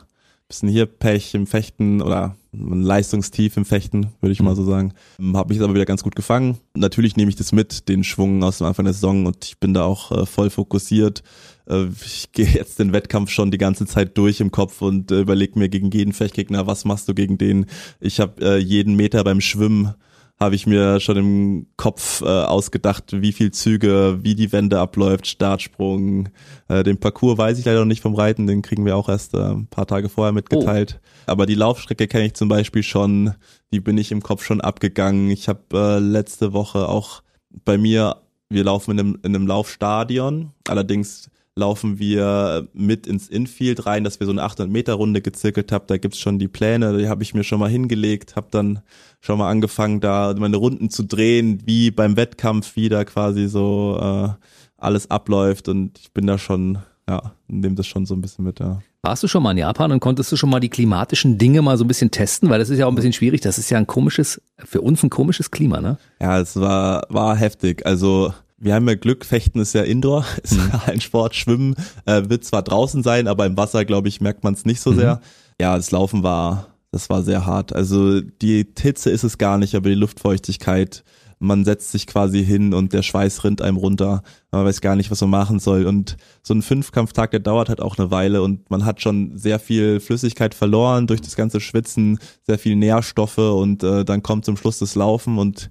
bisschen 0.50 0.68
hier 0.68 0.86
Pech 0.86 1.34
im 1.34 1.48
Fechten 1.48 2.02
oder 2.02 2.36
ein 2.54 2.82
Leistungstief 2.82 3.56
im 3.56 3.64
Fechten, 3.64 4.08
würde 4.20 4.34
ich 4.34 4.40
mhm. 4.40 4.48
mal 4.48 4.56
so 4.58 4.66
sagen. 4.66 4.94
Habe 5.34 5.54
mich 5.54 5.64
aber 5.64 5.74
wieder 5.74 5.86
ganz 5.86 6.04
gut 6.04 6.18
gefangen. 6.18 6.58
Natürlich 6.76 7.16
nehme 7.16 7.30
ich 7.30 7.38
das 7.38 7.54
mit, 7.54 7.88
den 7.88 8.04
Schwung 8.04 8.44
aus 8.44 8.58
dem 8.58 8.68
Anfang 8.68 8.84
der 8.84 8.94
Saison 8.94 9.26
und 9.26 9.46
ich 9.46 9.58
bin 9.58 9.74
da 9.74 9.86
auch 9.86 10.12
äh, 10.12 10.26
voll 10.26 10.50
fokussiert. 10.50 11.24
Äh, 11.70 11.86
ich 12.06 12.30
gehe 12.34 12.48
jetzt 12.48 12.80
den 12.80 12.92
Wettkampf 12.92 13.30
schon 13.30 13.50
die 13.50 13.58
ganze 13.58 13.86
Zeit 13.86 14.18
durch 14.18 14.42
im 14.42 14.52
Kopf 14.52 14.82
und 14.82 15.10
äh, 15.10 15.22
überlege 15.22 15.58
mir 15.58 15.70
gegen 15.70 15.90
jeden 15.92 16.12
Fechtgegner, 16.12 16.68
was 16.68 16.84
machst 16.84 17.08
du 17.08 17.14
gegen 17.14 17.38
den? 17.38 17.66
Ich 18.02 18.20
habe 18.20 18.42
äh, 18.42 18.58
jeden 18.58 18.96
Meter 18.96 19.24
beim 19.24 19.40
Schwimmen 19.40 19.94
habe 20.40 20.56
ich 20.56 20.68
mir 20.68 21.00
schon 21.00 21.18
im 21.18 21.68
Kopf 21.78 22.22
äh, 22.22 22.26
ausgedacht, 22.26 23.22
wie 23.22 23.32
viel 23.32 23.52
Züge, 23.52 24.20
wie 24.22 24.36
die 24.36 24.52
Wende 24.52 24.80
abläuft, 24.80 25.28
Startsprung. 25.28 26.30
Äh, 26.68 26.84
den 26.84 27.00
Parcours 27.00 27.38
weiß 27.38 27.58
ich 27.58 27.66
leider 27.66 27.80
noch 27.80 27.86
nicht 27.86 28.02
vom 28.02 28.16
Reiten, 28.16 28.46
den 28.46 28.62
kriegen 28.62 28.86
wir 28.86 28.98
auch 28.98 29.08
erst 29.08 29.34
äh, 29.34 29.38
ein 29.38 29.68
paar 29.68 29.88
Tage 29.88 30.10
vorher 30.10 30.34
mitgeteilt. 30.34 31.00
Oh. 31.00 31.32
Aber 31.32 31.46
die 31.46 31.56
Laufstrecke 31.56 32.08
kenne 32.08 32.26
ich 32.26 32.34
zum 32.34 32.50
Beispiel 32.50 32.84
schon, 32.84 33.34
die 33.72 33.80
bin 33.80 33.98
ich 33.98 34.12
im 34.12 34.22
Kopf 34.22 34.44
schon 34.44 34.60
abgegangen. 34.60 35.30
Ich 35.30 35.48
habe 35.48 35.62
äh, 35.74 36.00
letzte 36.00 36.52
Woche 36.52 36.90
auch 36.90 37.24
bei 37.64 37.78
mir, 37.78 38.18
wir 38.50 38.66
laufen 38.66 38.92
in 38.92 39.00
einem, 39.00 39.20
in 39.24 39.36
einem 39.36 39.48
Laufstadion, 39.48 40.52
allerdings 40.68 41.30
laufen 41.58 42.00
wir 42.00 42.68
mit 42.74 43.08
ins 43.08 43.30
Infield 43.30 43.86
rein, 43.86 44.04
dass 44.04 44.20
wir 44.20 44.28
so 44.28 44.34
eine 44.34 44.44
800 44.44 44.72
Meter 44.72 44.94
Runde 44.94 45.22
gezirkelt 45.22 45.72
haben. 45.72 45.86
Da 45.88 45.98
gibt's 45.98 46.20
schon 46.20 46.38
die 46.38 46.50
Pläne, 46.50 46.98
die 46.98 47.08
habe 47.08 47.24
ich 47.24 47.34
mir 47.34 47.46
schon 47.46 47.60
mal 47.60 47.70
hingelegt, 47.70 48.36
habe 48.36 48.48
dann 48.52 48.82
schon 49.22 49.40
mal 49.40 49.50
angefangen, 49.50 50.02
da 50.02 50.36
meine 50.38 50.58
Runden 50.58 50.90
zu 50.90 51.04
drehen, 51.04 51.62
wie 51.66 51.92
beim 51.92 52.18
Wettkampf 52.18 52.76
wieder 52.76 53.06
quasi 53.06 53.48
so 53.48 53.98
äh, 54.02 54.30
alles 54.78 55.10
abläuft 55.10 55.70
und 55.70 55.98
ich 55.98 56.12
bin 56.12 56.28
da 56.28 56.38
schon, 56.38 56.80
ja, 57.08 57.32
nehme 57.48 57.76
das 57.76 57.88
schon 57.88 58.06
so 58.06 58.16
ein 58.16 58.22
bisschen 58.22 58.44
mit, 58.44 58.60
ja. 58.60 58.82
Warst 59.02 59.24
du 59.24 59.28
schon 59.28 59.44
mal 59.44 59.52
in 59.52 59.60
Japan 59.60 59.92
und 59.92 60.00
konntest 60.00 60.32
du 60.32 60.36
schon 60.36 60.50
mal 60.50 60.60
die 60.60 60.70
klimatischen 60.70 61.38
Dinge 61.38 61.62
mal 61.62 61.78
so 61.78 61.86
ein 61.86 61.88
bisschen 61.88 62.10
testen? 62.10 62.50
Weil 62.50 62.58
das 62.58 62.72
ist 62.72 62.80
ja 62.80 62.88
auch 62.88 62.92
ein 62.92 62.96
bisschen 62.96 63.14
schwierig. 63.14 63.40
Das 63.40 63.60
ist 63.60 63.70
ja 63.70 63.78
ein 63.78 63.86
komisches, 63.86 64.42
für 64.58 64.82
uns 64.82 65.04
ein 65.04 65.12
komisches 65.12 65.52
Klima, 65.52 65.80
ne? 65.80 66.00
Ja, 66.20 66.40
es 66.40 66.60
war, 66.60 67.06
war 67.10 67.36
heftig. 67.36 67.86
Also 67.86 68.34
wir 68.66 68.74
haben 68.74 68.88
ja 68.90 68.96
Glück, 68.96 69.26
Fechten 69.26 69.60
ist 69.60 69.74
ja 69.74 69.84
Indoor, 69.84 70.26
ist 70.44 70.58
mhm. 70.58 70.72
ein 70.88 71.00
Sport, 71.00 71.36
Schwimmen 71.36 71.76
äh, 72.06 72.24
wird 72.28 72.44
zwar 72.44 72.64
draußen 72.64 73.04
sein, 73.04 73.28
aber 73.28 73.46
im 73.46 73.56
Wasser, 73.56 73.86
glaube 73.86 74.08
ich, 74.08 74.22
merkt 74.22 74.44
man 74.44 74.56
es 74.56 74.66
nicht 74.66 74.82
so 74.82 74.92
mhm. 74.92 74.96
sehr. 74.96 75.22
Ja, 75.62 75.78
das 75.78 75.92
Laufen 75.92 76.24
war, 76.24 76.68
das 76.92 77.10
war 77.10 77.22
sehr 77.22 77.46
hart. 77.46 77.74
Also 77.74 78.22
die 78.22 78.66
Hitze 78.78 79.12
ist 79.12 79.24
es 79.24 79.38
gar 79.38 79.60
nicht, 79.60 79.76
aber 79.76 79.90
die 79.90 79.96
Luftfeuchtigkeit, 79.96 81.04
man 81.38 81.64
setzt 81.64 81.92
sich 81.92 82.08
quasi 82.08 82.44
hin 82.44 82.74
und 82.74 82.92
der 82.92 83.04
Schweiß 83.04 83.44
rinnt 83.44 83.62
einem 83.62 83.78
runter. 83.78 84.24
Man 84.52 84.66
weiß 84.66 84.82
gar 84.82 84.96
nicht, 84.96 85.12
was 85.12 85.22
man 85.22 85.30
machen 85.30 85.60
soll. 85.60 85.86
Und 85.86 86.18
so 86.42 86.54
ein 86.54 86.62
Fünfkampftag, 86.62 87.32
der 87.32 87.42
dauert 87.42 87.70
halt 87.70 87.82
auch 87.82 87.98
eine 87.98 88.10
Weile 88.10 88.42
und 88.42 88.70
man 88.72 88.86
hat 88.86 89.02
schon 89.02 89.38
sehr 89.38 89.60
viel 89.60 90.00
Flüssigkeit 90.00 90.56
verloren 90.56 91.08
durch 91.08 91.22
das 91.22 91.36
ganze 91.36 91.60
Schwitzen, 91.60 92.20
sehr 92.44 92.58
viel 92.58 92.76
Nährstoffe 92.76 93.38
und 93.38 93.84
äh, 93.84 94.04
dann 94.04 94.24
kommt 94.24 94.46
zum 94.46 94.58
Schluss 94.58 94.80
das 94.80 94.96
Laufen 94.96 95.38
und 95.38 95.70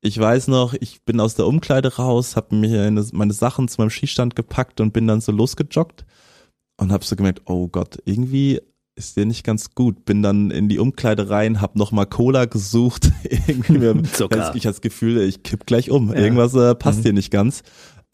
ich 0.00 0.18
weiß 0.18 0.48
noch, 0.48 0.74
ich 0.74 1.04
bin 1.04 1.20
aus 1.20 1.34
der 1.34 1.46
Umkleide 1.46 1.96
raus, 1.96 2.36
habe 2.36 2.54
mir 2.54 2.90
meine 3.12 3.32
Sachen 3.32 3.68
zu 3.68 3.80
meinem 3.80 3.90
Skistand 3.90 4.36
gepackt 4.36 4.80
und 4.80 4.92
bin 4.92 5.06
dann 5.06 5.20
so 5.20 5.32
losgejoggt 5.32 6.04
und 6.78 6.92
habe 6.92 7.04
so 7.04 7.16
gemerkt, 7.16 7.42
oh 7.46 7.68
Gott, 7.68 7.98
irgendwie 8.04 8.60
ist 8.94 9.16
der 9.16 9.26
nicht 9.26 9.44
ganz 9.44 9.74
gut. 9.74 10.04
Bin 10.04 10.22
dann 10.22 10.50
in 10.50 10.68
die 10.68 10.78
Umkleide 10.78 11.28
rein, 11.28 11.60
hab 11.60 11.76
noch 11.76 11.92
mal 11.92 12.06
Cola 12.06 12.46
gesucht. 12.46 13.10
irgendwie 13.24 13.78
mir, 13.78 14.02
ich 14.12 14.20
hatte 14.20 14.60
das 14.62 14.80
Gefühl, 14.80 15.20
ich 15.20 15.42
kipp 15.42 15.66
gleich 15.66 15.90
um. 15.90 16.08
Ja. 16.08 16.16
Irgendwas 16.16 16.54
äh, 16.54 16.74
passt 16.74 17.00
mhm. 17.00 17.02
hier 17.02 17.12
nicht 17.12 17.30
ganz 17.30 17.62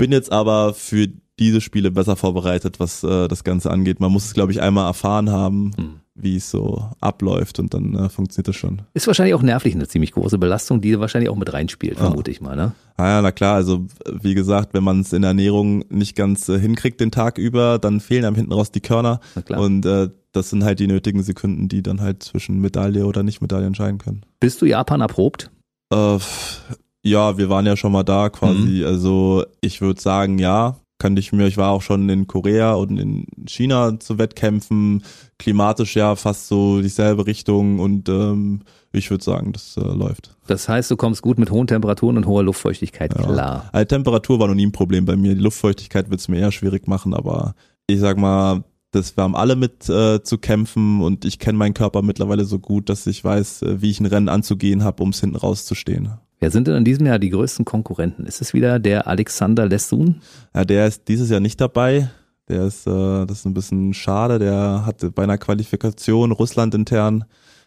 bin 0.03 0.11
jetzt 0.11 0.33
aber 0.33 0.75
für 0.75 1.07
diese 1.39 1.61
Spiele 1.61 1.93
besser 1.93 2.17
vorbereitet, 2.17 2.81
was 2.81 3.05
äh, 3.05 3.29
das 3.29 3.45
Ganze 3.45 3.71
angeht. 3.71 4.01
Man 4.01 4.11
muss 4.11 4.25
es, 4.25 4.35
glaube 4.35 4.51
ich, 4.51 4.61
einmal 4.61 4.87
erfahren 4.87 5.31
haben, 5.31 5.71
hm. 5.77 6.01
Wie 6.15 6.37
es 6.37 6.51
so 6.51 6.91
abläuft 7.01 7.59
und 7.59 7.73
dann 7.73 7.95
äh, 7.95 8.09
funktioniert 8.09 8.49
es 8.49 8.57
schon. 8.57 8.83
Ist 8.95 9.07
wahrscheinlich 9.07 9.35
auch 9.35 9.43
nervlich 9.43 9.75
eine 9.75 9.89
ziemlich 9.89 10.13
große 10.13 10.39
Belastung, 10.39 10.81
die 10.81 10.99
wahrscheinlich 11.01 11.31
auch 11.31 11.37
mit 11.37 11.53
reinspielt, 11.53 11.97
ja. 11.97 12.05
vermute 12.05 12.31
ich 12.31 12.41
mal, 12.41 12.55
ne? 12.55 12.73
Ah 12.97 13.09
ja, 13.09 13.23
na 13.23 13.33
klar, 13.33 13.55
also 13.55 13.87
wie 14.21 14.35
gesagt, 14.35 14.75
wenn 14.75 14.85
man 14.85 15.01
es 15.01 15.13
in 15.13 15.23
der 15.23 15.31
Ernährung 15.31 15.85
nicht 15.89 16.15
ganz 16.15 16.49
äh, 16.49 16.59
hinkriegt 16.59 17.01
den 17.01 17.11
Tag 17.11 17.39
über, 17.39 17.79
dann 17.79 18.01
fehlen 18.01 18.25
einem 18.25 18.37
hinten 18.37 18.53
raus 18.53 18.71
die 18.71 18.81
Körner 18.81 19.21
und 19.49 19.87
äh, 19.87 20.11
das 20.33 20.51
sind 20.51 20.65
halt 20.65 20.81
die 20.81 20.87
nötigen 20.87 21.23
Sekunden, 21.23 21.69
die 21.69 21.83
dann 21.83 22.01
halt 22.01 22.23
zwischen 22.23 22.61
Medaille 22.61 23.07
oder 23.07 23.23
nicht 23.23 23.41
Medaille 23.41 23.67
entscheiden 23.67 23.99
können. 23.99 24.23
Bist 24.41 24.61
du 24.63 24.67
Japan 24.67 25.01
erprobt? 25.01 25.51
Äh, 25.93 26.19
ja, 27.05 27.37
wir 27.37 27.49
waren 27.49 27.67
ja 27.67 27.77
schon 27.77 27.93
mal 27.93 28.03
da 28.03 28.31
quasi. 28.31 28.81
Mhm. 28.81 28.87
Also 28.87 29.45
ich 29.61 29.81
würde 29.81 30.01
sagen, 30.01 30.39
ja, 30.39 30.77
kann 31.03 31.17
ich 31.17 31.33
mir, 31.33 31.49
ich 31.49 31.57
war 31.57 31.73
auch 31.73 31.83
schon 31.83 32.09
in 32.09 32.29
Korea 32.29 32.75
und 32.75 32.97
in 32.97 33.27
China 33.49 33.99
zu 33.99 34.19
Wettkämpfen, 34.19 35.03
klimatisch 35.37 35.97
ja 35.97 36.15
fast 36.15 36.47
so 36.47 36.81
dieselbe 36.81 37.27
Richtung 37.27 37.81
und 37.81 38.09
ähm, 38.09 38.61
ich 38.93 39.11
würde 39.11 39.25
sagen, 39.25 39.53
das 39.53 39.77
äh, 39.77 39.81
läuft. 39.81 40.37
Das 40.47 40.69
heißt, 40.69 40.93
du 40.93 40.97
kommst 40.97 41.21
gut 41.21 41.41
mit 41.41 41.51
hohen 41.51 41.67
Temperaturen 41.67 42.19
und 42.19 42.27
hoher 42.27 42.45
Luftfeuchtigkeit 42.45 43.19
ja. 43.19 43.25
klar. 43.25 43.69
Also 43.73 43.85
Temperatur 43.87 44.39
war 44.39 44.47
noch 44.47 44.55
nie 44.55 44.67
ein 44.67 44.71
Problem 44.71 45.05
bei 45.05 45.17
mir. 45.17 45.35
Die 45.35 45.41
Luftfeuchtigkeit 45.41 46.09
wird 46.09 46.21
es 46.21 46.29
mir 46.29 46.39
eher 46.39 46.53
schwierig 46.53 46.87
machen, 46.87 47.15
aber 47.15 47.57
ich 47.89 47.99
sag 47.99 48.17
mal, 48.17 48.63
das 48.93 49.17
wir 49.17 49.25
haben 49.25 49.35
alle 49.35 49.57
mit 49.57 49.89
äh, 49.89 50.23
zu 50.23 50.39
kämpfen 50.39 51.03
und 51.03 51.25
ich 51.25 51.41
kenne 51.41 51.59
meinen 51.59 51.75
Körper 51.75 52.03
mittlerweile 52.03 52.45
so 52.45 52.61
gut, 52.61 52.89
dass 52.89 53.09
ich 53.09 53.25
weiß, 53.25 53.63
äh, 53.63 53.83
wie 53.83 53.91
ich 53.91 53.99
ein 53.99 54.07
Rennen 54.07 54.29
anzugehen 54.29 54.85
habe, 54.85 55.03
um 55.03 55.09
es 55.09 55.19
hinten 55.19 55.35
rauszustehen. 55.35 56.13
Wer 56.43 56.51
sind 56.51 56.67
denn 56.67 56.75
in 56.75 56.85
diesem 56.85 57.07
Jahr 57.07 57.21
die 57.21 57.31
größten 57.31 57.65
Konkurrenten? 57.65 58.27
Ist 58.27 58.41
es 58.41 58.53
wieder 58.53 58.81
der 58.81 59.07
Alexander 59.07 59.65
Lessun? 59.69 60.23
Ja, 60.53 60.65
der 60.65 60.89
ist 60.89 61.07
dieses 61.07 61.31
Jahr 61.31 61.39
nicht 61.39 61.61
dabei. 61.61 62.11
Der 62.49 62.65
ist, 62.65 62.85
äh, 62.85 63.27
das 63.27 63.39
ist 63.39 63.45
ein 63.45 63.55
bisschen 63.55 63.95
schade. 63.95 64.41
Der 64.41 64.83
hatte 64.85 65.13
bei 65.13 65.23
einer 65.23 65.39
Qualifikation 65.39 66.33
Russland 66.33 66.75
intern 66.75 67.27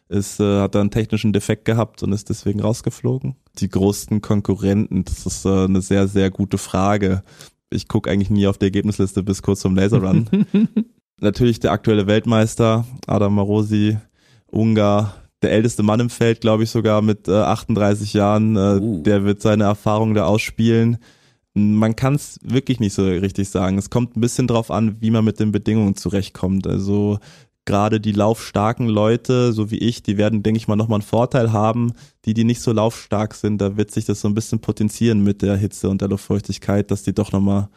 ist, 0.10 0.42
äh, 0.42 0.60
hat 0.60 0.76
da 0.76 0.82
einen 0.82 0.92
technischen 0.92 1.32
Defekt 1.32 1.64
gehabt 1.64 2.04
und 2.04 2.12
ist 2.12 2.28
deswegen 2.28 2.60
rausgeflogen. 2.60 3.38
Die 3.60 3.70
größten 3.70 4.20
Konkurrenten, 4.20 5.06
das 5.06 5.26
ist 5.26 5.46
äh, 5.46 5.64
eine 5.64 5.82
sehr, 5.82 6.10
sehr 6.10 6.30
gute 6.30 6.58
Frage. 6.58 7.24
Ich 7.70 7.88
gucke 7.88 8.12
eigentlich 8.12 8.30
nie 8.30 8.46
auf 8.46 8.58
die 8.58 8.66
Ergebnisliste 8.66 9.24
bis 9.24 9.42
kurz 9.42 9.62
zum 9.62 9.78
Laserrun. 9.78 10.28
Natürlich 11.22 11.62
der 11.62 11.72
aktuelle 11.72 12.08
Weltmeister, 12.08 12.84
Adam 13.08 13.36
Marosi, 13.36 14.00
Ungar, 14.48 15.16
der 15.46 15.54
älteste 15.54 15.84
Mann 15.84 16.00
im 16.00 16.10
Feld, 16.10 16.42
glaube 16.42 16.64
ich 16.64 16.72
sogar 16.72 17.02
mit 17.02 17.28
äh, 17.28 17.32
38 17.32 18.14
Jahren. 18.14 18.56
Äh, 18.56 18.80
uh. 18.82 19.04
Der 19.04 19.24
wird 19.24 19.42
seine 19.42 19.66
Erfahrungen 19.66 20.16
da 20.16 20.26
ausspielen. 20.26 20.98
Man 21.54 21.96
kann 21.96 22.16
es 22.16 22.40
wirklich 22.44 22.80
nicht 22.80 22.94
so 22.94 23.06
richtig 23.06 23.48
sagen. 23.50 23.78
Es 23.78 23.90
kommt 23.90 24.18
ein 24.18 24.22
bisschen 24.22 24.48
drauf 24.48 24.72
an, 24.72 24.98
wie 25.00 25.12
man 25.12 25.24
mit 25.24 25.40
den 25.40 25.52
Bedingungen 25.52 25.96
zurechtkommt. 25.96 26.68
Also 26.68 27.20
gerade 27.64 28.02
die 28.02 28.12
laufstarken 28.12 28.88
Leute, 28.88 29.54
so 29.54 29.72
wie 29.72 29.78
ich, 29.78 30.04
die 30.04 30.18
werden, 30.18 30.44
denke 30.44 30.58
ich 30.58 30.68
mal, 30.68 30.76
nochmal 30.76 30.98
einen 30.98 31.08
Vorteil 31.08 31.54
haben. 31.54 31.94
Die, 32.26 32.34
die 32.34 32.44
nicht 32.44 32.62
so 32.62 32.74
laufstark 32.74 33.36
sind, 33.36 33.62
da 33.62 33.78
wird 33.78 33.92
sich 33.92 34.06
das 34.06 34.22
so 34.22 34.28
ein 34.28 34.36
bisschen 34.36 34.60
potenzieren 34.60 35.24
mit 35.24 35.44
der 35.44 35.56
Hitze 35.56 35.90
und 35.90 36.02
der 36.02 36.10
Luftfeuchtigkeit, 36.10 36.92
dass 36.92 37.04
die 37.04 37.14
doch 37.14 37.32
nochmal 37.32 37.62
ein 37.62 37.70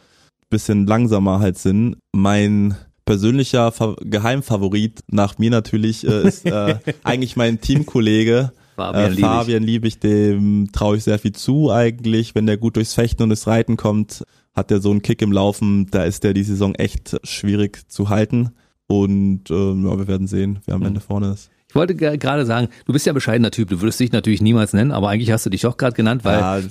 bisschen 0.49 0.87
langsamer 0.87 1.39
halt 1.39 1.57
sind. 1.57 1.97
Mein 2.13 2.75
persönlicher 3.09 3.71
Fa 3.71 3.95
Geheimfavorit 4.01 4.99
nach 5.09 5.39
mir 5.39 5.49
natürlich 5.49 6.05
äh, 6.07 6.27
ist 6.27 6.45
äh, 6.45 6.77
eigentlich 7.03 7.35
mein 7.35 7.59
Teamkollege. 7.59 8.51
Fabian, 8.75 9.13
äh, 9.13 9.15
Fabian 9.15 9.63
Liebig, 9.63 9.99
dem 9.99 10.69
traue 10.71 10.97
ich 10.97 11.05
sehr 11.05 11.17
viel 11.17 11.31
zu 11.31 11.71
eigentlich. 11.71 12.35
Wenn 12.35 12.45
der 12.45 12.57
gut 12.57 12.75
durchs 12.75 12.93
Fechten 12.93 13.23
und 13.23 13.31
das 13.31 13.47
Reiten 13.47 13.77
kommt, 13.77 14.23
hat 14.53 14.69
der 14.69 14.79
so 14.79 14.91
einen 14.91 15.01
Kick 15.01 15.23
im 15.23 15.31
Laufen, 15.31 15.87
da 15.89 16.03
ist 16.03 16.23
der 16.23 16.35
die 16.35 16.43
Saison 16.43 16.75
echt 16.75 17.19
schwierig 17.23 17.89
zu 17.89 18.09
halten. 18.09 18.51
Und 18.85 19.49
äh, 19.49 19.53
ja, 19.53 19.97
wir 19.97 20.07
werden 20.07 20.27
sehen, 20.27 20.59
wer 20.67 20.75
am 20.75 20.81
mhm. 20.81 20.87
Ende 20.87 20.99
vorne 20.99 21.31
ist. 21.31 21.49
Ich 21.69 21.75
wollte 21.75 21.93
gerade 21.93 22.47
sagen, 22.47 22.69
du 22.85 22.93
bist 22.93 23.05
ja 23.05 23.11
ein 23.11 23.15
bescheidener 23.15 23.51
Typ, 23.51 23.69
du 23.69 23.79
würdest 23.79 23.99
dich 23.99 24.11
natürlich 24.11 24.41
niemals 24.41 24.73
nennen, 24.73 24.91
aber 24.91 25.09
eigentlich 25.09 25.31
hast 25.31 25.45
du 25.45 25.51
dich 25.51 25.67
auch 25.67 25.77
gerade 25.77 25.95
genannt, 25.95 26.25
weil 26.25 26.39
ja, 26.39 26.61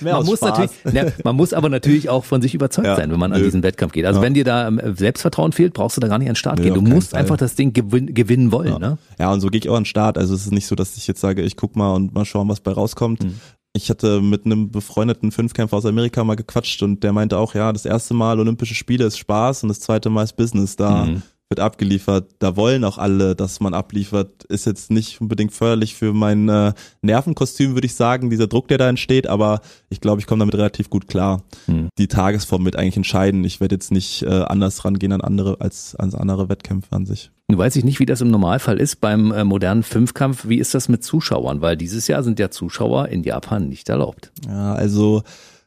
man 0.00 0.24
muss 0.24 0.40
natürlich, 0.40 0.70
ja, 0.92 1.06
man 1.24 1.34
muss 1.34 1.52
aber 1.52 1.68
natürlich 1.68 2.08
auch 2.08 2.24
von 2.24 2.40
sich 2.40 2.54
überzeugt 2.54 2.86
ja, 2.86 2.94
sein, 2.94 3.10
wenn 3.10 3.18
man 3.18 3.32
nö. 3.32 3.38
an 3.38 3.42
diesen 3.42 3.64
Wettkampf 3.64 3.92
geht. 3.92 4.06
Also 4.06 4.22
wenn 4.22 4.32
dir 4.32 4.44
da 4.44 4.68
ähm, 4.68 4.80
Selbstvertrauen 4.94 5.50
fehlt, 5.50 5.74
brauchst 5.74 5.96
du 5.96 6.00
da 6.00 6.06
gar 6.06 6.18
nicht 6.18 6.28
an 6.28 6.34
den 6.34 6.36
Start 6.36 6.58
nö, 6.58 6.64
gehen. 6.64 6.74
Du 6.74 6.82
musst 6.82 7.16
einfach 7.16 7.36
das 7.36 7.56
Ding 7.56 7.72
gewin 7.72 8.14
gewinnen 8.14 8.52
wollen. 8.52 8.78
Ne? 8.80 8.96
Ja, 9.18 9.32
und 9.32 9.40
so 9.40 9.48
gehe 9.48 9.58
ich 9.58 9.68
auch 9.68 9.74
an 9.74 9.82
den 9.82 9.86
Start. 9.86 10.16
Also 10.16 10.36
es 10.36 10.44
ist 10.44 10.52
nicht 10.52 10.68
so, 10.68 10.76
dass 10.76 10.96
ich 10.96 11.08
jetzt 11.08 11.20
sage, 11.20 11.42
ich 11.42 11.56
guck 11.56 11.74
mal 11.74 11.92
und 11.92 12.14
mal 12.14 12.24
schauen, 12.24 12.48
was 12.48 12.60
bei 12.60 12.70
rauskommt. 12.70 13.24
Mhm. 13.24 13.40
Ich 13.72 13.90
hatte 13.90 14.20
mit 14.20 14.46
einem 14.46 14.70
befreundeten 14.70 15.32
Fünfkämpfer 15.32 15.78
aus 15.78 15.86
Amerika 15.86 16.22
mal 16.22 16.36
gequatscht 16.36 16.80
und 16.84 17.02
der 17.02 17.12
meinte 17.12 17.38
auch, 17.38 17.56
ja, 17.56 17.72
das 17.72 17.86
erste 17.86 18.14
Mal 18.14 18.38
Olympische 18.38 18.76
Spiele 18.76 19.04
ist 19.04 19.18
Spaß 19.18 19.64
und 19.64 19.70
das 19.70 19.80
zweite 19.80 20.10
Mal 20.10 20.22
ist 20.22 20.36
Business. 20.36 20.76
Da 20.76 21.06
mhm 21.06 21.22
wird 21.52 21.60
abgeliefert. 21.60 22.30
Da 22.38 22.56
wollen 22.56 22.82
auch 22.82 22.96
alle, 22.96 23.36
dass 23.36 23.60
man 23.60 23.74
abliefert. 23.74 24.44
Ist 24.44 24.64
jetzt 24.64 24.90
nicht 24.90 25.20
unbedingt 25.20 25.52
förderlich 25.52 25.94
für 25.94 26.14
mein 26.14 26.48
äh, 26.48 26.72
Nervenkostüm, 27.02 27.74
würde 27.74 27.84
ich 27.84 27.94
sagen, 27.94 28.30
dieser 28.30 28.46
Druck, 28.46 28.68
der 28.68 28.78
da 28.78 28.88
entsteht, 28.88 29.26
aber 29.26 29.60
ich 29.90 30.00
glaube, 30.00 30.22
ich 30.22 30.26
komme 30.26 30.40
damit 30.40 30.54
relativ 30.54 30.88
gut 30.88 31.08
klar. 31.08 31.42
Hm. 31.66 31.90
Die 31.98 32.08
Tagesform 32.08 32.64
wird 32.64 32.76
eigentlich 32.76 32.96
entscheiden. 32.96 33.44
Ich 33.44 33.60
werde 33.60 33.74
jetzt 33.74 33.92
nicht 33.92 34.22
äh, 34.22 34.28
anders 34.28 34.82
rangehen 34.86 35.12
an 35.12 35.20
andere 35.20 35.60
als 35.60 35.94
an 35.94 36.14
andere 36.14 36.48
Wettkämpfe 36.48 36.96
an 36.96 37.04
sich. 37.04 37.30
Du 37.48 37.58
weiß 37.58 37.76
ich 37.76 37.84
nicht, 37.84 38.00
wie 38.00 38.06
das 38.06 38.22
im 38.22 38.30
Normalfall 38.30 38.78
ist 38.78 39.02
beim 39.02 39.30
äh, 39.30 39.44
modernen 39.44 39.82
Fünfkampf. 39.82 40.48
Wie 40.48 40.56
ist 40.56 40.72
das 40.72 40.88
mit 40.88 41.04
Zuschauern? 41.04 41.60
Weil 41.60 41.76
dieses 41.76 42.08
Jahr 42.08 42.22
sind 42.22 42.38
ja 42.38 42.50
Zuschauer 42.50 43.08
in 43.08 43.24
Japan 43.24 43.68
nicht 43.68 43.90
erlaubt. 43.90 44.32
Ja, 44.46 44.72
also 44.72 45.22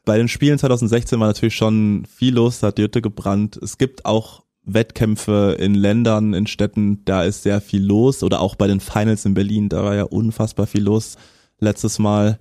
bei 0.06 0.18
den 0.18 0.28
Spielen 0.28 0.58
2016 0.58 1.20
war 1.20 1.26
natürlich 1.26 1.56
schon 1.56 2.06
viel 2.06 2.34
los, 2.34 2.60
da 2.60 2.68
hat 2.68 2.78
die 2.78 2.82
Hütte 2.82 3.02
gebrannt. 3.02 3.56
Es 3.56 3.76
gibt 3.76 4.06
auch 4.06 4.45
Wettkämpfe 4.66 5.56
in 5.58 5.74
Ländern, 5.74 6.34
in 6.34 6.46
Städten, 6.46 7.04
da 7.04 7.22
ist 7.22 7.42
sehr 7.42 7.60
viel 7.60 7.84
los. 7.84 8.22
Oder 8.22 8.40
auch 8.40 8.56
bei 8.56 8.66
den 8.66 8.80
Finals 8.80 9.24
in 9.24 9.34
Berlin, 9.34 9.68
da 9.68 9.84
war 9.84 9.94
ja 9.94 10.04
unfassbar 10.04 10.66
viel 10.66 10.82
los 10.82 11.16
letztes 11.58 11.98
Mal. 11.98 12.38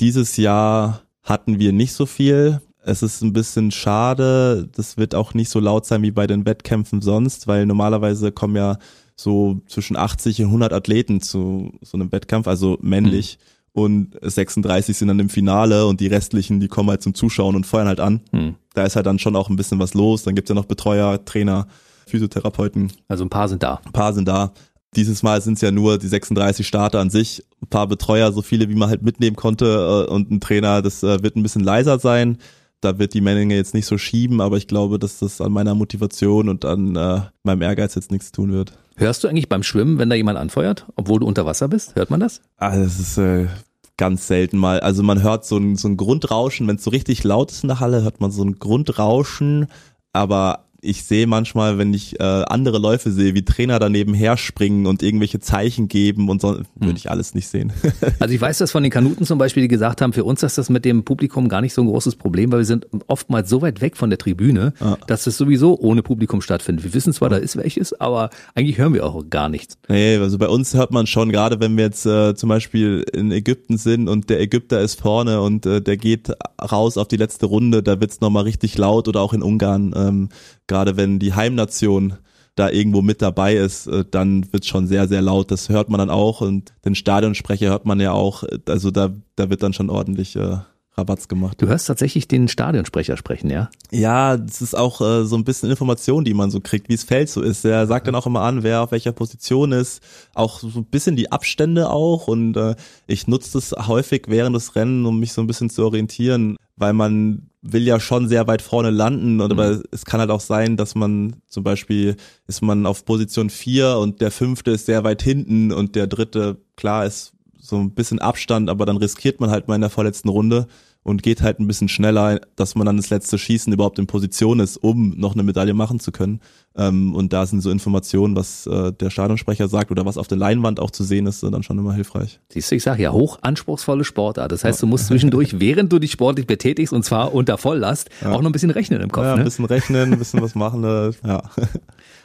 Dieses 0.00 0.36
Jahr 0.36 1.02
hatten 1.22 1.58
wir 1.58 1.72
nicht 1.72 1.92
so 1.92 2.06
viel. 2.06 2.60
Es 2.82 3.02
ist 3.02 3.22
ein 3.22 3.32
bisschen 3.32 3.70
schade. 3.70 4.68
Das 4.74 4.96
wird 4.96 5.14
auch 5.14 5.34
nicht 5.34 5.50
so 5.50 5.60
laut 5.60 5.84
sein 5.84 6.02
wie 6.02 6.10
bei 6.10 6.26
den 6.26 6.46
Wettkämpfen 6.46 7.02
sonst, 7.02 7.46
weil 7.46 7.66
normalerweise 7.66 8.32
kommen 8.32 8.56
ja 8.56 8.78
so 9.16 9.60
zwischen 9.66 9.96
80 9.96 10.40
und 10.40 10.46
100 10.46 10.72
Athleten 10.72 11.20
zu 11.20 11.72
so 11.82 11.96
einem 11.96 12.12
Wettkampf, 12.12 12.46
also 12.46 12.78
männlich. 12.80 13.38
Mhm 13.38 13.53
und 13.74 14.16
36 14.22 14.96
sind 14.96 15.08
dann 15.08 15.18
im 15.18 15.28
Finale 15.28 15.86
und 15.86 16.00
die 16.00 16.06
restlichen, 16.06 16.60
die 16.60 16.68
kommen 16.68 16.90
halt 16.90 17.02
zum 17.02 17.14
Zuschauen 17.14 17.56
und 17.56 17.66
feuern 17.66 17.88
halt 17.88 17.98
an. 17.98 18.20
Hm. 18.30 18.54
Da 18.72 18.84
ist 18.84 18.94
halt 18.94 19.04
dann 19.04 19.18
schon 19.18 19.34
auch 19.34 19.50
ein 19.50 19.56
bisschen 19.56 19.80
was 19.80 19.94
los. 19.94 20.22
Dann 20.22 20.36
gibt's 20.36 20.48
ja 20.48 20.54
noch 20.54 20.66
Betreuer, 20.66 21.24
Trainer, 21.24 21.66
Physiotherapeuten. 22.06 22.92
Also 23.08 23.24
ein 23.24 23.30
paar 23.30 23.48
sind 23.48 23.64
da. 23.64 23.80
Ein 23.84 23.92
paar 23.92 24.12
sind 24.12 24.28
da. 24.28 24.52
Dieses 24.94 25.24
Mal 25.24 25.40
sind 25.42 25.54
es 25.54 25.60
ja 25.60 25.72
nur 25.72 25.98
die 25.98 26.06
36 26.06 26.64
Starter 26.64 27.00
an 27.00 27.10
sich, 27.10 27.42
ein 27.60 27.66
paar 27.66 27.88
Betreuer, 27.88 28.30
so 28.30 28.42
viele 28.42 28.68
wie 28.68 28.76
man 28.76 28.88
halt 28.88 29.02
mitnehmen 29.02 29.34
konnte 29.34 30.06
äh, 30.08 30.12
und 30.12 30.30
ein 30.30 30.38
Trainer, 30.38 30.80
das 30.80 31.02
äh, 31.02 31.20
wird 31.24 31.34
ein 31.34 31.42
bisschen 31.42 31.64
leiser 31.64 31.98
sein. 31.98 32.38
Da 32.80 32.96
wird 33.00 33.12
die 33.12 33.20
Menge 33.20 33.56
jetzt 33.56 33.74
nicht 33.74 33.86
so 33.86 33.98
schieben, 33.98 34.40
aber 34.40 34.56
ich 34.56 34.68
glaube, 34.68 35.00
dass 35.00 35.18
das 35.18 35.40
an 35.40 35.50
meiner 35.50 35.74
Motivation 35.74 36.48
und 36.48 36.64
an 36.64 36.94
äh, 36.94 37.22
meinem 37.42 37.62
Ehrgeiz 37.62 37.96
jetzt 37.96 38.12
nichts 38.12 38.30
tun 38.30 38.52
wird. 38.52 38.74
Hörst 38.96 39.24
du 39.24 39.28
eigentlich 39.28 39.48
beim 39.48 39.64
Schwimmen, 39.64 39.98
wenn 39.98 40.08
da 40.08 40.14
jemand 40.14 40.38
anfeuert, 40.38 40.86
obwohl 40.94 41.18
du 41.18 41.26
unter 41.26 41.44
Wasser 41.46 41.66
bist? 41.66 41.96
Hört 41.96 42.10
man 42.10 42.20
das? 42.20 42.42
Ah, 42.58 42.76
das 42.76 43.00
ist 43.00 43.18
äh, 43.18 43.48
ganz 43.96 44.26
selten 44.26 44.58
mal. 44.58 44.80
Also 44.80 45.02
man 45.02 45.22
hört 45.22 45.44
so 45.44 45.56
ein, 45.56 45.76
so 45.76 45.88
ein 45.88 45.96
Grundrauschen, 45.96 46.66
wenn 46.66 46.76
es 46.76 46.84
so 46.84 46.90
richtig 46.90 47.24
laut 47.24 47.50
ist 47.50 47.62
in 47.62 47.68
der 47.68 47.80
Halle, 47.80 48.02
hört 48.02 48.20
man 48.20 48.30
so 48.30 48.42
ein 48.42 48.58
Grundrauschen, 48.58 49.66
aber 50.12 50.66
ich 50.84 51.04
sehe 51.04 51.26
manchmal, 51.26 51.78
wenn 51.78 51.94
ich 51.94 52.20
äh, 52.20 52.22
andere 52.22 52.78
Läufe 52.78 53.10
sehe, 53.10 53.34
wie 53.34 53.44
Trainer 53.44 53.78
daneben 53.78 54.14
herspringen 54.14 54.86
und 54.86 55.02
irgendwelche 55.02 55.40
Zeichen 55.40 55.88
geben 55.88 56.28
und 56.28 56.42
so, 56.42 56.56
hm. 56.56 56.64
würde 56.76 56.98
ich 56.98 57.10
alles 57.10 57.34
nicht 57.34 57.48
sehen. 57.48 57.72
also 58.20 58.34
ich 58.34 58.40
weiß 58.40 58.58
das 58.58 58.70
von 58.70 58.82
den 58.82 58.92
Kanuten 58.92 59.24
zum 59.24 59.38
Beispiel, 59.38 59.62
die 59.62 59.68
gesagt 59.68 60.02
haben, 60.02 60.12
für 60.12 60.24
uns 60.24 60.42
ist 60.42 60.58
das 60.58 60.68
mit 60.68 60.84
dem 60.84 61.04
Publikum 61.04 61.48
gar 61.48 61.60
nicht 61.60 61.74
so 61.74 61.82
ein 61.82 61.88
großes 61.88 62.16
Problem, 62.16 62.52
weil 62.52 62.60
wir 62.60 62.66
sind 62.66 62.86
oftmals 63.06 63.48
so 63.48 63.62
weit 63.62 63.80
weg 63.80 63.96
von 63.96 64.10
der 64.10 64.18
Tribüne, 64.18 64.74
ah. 64.80 64.96
dass 65.06 65.26
es 65.26 65.36
sowieso 65.36 65.78
ohne 65.78 66.02
Publikum 66.02 66.40
stattfindet. 66.40 66.84
Wir 66.84 66.94
wissen 66.94 67.12
zwar, 67.12 67.30
da 67.30 67.36
ist 67.36 67.56
welches, 67.56 67.98
aber 67.98 68.30
eigentlich 68.54 68.78
hören 68.78 68.94
wir 68.94 69.06
auch 69.06 69.24
gar 69.30 69.48
nichts. 69.48 69.78
Nee, 69.88 70.16
also 70.16 70.38
bei 70.38 70.48
uns 70.48 70.74
hört 70.74 70.90
man 70.90 71.06
schon, 71.06 71.32
gerade 71.32 71.60
wenn 71.60 71.76
wir 71.76 71.84
jetzt 71.84 72.04
äh, 72.06 72.34
zum 72.34 72.48
Beispiel 72.48 73.04
in 73.12 73.32
Ägypten 73.32 73.78
sind 73.78 74.08
und 74.08 74.28
der 74.28 74.40
Ägypter 74.40 74.80
ist 74.80 75.00
vorne 75.00 75.40
und 75.40 75.66
äh, 75.66 75.80
der 75.80 75.96
geht 75.96 76.30
raus 76.60 76.98
auf 76.98 77.08
die 77.08 77.16
letzte 77.16 77.46
Runde, 77.46 77.82
da 77.82 78.00
wird's 78.00 78.20
nochmal 78.20 78.44
richtig 78.44 78.76
laut 78.76 79.08
oder 79.08 79.20
auch 79.20 79.32
in 79.32 79.42
Ungarn. 79.42 79.94
Ähm, 79.96 80.28
gerade 80.74 80.96
wenn 80.96 81.20
die 81.20 81.34
Heimnation 81.34 82.14
da 82.56 82.68
irgendwo 82.68 83.00
mit 83.00 83.22
dabei 83.22 83.54
ist, 83.54 83.86
äh, 83.86 84.04
dann 84.10 84.52
wird 84.52 84.66
schon 84.66 84.88
sehr, 84.88 85.06
sehr 85.06 85.22
laut. 85.22 85.52
Das 85.52 85.68
hört 85.68 85.88
man 85.88 85.98
dann 85.98 86.10
auch 86.10 86.40
und 86.40 86.72
den 86.84 86.96
Stadionsprecher 86.96 87.68
hört 87.68 87.86
man 87.86 88.00
ja 88.00 88.10
auch. 88.10 88.42
Also 88.68 88.90
da, 88.90 89.12
da 89.36 89.50
wird 89.50 89.62
dann 89.62 89.72
schon 89.72 89.88
ordentlich 89.88 90.34
äh, 90.34 90.56
Rabatz 90.96 91.28
gemacht. 91.28 91.62
Du 91.62 91.68
hörst 91.68 91.86
tatsächlich 91.86 92.26
den 92.26 92.48
Stadionsprecher 92.48 93.16
sprechen, 93.16 93.50
ja? 93.50 93.70
Ja, 93.92 94.36
das 94.36 94.62
ist 94.62 94.76
auch 94.76 95.00
äh, 95.00 95.24
so 95.24 95.36
ein 95.36 95.44
bisschen 95.44 95.70
Information, 95.70 96.24
die 96.24 96.34
man 96.34 96.50
so 96.50 96.58
kriegt, 96.58 96.88
wie 96.88 96.94
es 96.94 97.04
Feld 97.04 97.28
so 97.28 97.40
ist. 97.40 97.64
Er 97.64 97.86
sagt 97.86 98.08
dann 98.08 98.16
auch 98.16 98.26
immer 98.26 98.40
an, 98.40 98.64
wer 98.64 98.82
auf 98.82 98.90
welcher 98.90 99.12
Position 99.12 99.70
ist, 99.70 100.02
auch 100.34 100.58
so 100.58 100.80
ein 100.80 100.86
bisschen 100.86 101.14
die 101.14 101.30
Abstände 101.30 101.88
auch 101.88 102.26
und 102.26 102.56
äh, 102.56 102.74
ich 103.06 103.28
nutze 103.28 103.52
das 103.52 103.86
häufig 103.86 104.24
während 104.26 104.56
des 104.56 104.74
Rennen, 104.74 105.06
um 105.06 105.20
mich 105.20 105.32
so 105.32 105.40
ein 105.40 105.46
bisschen 105.46 105.70
zu 105.70 105.84
orientieren, 105.84 106.56
weil 106.76 106.94
man 106.94 107.50
will 107.66 107.82
ja 107.82 107.98
schon 107.98 108.28
sehr 108.28 108.46
weit 108.46 108.60
vorne 108.60 108.90
landen, 108.90 109.40
und, 109.40 109.50
aber 109.50 109.80
es 109.90 110.04
kann 110.04 110.20
halt 110.20 110.30
auch 110.30 110.40
sein, 110.40 110.76
dass 110.76 110.94
man 110.94 111.36
zum 111.48 111.64
Beispiel 111.64 112.16
ist 112.46 112.60
man 112.60 112.84
auf 112.84 113.06
Position 113.06 113.48
vier 113.48 113.96
und 113.98 114.20
der 114.20 114.30
fünfte 114.30 114.72
ist 114.72 114.86
sehr 114.86 115.02
weit 115.02 115.22
hinten 115.22 115.72
und 115.72 115.96
der 115.96 116.06
dritte, 116.06 116.58
klar, 116.76 117.06
ist 117.06 117.32
so 117.58 117.76
ein 117.76 117.94
bisschen 117.94 118.18
Abstand, 118.18 118.68
aber 118.68 118.84
dann 118.84 118.98
riskiert 118.98 119.40
man 119.40 119.50
halt 119.50 119.66
mal 119.66 119.76
in 119.76 119.80
der 119.80 119.90
vorletzten 119.90 120.28
Runde 120.28 120.66
und 121.04 121.22
geht 121.22 121.42
halt 121.42 121.60
ein 121.60 121.66
bisschen 121.68 121.88
schneller, 121.88 122.40
dass 122.56 122.74
man 122.74 122.86
dann 122.86 122.96
das 122.96 123.10
letzte 123.10 123.38
Schießen 123.38 123.72
überhaupt 123.72 123.98
in 123.98 124.06
Position 124.06 124.58
ist, 124.58 124.78
um 124.78 125.10
noch 125.16 125.34
eine 125.34 125.42
Medaille 125.42 125.74
machen 125.74 126.00
zu 126.00 126.10
können. 126.10 126.40
Ähm, 126.76 127.14
und 127.14 127.32
da 127.32 127.46
sind 127.46 127.60
so 127.60 127.70
Informationen, 127.70 128.34
was 128.34 128.66
äh, 128.66 128.90
der 128.90 129.10
Stadionsprecher 129.10 129.68
sagt 129.68 129.90
oder 129.90 130.06
was 130.06 130.16
auf 130.16 130.26
der 130.26 130.38
Leinwand 130.38 130.80
auch 130.80 130.90
zu 130.90 131.04
sehen 131.04 131.26
ist, 131.26 131.42
dann 131.42 131.62
schon 131.62 131.78
immer 131.78 131.92
hilfreich. 131.92 132.40
Siehst 132.48 132.70
du, 132.70 132.76
ich 132.76 132.82
sage 132.82 133.02
ja, 133.02 133.12
hoch 133.12 133.38
anspruchsvolle 133.42 134.02
Sportart. 134.02 134.50
Das 134.50 134.64
heißt, 134.64 134.82
du 134.82 134.86
musst 134.86 135.06
zwischendurch, 135.06 135.60
während 135.60 135.92
du 135.92 135.98
dich 135.98 136.10
sportlich 136.10 136.46
betätigst, 136.46 136.92
und 136.92 137.04
zwar 137.04 137.34
unter 137.34 137.58
Volllast, 137.58 138.08
ja. 138.22 138.32
auch 138.32 138.40
noch 138.40 138.48
ein 138.48 138.52
bisschen 138.52 138.70
rechnen 138.70 139.02
im 139.02 139.12
Kopf. 139.12 139.24
Ja, 139.24 139.34
ein 139.34 139.38
ne? 139.40 139.44
bisschen 139.44 139.66
rechnen, 139.66 140.14
ein 140.14 140.18
bisschen 140.18 140.40
was 140.40 140.54
machen. 140.54 140.84
Äh, 140.84 141.12
ja. 141.26 141.42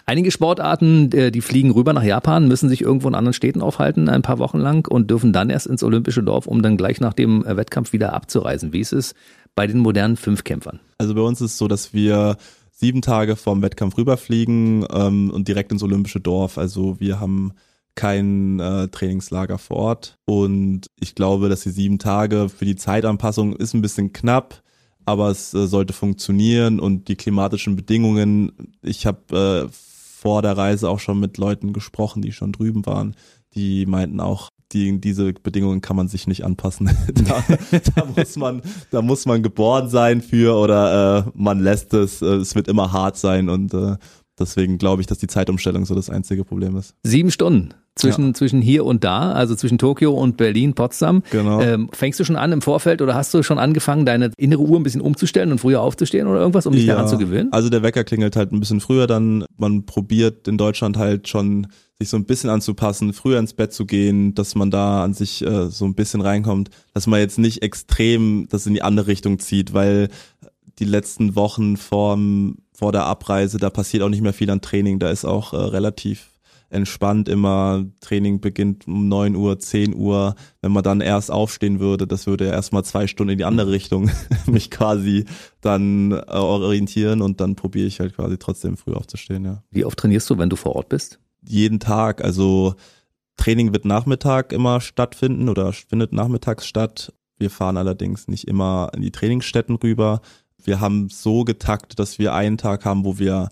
Einige 0.10 0.32
Sportarten, 0.32 1.12
äh, 1.12 1.30
die 1.30 1.40
fliegen 1.40 1.70
rüber 1.70 1.94
nach 1.94 2.02
Japan, 2.02 2.48
müssen 2.48 2.68
sich 2.68 2.82
irgendwo 2.82 3.08
in 3.08 3.14
anderen 3.14 3.36
Städten 3.36 3.62
aufhalten, 3.62 4.10
ein 4.10 4.24
paar 4.24 4.40
Wochen 4.40 4.58
lang 4.58 4.88
und 4.88 5.12
dürfen 5.12 5.34
dann 5.34 5.52
erst 5.52 5.68
ins 5.68 5.84
Olympische 5.84 6.24
Dorf, 6.24 6.48
um 6.48 6.64
dann 6.64 6.78
gleich 6.78 7.00
nach 7.00 7.14
dem 7.14 7.46
äh, 7.46 7.56
Wettkampf 7.56 7.94
wieder 7.94 8.14
abzureisen. 8.14 8.74
Wie 8.74 8.80
ist 8.80 8.92
es 8.92 9.14
bei 9.54 9.68
den 9.68 9.78
modernen 9.78 10.18
Fünfkämpfern? 10.18 10.80
Also 10.98 11.14
bei 11.14 11.22
uns 11.22 11.42
ist 11.42 11.52
es 11.52 11.58
so, 11.60 11.68
dass 11.68 11.94
wir 11.94 12.38
sieben 12.72 13.04
Tage 13.04 13.36
vorm 13.36 13.62
Wettkampf 13.62 14.00
rüberfliegen 14.00 14.84
ähm, 14.92 15.30
und 15.30 15.48
direkt 15.48 15.72
ins 15.72 15.84
Olympische 15.84 16.20
Dorf. 16.20 16.58
Also 16.58 17.00
wir 17.00 17.20
haben 17.20 17.52
kein 17.94 18.60
äh, 18.60 18.88
Trainingslager 18.88 19.60
vor 19.60 19.78
Ort 19.78 20.18
und 20.26 20.88
ich 21.00 21.14
glaube, 21.14 21.50
dass 21.50 21.62
die 21.62 21.70
sieben 21.70 22.00
Tage 22.00 22.50
für 22.50 22.66
die 22.66 22.78
Zeitanpassung 22.78 23.56
ist 23.56 23.76
ein 23.76 23.84
bisschen 23.84 24.12
knapp 24.12 24.64
aber 25.10 25.30
es 25.30 25.54
äh, 25.56 25.66
sollte 25.66 25.94
funktionieren 25.94 26.80
und 26.80 27.08
die 27.08 27.16
klimatischen 27.16 27.76
Bedingungen, 27.76 28.52
ich 28.84 29.08
habe 29.08 29.68
äh, 29.68 29.89
vor 30.20 30.42
der 30.42 30.58
Reise 30.58 30.90
auch 30.90 31.00
schon 31.00 31.20
mit 31.20 31.38
Leuten 31.38 31.72
gesprochen, 31.72 32.22
die 32.22 32.34
schon 32.34 32.52
drüben 32.52 32.86
waren. 32.86 33.16
Die 33.56 33.86
meinten 33.86 34.20
auch, 34.20 34.50
die, 34.74 35.00
diese 35.00 35.32
Bedingungen 35.32 35.80
kann 35.80 35.96
man 35.96 36.10
sich 36.10 36.28
nicht 36.28 36.44
anpassen. 36.44 36.88
da, 37.14 37.44
da, 37.96 38.06
muss 38.06 38.36
man, 38.36 38.62
da 38.92 39.02
muss 39.02 39.26
man 39.26 39.42
geboren 39.42 39.88
sein 39.90 40.22
für 40.22 40.58
oder 40.58 41.26
äh, 41.26 41.32
man 41.36 41.62
lässt 41.62 41.94
es. 41.94 42.22
Äh, 42.22 42.36
es 42.36 42.54
wird 42.54 42.68
immer 42.68 42.92
hart 42.92 43.16
sein 43.18 43.48
und 43.48 43.74
äh, 43.74 43.96
deswegen 44.40 44.78
glaube 44.78 45.02
ich, 45.02 45.08
dass 45.08 45.18
die 45.18 45.28
Zeitumstellung 45.28 45.86
so 45.86 45.96
das 45.96 46.10
einzige 46.10 46.44
Problem 46.44 46.76
ist. 46.78 46.96
Sieben 47.04 47.32
Stunden 47.32 47.74
zwischen, 47.96 48.28
ja. 48.28 48.34
zwischen 48.34 48.62
hier 48.62 48.86
und 48.86 49.04
da, 49.04 49.34
also 49.34 49.56
zwischen 49.56 49.78
Tokio 49.78 50.14
und 50.14 50.38
Berlin, 50.38 50.74
Potsdam. 50.74 51.24
Genau. 51.32 51.62
Ähm, 51.62 51.90
fängst 51.92 52.20
du 52.20 52.24
schon 52.24 52.36
an 52.36 52.52
im 52.52 52.62
Vorfeld 52.62 53.02
oder 53.02 53.16
hast 53.16 53.34
du 53.34 53.44
schon 53.44 53.60
angefangen, 53.60 54.06
deine 54.06 54.32
innere 54.38 54.62
Uhr 54.62 54.80
ein 54.80 54.84
bisschen 54.84 55.02
umzustellen 55.02 55.52
und 55.52 55.60
früher 55.60 55.82
aufzustehen 55.82 56.28
oder 56.28 56.40
irgendwas, 56.40 56.66
um 56.66 56.74
dich 56.74 56.86
ja. 56.86 56.96
daran 56.96 57.10
zu 57.10 57.18
gewöhnen? 57.18 57.52
Also 57.52 57.70
der 57.70 57.84
Wecker 57.84 58.04
klingelt 58.04 58.36
halt 58.36 58.52
ein 58.52 58.60
bisschen 58.60 58.80
früher 58.80 59.08
dann. 59.08 59.46
Man 59.58 59.86
probiert 59.86 60.48
in 60.48 60.58
Deutschland 60.58 60.98
halt 60.98 61.28
schon 61.28 61.68
sich 62.00 62.10
so 62.10 62.18
ein 62.18 62.26
bisschen 62.26 62.50
anzupassen, 62.50 63.12
früher 63.12 63.40
ins 63.40 63.54
Bett 63.54 63.74
zu 63.74 63.86
gehen, 63.86 64.34
dass 64.34 64.56
man 64.56 64.72
da 64.72 65.04
an 65.04 65.14
sich 65.14 65.46
äh, 65.46 65.68
so 65.68 65.84
ein 65.84 65.96
bisschen 65.96 66.22
reinkommt, 66.22 66.70
dass 66.94 67.08
man 67.08 67.20
jetzt 67.20 67.38
nicht 67.38 67.62
extrem 67.62 68.48
das 68.50 68.66
in 68.66 68.74
die 68.74 68.82
andere 68.82 69.08
Richtung 69.08 69.40
zieht, 69.40 69.74
weil 69.74 70.08
die 70.80 70.86
letzten 70.86 71.36
Wochen 71.36 71.76
vorm, 71.76 72.60
vor 72.80 72.94
der 72.94 73.04
Abreise, 73.04 73.58
da 73.58 73.70
passiert 73.70 74.04
auch 74.04 74.10
nicht 74.10 74.22
mehr 74.22 74.34
viel 74.34 74.50
an 74.50 74.62
Training, 74.62 75.00
da 75.00 75.10
ist 75.10 75.26
auch 75.26 75.52
äh, 75.52 75.58
relativ 75.58 76.30
entspannt 76.70 77.28
immer. 77.28 77.86
Training 78.00 78.40
beginnt 78.40 78.88
um 78.88 79.10
neun 79.10 79.36
Uhr, 79.36 79.60
zehn 79.60 79.94
Uhr. 79.94 80.36
Wenn 80.62 80.72
man 80.72 80.84
dann 80.84 81.02
erst 81.02 81.30
aufstehen 81.30 81.82
würde, 81.82 82.08
das 82.08 82.26
würde 82.26 82.46
ja 82.46 82.52
erstmal 82.54 82.86
zwei 82.86 83.08
Stunden 83.08 83.32
in 83.32 83.38
die 83.38 83.44
andere 83.44 83.72
Richtung 83.72 84.10
mich 84.46 84.72
quasi 84.72 85.26
dann 85.60 86.12
äh, 86.12 86.16
orientieren 86.16 87.22
und 87.22 87.42
dann 87.42 87.56
probiere 87.56 87.88
ich 87.88 88.00
halt 88.00 88.16
quasi 88.16 88.38
trotzdem 88.38 88.78
früh 88.78 88.94
aufzustehen, 88.94 89.44
ja. 89.44 89.62
Wie 89.72 89.84
oft 89.84 90.00
trainierst 90.00 90.30
du, 90.30 90.38
wenn 90.38 90.50
du 90.50 90.56
vor 90.56 90.78
Ort 90.78 90.88
bist? 90.88 91.20
Jeden 91.42 91.82
Tag, 91.82 92.24
also 92.24 92.76
Training 93.36 93.74
wird 93.74 93.84
Nachmittag 93.84 94.54
immer 94.54 94.80
stattfinden 94.80 95.50
oder 95.50 95.74
findet 95.74 96.14
nachmittags 96.14 96.66
statt. 96.66 97.14
Wir 97.38 97.50
fahren 97.50 97.76
allerdings 97.76 98.30
nicht 98.30 98.48
immer 98.48 98.92
in 98.96 99.02
die 99.02 99.12
Trainingsstätten 99.12 99.76
rüber. 99.76 100.22
Wir 100.70 100.80
haben 100.80 101.10
so 101.10 101.46
getaktet, 101.46 101.98
dass 101.98 102.20
wir 102.20 102.36
einen 102.36 102.60
Tag 102.60 102.86
haben, 102.86 103.04
wo 103.04 103.18
wir 103.18 103.50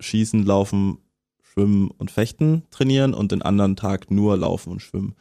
schießen, 0.00 0.44
laufen, 0.44 0.98
Schwimmen 1.40 1.88
und 1.88 2.10
Fechten 2.10 2.64
trainieren 2.72 3.14
und 3.14 3.30
den 3.30 3.42
anderen 3.42 3.76
Tag 3.76 4.10
nur 4.10 4.36
Laufen 4.36 4.72
und 4.72 4.82
Schwimmen, 4.82 5.14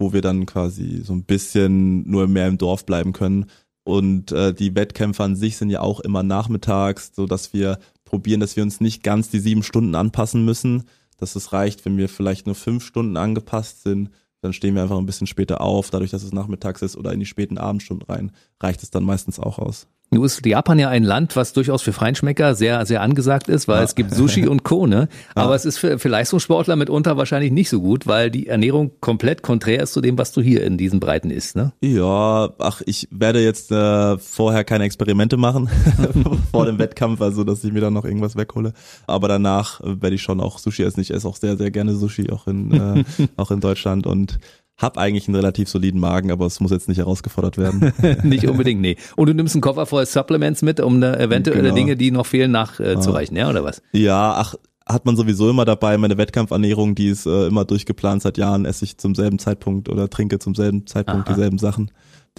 wo 0.00 0.12
wir 0.12 0.20
dann 0.20 0.46
quasi 0.46 1.02
so 1.04 1.12
ein 1.12 1.22
bisschen 1.22 2.10
nur 2.10 2.26
mehr 2.26 2.48
im 2.48 2.58
Dorf 2.58 2.84
bleiben 2.84 3.12
können. 3.12 3.46
Und 3.84 4.32
äh, 4.32 4.52
die 4.52 4.74
Wettkämpfe 4.74 5.22
an 5.22 5.36
sich 5.36 5.56
sind 5.56 5.70
ja 5.70 5.80
auch 5.80 6.00
immer 6.00 6.24
nachmittags, 6.24 7.12
so 7.14 7.26
dass 7.26 7.52
wir 7.52 7.78
probieren, 8.04 8.40
dass 8.40 8.56
wir 8.56 8.64
uns 8.64 8.80
nicht 8.80 9.04
ganz 9.04 9.30
die 9.30 9.38
sieben 9.38 9.62
Stunden 9.62 9.94
anpassen 9.94 10.44
müssen. 10.44 10.88
Dass 11.18 11.36
es 11.36 11.52
reicht, 11.52 11.84
wenn 11.84 11.96
wir 11.98 12.08
vielleicht 12.08 12.46
nur 12.46 12.56
fünf 12.56 12.84
Stunden 12.84 13.16
angepasst 13.16 13.84
sind, 13.84 14.10
dann 14.40 14.52
stehen 14.52 14.74
wir 14.74 14.82
einfach 14.82 14.98
ein 14.98 15.06
bisschen 15.06 15.28
später 15.28 15.60
auf, 15.60 15.90
dadurch, 15.90 16.10
dass 16.10 16.24
es 16.24 16.32
nachmittags 16.32 16.82
ist 16.82 16.96
oder 16.96 17.12
in 17.12 17.20
die 17.20 17.26
späten 17.26 17.58
Abendstunden 17.58 18.08
rein, 18.08 18.32
reicht 18.60 18.82
es 18.82 18.90
dann 18.90 19.04
meistens 19.04 19.38
auch 19.38 19.60
aus. 19.60 19.86
Nun 20.10 20.24
ist 20.24 20.44
Japan 20.44 20.78
ja 20.78 20.88
ein 20.88 21.04
Land, 21.04 21.36
was 21.36 21.52
durchaus 21.52 21.82
für 21.82 21.92
Feinschmecker 21.92 22.54
sehr, 22.54 22.86
sehr 22.86 23.02
angesagt 23.02 23.48
ist, 23.48 23.68
weil 23.68 23.78
ja. 23.78 23.84
es 23.84 23.94
gibt 23.94 24.14
Sushi 24.14 24.46
und 24.46 24.62
Co. 24.62 24.86
Ne? 24.86 25.08
Aber 25.34 25.50
ja. 25.50 25.56
es 25.56 25.66
ist 25.66 25.78
für, 25.78 25.98
für 25.98 26.08
Leistungssportler 26.08 26.76
mitunter 26.76 27.18
wahrscheinlich 27.18 27.52
nicht 27.52 27.68
so 27.68 27.80
gut, 27.80 28.06
weil 28.06 28.30
die 28.30 28.46
Ernährung 28.46 28.92
komplett 29.00 29.42
konträr 29.42 29.82
ist 29.82 29.92
zu 29.92 30.00
dem, 30.00 30.16
was 30.16 30.32
du 30.32 30.40
hier 30.40 30.64
in 30.64 30.78
diesen 30.78 30.98
Breiten 30.98 31.30
isst. 31.30 31.56
Ne? 31.56 31.72
Ja, 31.82 32.50
ach, 32.58 32.80
ich 32.86 33.06
werde 33.10 33.44
jetzt 33.44 33.70
äh, 33.70 34.16
vorher 34.16 34.64
keine 34.64 34.84
Experimente 34.84 35.36
machen 35.36 35.68
vor 36.52 36.64
dem 36.64 36.78
Wettkampf, 36.78 37.20
also 37.20 37.44
dass 37.44 37.62
ich 37.62 37.72
mir 37.72 37.80
dann 37.80 37.92
noch 37.92 38.06
irgendwas 38.06 38.36
weghole. 38.36 38.72
Aber 39.06 39.28
danach 39.28 39.80
werde 39.84 40.14
ich 40.14 40.22
schon 40.22 40.40
auch 40.40 40.58
Sushi 40.58 40.84
essen. 40.84 41.00
Ich 41.00 41.12
esse 41.12 41.28
auch 41.28 41.36
sehr, 41.36 41.58
sehr 41.58 41.70
gerne 41.70 41.94
Sushi, 41.94 42.30
auch 42.30 42.46
in, 42.46 42.72
äh, 42.72 43.04
auch 43.36 43.50
in 43.50 43.60
Deutschland. 43.60 44.06
Und 44.06 44.38
hab 44.78 44.96
eigentlich 44.96 45.26
einen 45.26 45.34
relativ 45.34 45.68
soliden 45.68 46.00
Magen, 46.00 46.30
aber 46.30 46.46
es 46.46 46.60
muss 46.60 46.70
jetzt 46.70 46.88
nicht 46.88 46.98
herausgefordert 46.98 47.58
werden. 47.58 47.92
nicht 48.22 48.46
unbedingt, 48.46 48.80
nee. 48.80 48.96
Und 49.16 49.28
du 49.28 49.34
nimmst 49.34 49.54
einen 49.54 49.60
Koffer 49.62 49.86
voll 49.86 50.06
Supplements 50.06 50.62
mit, 50.62 50.80
um 50.80 51.00
da 51.00 51.14
eventuelle 51.16 51.62
genau. 51.62 51.74
Dinge, 51.74 51.96
die 51.96 52.12
noch 52.12 52.26
fehlen, 52.26 52.52
nachzureichen, 52.52 53.36
äh, 53.36 53.40
ja, 53.40 53.50
oder 53.50 53.64
was? 53.64 53.82
Ja, 53.92 54.34
ach, 54.36 54.54
hat 54.86 55.04
man 55.04 55.16
sowieso 55.16 55.50
immer 55.50 55.64
dabei. 55.64 55.98
Meine 55.98 56.16
Wettkampfernährung, 56.16 56.94
die 56.94 57.08
ist 57.08 57.26
äh, 57.26 57.48
immer 57.48 57.64
durchgeplant 57.64 58.22
seit 58.22 58.38
Jahren, 58.38 58.64
esse 58.64 58.84
ich 58.84 58.96
zum 58.98 59.14
selben 59.14 59.38
Zeitpunkt 59.38 59.88
oder 59.88 60.08
trinke 60.08 60.38
zum 60.38 60.54
selben 60.54 60.86
Zeitpunkt 60.86 61.28
Aha. 61.28 61.34
dieselben 61.34 61.58
Sachen. 61.58 61.90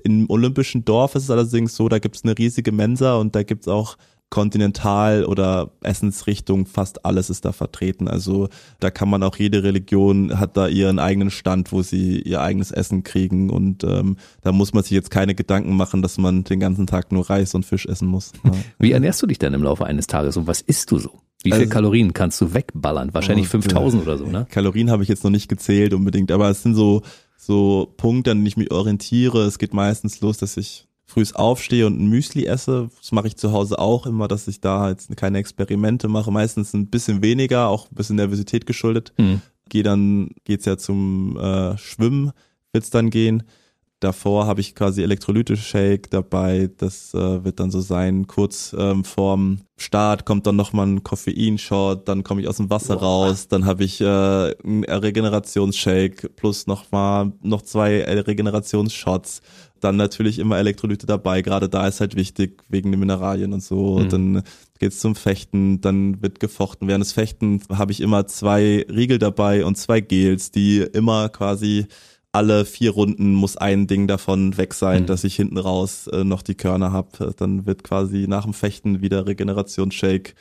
Im 0.04 0.30
Olympischen 0.30 0.86
Dorf 0.86 1.16
ist 1.16 1.24
es 1.24 1.32
allerdings 1.32 1.76
so, 1.76 1.90
da 1.90 2.00
gibt's 2.00 2.24
eine 2.24 2.38
riesige 2.38 2.72
Mensa 2.72 3.16
und 3.16 3.36
da 3.36 3.44
gibt's 3.44 3.68
auch 3.68 3.98
Kontinental- 4.30 5.26
oder 5.26 5.72
Essensrichtung, 5.82 6.68
fast 6.68 7.06
alles 7.06 7.30
ist 7.30 7.46
da 7.46 7.52
vertreten. 7.52 8.08
Also 8.08 8.50
da 8.80 8.92
kann 8.92 9.10
man 9.10 9.24
auch 9.24 9.36
jede 9.38 9.64
Religion 9.64 10.40
hat 10.40 10.56
da 10.56 10.68
ihren 10.68 11.00
eigenen 11.00 11.32
Stand, 11.32 11.72
wo 11.72 11.82
sie 11.82 12.22
ihr 12.22 12.42
eigenes 12.42 12.72
Essen 12.72 13.04
kriegen 13.04 13.50
und 13.50 13.84
ähm, 13.84 14.18
da 14.42 14.52
muss 14.52 14.74
man 14.74 14.84
sich 14.84 14.92
jetzt 14.92 15.10
keine 15.10 15.34
Gedanken 15.34 15.76
machen, 15.76 16.02
dass 16.02 16.18
man 16.18 16.44
den 16.44 16.60
ganzen 16.60 16.86
Tag 16.86 17.12
nur 17.12 17.30
Reis 17.30 17.56
und 17.56 17.66
Fisch 17.66 17.88
essen 17.88 18.08
muss. 18.08 18.32
Ja. 18.44 18.52
Wie 18.80 18.92
ernährst 18.92 19.22
du 19.22 19.28
dich 19.28 19.40
denn 19.40 19.54
im 19.54 19.64
Laufe 19.64 19.86
eines 19.86 20.08
Tages 20.08 20.38
und 20.38 20.46
was 20.46 20.62
isst 20.62 20.92
du 20.92 21.00
so? 21.00 21.12
Wie 21.42 21.52
viel 21.52 21.62
also, 21.62 21.70
Kalorien 21.70 22.14
kannst 22.14 22.40
du 22.42 22.54
wegballern? 22.54 23.14
Wahrscheinlich 23.14 23.48
5000 23.48 24.04
oder 24.04 24.18
so, 24.18 24.26
ne? 24.26 24.46
Kalorien 24.52 24.92
habe 24.92 25.04
ich 25.04 25.10
jetzt 25.10 25.24
noch 25.24 25.32
nicht 25.32 25.48
gezählt 25.48 25.94
unbedingt, 25.94 26.32
aber 26.32 26.50
es 26.50 26.62
sind 26.64 26.76
so 26.76 27.02
so 27.38 27.94
Punkte, 27.96 28.32
an 28.32 28.38
denen 28.38 28.48
ich 28.48 28.58
mich 28.58 28.72
orientiere. 28.72 29.46
Es 29.46 29.58
geht 29.58 29.74
meistens 29.74 30.20
los, 30.20 30.38
dass 30.38 30.58
ich 30.58 30.89
frühs 31.10 31.34
aufstehe 31.34 31.88
und 31.88 32.00
ein 32.00 32.08
Müsli 32.08 32.46
esse. 32.46 32.90
Das 32.98 33.12
mache 33.12 33.28
ich 33.28 33.36
zu 33.36 33.52
Hause 33.52 33.80
auch 33.80 34.06
immer, 34.06 34.28
dass 34.28 34.48
ich 34.48 34.62
da 34.62 34.90
jetzt 34.90 35.16
keine 35.18 35.40
Experimente 35.40 36.08
mache. 36.08 36.32
Meistens 36.32 36.74
ein 36.74 36.88
bisschen 36.88 37.24
weniger, 37.24 37.68
auch 37.68 37.90
ein 37.90 37.96
bisschen 37.96 38.16
Nervosität 38.18 38.66
geschuldet. 38.68 39.12
Mhm. 39.18 39.42
Gehe 39.70 39.84
dann, 39.84 40.30
geht's 40.46 40.66
ja 40.66 40.78
zum 40.78 41.38
äh, 41.38 41.78
Schwimmen, 41.78 42.32
wird's 42.74 42.92
dann 42.92 43.10
gehen. 43.10 43.44
Davor 44.00 44.48
habe 44.48 44.62
ich 44.62 44.76
quasi 44.76 45.04
Elektrolyte-Shake 45.04 46.10
dabei. 46.10 46.70
Das 46.78 47.14
äh, 47.14 47.44
wird 47.44 47.60
dann 47.60 47.70
so 47.70 47.82
sein. 47.82 48.28
Kurz 48.28 48.74
ähm, 48.78 49.04
vorm 49.04 49.62
Start 49.78 50.26
kommt 50.26 50.48
dann 50.48 50.56
nochmal 50.56 50.88
ein 50.88 51.04
Koffeinshot, 51.04 52.08
dann 52.08 52.24
komme 52.24 52.42
ich 52.42 52.48
aus 52.48 52.58
dem 52.58 52.70
Wasser 52.70 52.96
wow. 52.96 53.02
raus, 53.02 53.48
dann 53.48 53.66
habe 53.66 53.86
ich 53.86 54.02
äh, 54.02 54.06
einen 54.06 54.84
Regenerationsshake 54.84 56.30
plus 56.36 56.68
nochmal 56.68 57.32
noch 57.42 57.62
zwei 57.62 58.04
Regenerationsshots 58.04 59.42
dann 59.80 59.96
natürlich 59.96 60.40
immer 60.40 60.58
Elektrolyte 60.58 61.06
dabei. 61.06 61.42
Gerade 61.42 61.70
da 61.70 61.88
ist 61.88 62.00
halt 62.00 62.16
wichtig 62.16 62.64
wegen 62.70 62.92
den 62.92 63.00
Mineralien 63.00 63.54
und 63.54 63.64
so. 63.64 64.00
Mhm. 64.00 64.10
Dann 64.10 64.44
geht's 64.80 65.00
zum 65.00 65.16
Fechten, 65.16 65.82
dann 65.82 66.22
wird 66.22 66.40
gefochten. 66.40 66.88
Während 66.88 67.04
des 67.04 67.14
Fechten 67.14 67.62
habe 67.72 67.92
ich 67.92 68.02
immer 68.02 68.28
zwei 68.28 68.86
Riegel 68.90 69.20
dabei 69.20 69.66
und 69.66 69.78
zwei 69.78 70.02
Gels, 70.02 70.52
die 70.52 70.80
immer 70.80 71.30
quasi 71.30 71.88
alle 72.32 72.66
vier 72.66 72.92
Runden 72.92 73.34
muss 73.34 73.58
ein 73.58 73.88
Ding 73.88 74.08
davon 74.08 74.58
weg 74.58 74.74
sein, 74.74 75.04
mhm. 75.04 75.06
dass 75.08 75.24
ich 75.24 75.36
hinten 75.36 75.58
raus 75.58 76.08
äh, 76.08 76.24
noch 76.24 76.42
die 76.42 76.56
Körner 76.56 76.92
hab. 76.92 77.18
Dann 77.38 77.66
wird 77.66 77.84
quasi 77.84 78.28
nach 78.28 78.44
dem 78.44 78.54
Fechten 78.54 79.02
wieder 79.02 79.26
Regenerationsshake. 79.26 80.36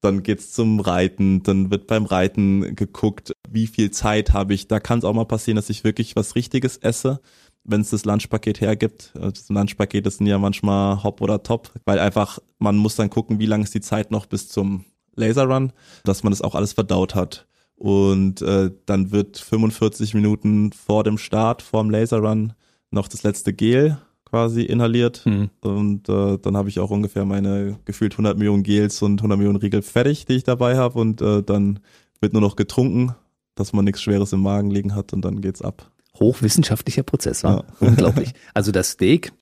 Dann 0.00 0.22
geht's 0.22 0.52
zum 0.52 0.80
Reiten, 0.80 1.42
dann 1.44 1.70
wird 1.70 1.86
beim 1.86 2.04
Reiten 2.04 2.74
geguckt, 2.74 3.32
wie 3.48 3.68
viel 3.68 3.92
Zeit 3.92 4.32
habe 4.32 4.52
ich. 4.52 4.66
Da 4.66 4.80
kann 4.80 4.98
es 4.98 5.04
auch 5.04 5.14
mal 5.14 5.24
passieren, 5.24 5.56
dass 5.56 5.70
ich 5.70 5.84
wirklich 5.84 6.16
was 6.16 6.34
Richtiges 6.34 6.76
esse 6.76 7.20
wenn 7.64 7.80
es 7.80 7.90
das 7.90 8.04
Lunchpaket 8.04 8.60
hergibt. 8.60 9.12
Also 9.14 9.30
das 9.30 9.48
Lunchpaket 9.48 10.10
sind 10.10 10.26
ja 10.26 10.38
manchmal 10.38 11.02
hopp 11.02 11.20
oder 11.20 11.42
top, 11.42 11.70
weil 11.84 11.98
einfach 11.98 12.38
man 12.58 12.76
muss 12.76 12.96
dann 12.96 13.10
gucken, 13.10 13.38
wie 13.38 13.46
lang 13.46 13.62
ist 13.62 13.74
die 13.74 13.80
Zeit 13.80 14.10
noch 14.10 14.26
bis 14.26 14.48
zum 14.48 14.84
Laserrun, 15.14 15.72
dass 16.04 16.22
man 16.22 16.32
das 16.32 16.42
auch 16.42 16.54
alles 16.54 16.72
verdaut 16.72 17.14
hat. 17.14 17.46
Und 17.76 18.42
äh, 18.42 18.70
dann 18.86 19.10
wird 19.10 19.38
45 19.38 20.14
Minuten 20.14 20.72
vor 20.72 21.04
dem 21.04 21.18
Start, 21.18 21.62
vor 21.62 21.82
dem 21.82 21.90
Laserrun, 21.90 22.52
noch 22.90 23.08
das 23.08 23.22
letzte 23.22 23.52
Gel 23.52 23.98
quasi 24.24 24.62
inhaliert. 24.62 25.22
Mhm. 25.26 25.50
Und 25.60 26.08
äh, 26.08 26.38
dann 26.38 26.56
habe 26.56 26.68
ich 26.68 26.80
auch 26.80 26.90
ungefähr 26.90 27.24
meine 27.24 27.78
gefühlt 27.84 28.14
100 28.14 28.38
Millionen 28.38 28.62
Gels 28.62 29.02
und 29.02 29.20
100 29.20 29.38
Millionen 29.38 29.58
Riegel 29.58 29.82
fertig, 29.82 30.26
die 30.26 30.34
ich 30.34 30.44
dabei 30.44 30.76
habe. 30.76 30.98
Und 30.98 31.20
äh, 31.20 31.42
dann 31.42 31.80
wird 32.20 32.32
nur 32.32 32.42
noch 32.42 32.56
getrunken, 32.56 33.14
dass 33.54 33.72
man 33.72 33.84
nichts 33.84 34.02
Schweres 34.02 34.32
im 34.32 34.40
Magen 34.40 34.70
liegen 34.70 34.94
hat 34.94 35.12
und 35.12 35.22
dann 35.24 35.40
geht's 35.40 35.60
ab. 35.60 35.90
Hochwissenschaftlicher 36.18 37.02
Prozess, 37.02 37.42
war 37.42 37.64
unglaublich. 37.80 38.32
Also 38.54 38.70
das 38.70 38.90
Steak 38.90 39.32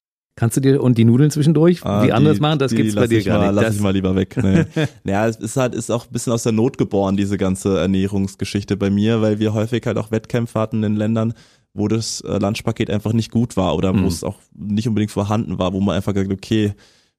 kannst 0.41 0.57
du 0.57 0.61
dir 0.61 0.83
und 0.83 0.99
die 0.99 1.05
Nudeln 1.05 1.31
zwischendurch 1.31 1.85
Ah, 1.85 2.03
wie 2.03 2.07
die- 2.07 2.13
anders 2.13 2.41
machen, 2.41 2.59
das 2.59 2.75
gibt's 2.75 2.95
bei 2.97 3.07
dir 3.07 3.23
gar 3.23 3.39
mal, 3.39 3.47
nicht. 3.53 3.55
Lass 3.57 3.65
Das, 3.67 3.77
ich 3.77 3.81
mal 3.83 3.93
lieber 3.93 4.17
weg. 4.17 4.37
Nee. 4.43 4.65
naja, 5.05 5.29
es 5.29 5.37
ist 5.37 5.57
halt 5.57 5.75
ist 5.75 5.91
auch 5.91 6.07
ein 6.07 6.13
bisschen 6.13 6.33
aus 6.33 6.43
der 6.43 6.53
Not 6.53 6.79
geboren, 6.79 7.17
diese 7.17 7.37
ganze 7.39 7.79
Ernährungsgeschichte 7.79 8.77
bei 8.77 8.91
mir, 8.91 9.21
weil 9.23 9.39
wir 9.39 9.55
häufig 9.55 9.85
halt 9.87 9.99
auch 9.99 10.11
Wettkämpfe 10.11 10.59
hatten 10.59 10.83
in 10.83 10.97
Ländern, 10.97 11.35
wo 11.75 11.87
das 11.87 12.21
äh, 12.23 12.39
Lunchpaket 12.39 12.91
einfach 12.91 13.13
nicht 13.13 13.31
gut 13.31 13.57
war 13.57 13.77
oder 13.77 13.93
Mhm. 13.93 14.03
wo 14.05 14.09
es 14.09 14.25
auch 14.25 14.37
nicht 14.57 14.89
unbedingt 14.89 15.13
vorhanden 15.13 15.59
war, 15.59 15.73
wo 15.73 15.81
man 15.81 15.95
einfach 15.95 16.15
gesagt, 16.15 16.33
okay, 16.33 16.73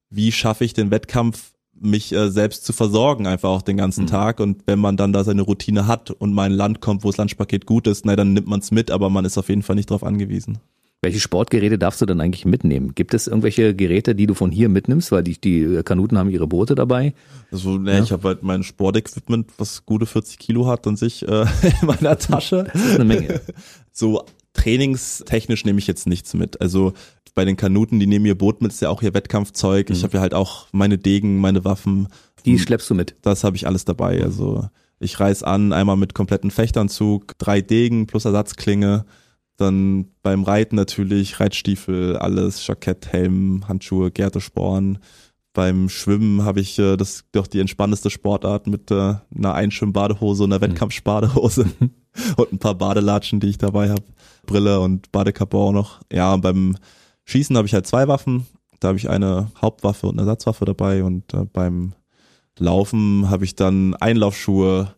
wie 0.10 0.32
schaffe 0.32 0.66
ich 0.66 0.74
den 0.74 0.92
Wettkampf, 0.92 1.52
mich 1.84 2.12
äh, 2.14 2.30
selbst 2.30 2.66
zu 2.66 2.74
versorgen, 2.74 3.26
einfach 3.28 3.50
auch 3.50 3.62
den 3.62 3.78
ganzen 3.78 4.04
Mhm. 4.04 4.08
Tag. 4.10 4.40
Und 4.40 4.64
wenn 4.68 4.78
man 4.80 4.98
dann 4.98 5.14
da 5.14 5.24
seine 5.24 5.42
Routine 5.42 5.88
hat 5.88 6.12
und 6.12 6.34
mal 6.34 6.46
in 6.48 6.52
ein 6.52 6.58
Land 6.58 6.82
kommt, 6.82 7.04
wo 7.04 7.10
das 7.10 7.18
Lunchpaket 7.18 7.66
gut 7.66 7.88
ist, 7.88 8.06
na, 8.06 8.16
dann 8.16 8.34
nimmt 8.34 8.48
man 8.48 8.60
es 8.60 8.72
mit, 8.72 8.92
aber 8.92 9.10
man 9.10 9.26
ist 9.26 9.38
auf 9.38 9.50
jeden 9.50 9.62
Fall 9.64 9.76
nicht 9.78 9.90
darauf 9.90 10.04
angewiesen. 10.04 10.58
Welche 11.02 11.20
Sportgeräte 11.20 11.80
darfst 11.80 12.00
du 12.02 12.06
denn 12.06 12.22
eigentlich 12.22 12.46
mitnehmen? 12.46 12.94
Gibt 12.94 13.16
es 13.16 13.26
irgendwelche 13.26 13.76
Geräte, 13.76 14.14
die 14.14 14.28
du 14.28 14.36
von 14.36 14.52
hier 14.52 14.70
mitnimmst, 14.70 15.12
weil 15.12 15.24
die, 15.24 15.40
die 15.42 15.82
Kanuten 15.84 16.18
haben 16.18 16.30
ihre 16.30 16.48
Boote 16.48 16.76
dabei? 16.76 17.14
Also, 17.52 17.78
ne, 17.78 18.02
ich 18.02 18.12
habe 18.12 18.28
halt 18.28 18.44
mein 18.44 18.62
Sportequipment, 18.62 19.52
was 19.58 19.86
gute 19.86 20.06
40 20.06 20.38
Kilo 20.38 20.68
hat 20.68 20.86
an 20.86 20.96
sich 20.96 21.28
äh, 21.28 21.42
in 21.82 21.88
meiner 21.88 22.18
Tasche. 22.18 22.68
Das 22.72 22.86
ist 22.86 22.96
eine 22.96 23.06
Menge. 23.06 23.42
So 23.94 24.24
trainingstechnisch 24.54 25.66
nehme 25.66 25.80
ich 25.80 25.88
jetzt 25.88 26.08
nichts 26.08 26.34
mit. 26.34 26.62
Also 26.62 26.94
bei 27.36 27.44
den 27.44 27.58
Kanuten, 27.58 28.00
die 28.00 28.08
nehmen 28.08 28.26
ihr 28.26 28.38
Boot 28.38 28.62
mit, 28.62 28.72
ist 28.72 28.82
ja 28.82 28.90
auch 28.90 29.02
ihr 29.02 29.14
Wettkampfzeug. 29.14 29.90
Ich 29.90 30.04
habe 30.04 30.14
ja 30.14 30.22
halt 30.22 30.34
auch 30.34 30.68
meine 30.72 30.98
Degen, 30.98 31.40
meine 31.40 31.66
Waffen. 31.66 32.08
Die 32.46 32.58
schleppst 32.58 32.90
du 32.90 32.96
mit. 32.96 33.16
Das 33.22 33.44
habe 33.44 33.58
ich 33.58 33.68
alles 33.68 33.84
dabei. 33.84 34.24
Also 34.24 34.70
ich 35.00 35.20
reiß 35.20 35.44
an, 35.44 35.74
einmal 35.74 35.98
mit 35.98 36.14
kompletten 36.14 36.52
Fechtanzug, 36.52 37.38
drei 37.38 37.60
Degen 37.62 38.08
plus 38.08 38.24
Ersatzklinge. 38.26 39.06
Dann 39.58 40.08
beim 40.24 40.44
Reiten 40.44 40.76
natürlich 40.76 41.40
Reitstiefel, 41.40 42.18
alles, 42.18 42.66
Jackett, 42.66 43.12
Helm, 43.12 43.68
Handschuhe, 43.68 44.12
Gärtesporn. 44.12 45.00
Beim 45.54 45.90
Schwimmen 45.90 46.44
habe 46.44 46.62
ich 46.62 46.80
äh, 46.80 46.96
das 46.96 47.26
doch 47.32 47.48
die 47.48 47.60
entspannteste 47.60 48.10
Sportart 48.10 48.68
mit 48.68 48.90
äh, 48.90 49.16
einer 49.36 49.54
Einschwimmbadehose 49.54 50.46
und 50.46 50.54
einer 50.54 50.62
Wettkampfspadehose 50.62 51.66
und 52.38 52.54
ein 52.54 52.60
paar 52.60 52.76
Badelatschen, 52.76 53.40
die 53.40 53.50
ich 53.50 53.58
dabei 53.58 53.90
habe. 53.90 54.04
Brille 54.46 54.80
und 54.80 55.12
Badekappe 55.12 55.58
auch 55.58 55.74
noch. 55.74 56.00
Ja, 56.12 56.34
und 56.34 56.42
beim 56.42 56.78
Schießen 57.26 57.56
habe 57.58 57.68
ich 57.68 57.74
halt 57.74 57.86
zwei 57.86 58.08
Waffen. 58.08 58.48
Da 58.80 58.90
habe 58.90 58.98
ich 58.98 59.10
eine 59.10 59.52
Hauptwaffe 59.62 60.08
und 60.08 60.14
eine 60.14 60.22
Ersatzwaffe 60.22 60.66
dabei 60.66 61.04
und 61.04 61.34
äh, 61.34 61.46
beim 61.46 61.94
Laufen 62.58 63.30
habe 63.30 63.46
ich 63.46 63.56
dann 63.56 63.96
Einlaufschuhe, 63.96 64.94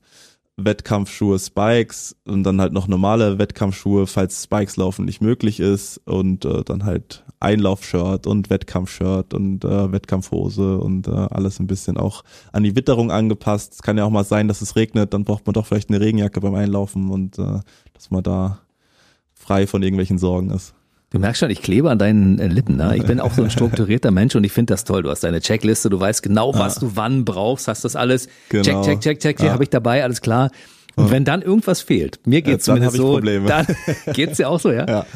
Wettkampfschuhe, 0.57 1.39
Spikes 1.39 2.15
und 2.25 2.43
dann 2.43 2.61
halt 2.61 2.73
noch 2.73 2.87
normale 2.87 3.39
Wettkampfschuhe, 3.39 4.05
falls 4.05 4.43
Spikes 4.43 4.77
laufen 4.77 5.05
nicht 5.05 5.21
möglich 5.21 5.59
ist 5.59 5.99
und 6.05 6.45
äh, 6.45 6.63
dann 6.63 6.85
halt 6.85 7.25
Einlaufshirt 7.39 8.27
und 8.27 8.49
Wettkampfshirt 8.49 9.33
und 9.33 9.65
äh, 9.65 9.91
Wettkampfhose 9.91 10.77
und 10.77 11.07
äh, 11.07 11.11
alles 11.11 11.59
ein 11.59 11.67
bisschen 11.67 11.97
auch 11.97 12.23
an 12.51 12.63
die 12.63 12.75
Witterung 12.75 13.11
angepasst. 13.11 13.73
Es 13.73 13.81
kann 13.81 13.97
ja 13.97 14.05
auch 14.05 14.11
mal 14.11 14.23
sein, 14.23 14.47
dass 14.47 14.61
es 14.61 14.75
regnet, 14.75 15.13
dann 15.13 15.23
braucht 15.23 15.45
man 15.47 15.53
doch 15.53 15.65
vielleicht 15.65 15.89
eine 15.89 15.99
Regenjacke 15.99 16.39
beim 16.39 16.55
Einlaufen 16.55 17.09
und 17.09 17.39
äh, 17.39 17.59
dass 17.93 18.11
man 18.11 18.23
da 18.23 18.59
frei 19.33 19.65
von 19.65 19.81
irgendwelchen 19.81 20.19
Sorgen 20.19 20.51
ist. 20.51 20.75
Du 21.13 21.19
merkst 21.19 21.39
schon, 21.41 21.51
ich 21.51 21.61
klebe 21.61 21.91
an 21.91 21.99
deinen 21.99 22.39
äh, 22.39 22.47
Lippen. 22.47 22.75
Ne? 22.75 22.97
Ich 22.97 23.05
bin 23.05 23.19
auch 23.19 23.31
so 23.31 23.43
ein 23.43 23.49
strukturierter 23.51 24.09
Mensch 24.09 24.35
und 24.35 24.43
ich 24.43 24.51
finde 24.51 24.73
das 24.73 24.83
toll. 24.83 25.03
Du 25.03 25.11
hast 25.11 25.23
deine 25.23 25.41
Checkliste, 25.41 25.91
du 25.91 25.99
weißt 25.99 26.23
genau, 26.23 26.55
was 26.55 26.75
du 26.75 26.95
wann 26.95 27.23
brauchst, 27.23 27.67
hast 27.67 27.85
das 27.85 27.95
alles. 27.95 28.27
Genau. 28.49 28.63
Check, 28.63 28.83
check, 28.83 28.99
check, 29.01 29.19
check, 29.19 29.39
hier 29.39 29.47
Ja. 29.47 29.53
habe 29.53 29.63
ich 29.63 29.69
dabei, 29.69 30.03
alles 30.03 30.21
klar. 30.21 30.49
Und 30.95 31.11
wenn 31.11 31.25
dann 31.25 31.41
irgendwas 31.41 31.81
fehlt, 31.81 32.19
mir 32.25 32.41
geht's 32.41 32.65
dann 32.65 32.77
zumindest 32.77 32.99
hab 32.99 33.01
ich 33.01 33.07
so, 33.07 33.13
Probleme. 33.13 33.47
dann 33.47 33.67
geht's 34.13 34.37
dir 34.37 34.49
auch 34.49 34.59
so, 34.59 34.71
ja? 34.71 34.87
Ja. 34.87 35.05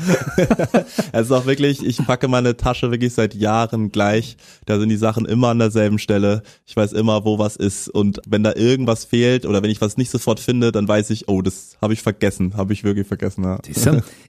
Es 1.11 1.27
ist 1.27 1.31
auch 1.31 1.45
wirklich, 1.45 1.85
ich 1.85 1.97
packe 2.05 2.27
meine 2.27 2.57
Tasche 2.57 2.91
wirklich 2.91 3.13
seit 3.13 3.33
Jahren 3.33 3.91
gleich. 3.91 4.37
Da 4.65 4.79
sind 4.79 4.89
die 4.89 4.97
Sachen 4.97 5.25
immer 5.25 5.49
an 5.49 5.59
derselben 5.59 5.99
Stelle. 5.99 6.43
Ich 6.65 6.75
weiß 6.75 6.93
immer, 6.93 7.25
wo 7.25 7.39
was 7.39 7.55
ist. 7.55 7.89
Und 7.89 8.21
wenn 8.27 8.43
da 8.43 8.53
irgendwas 8.55 9.05
fehlt 9.05 9.45
oder 9.45 9.63
wenn 9.63 9.69
ich 9.69 9.81
was 9.81 9.97
nicht 9.97 10.09
sofort 10.09 10.39
finde, 10.39 10.71
dann 10.71 10.87
weiß 10.87 11.09
ich, 11.11 11.27
oh, 11.27 11.41
das 11.41 11.77
habe 11.81 11.93
ich 11.93 12.01
vergessen. 12.01 12.55
Habe 12.55 12.73
ich 12.73 12.83
wirklich 12.83 13.07
vergessen. 13.07 13.43
Ja. 13.43 13.59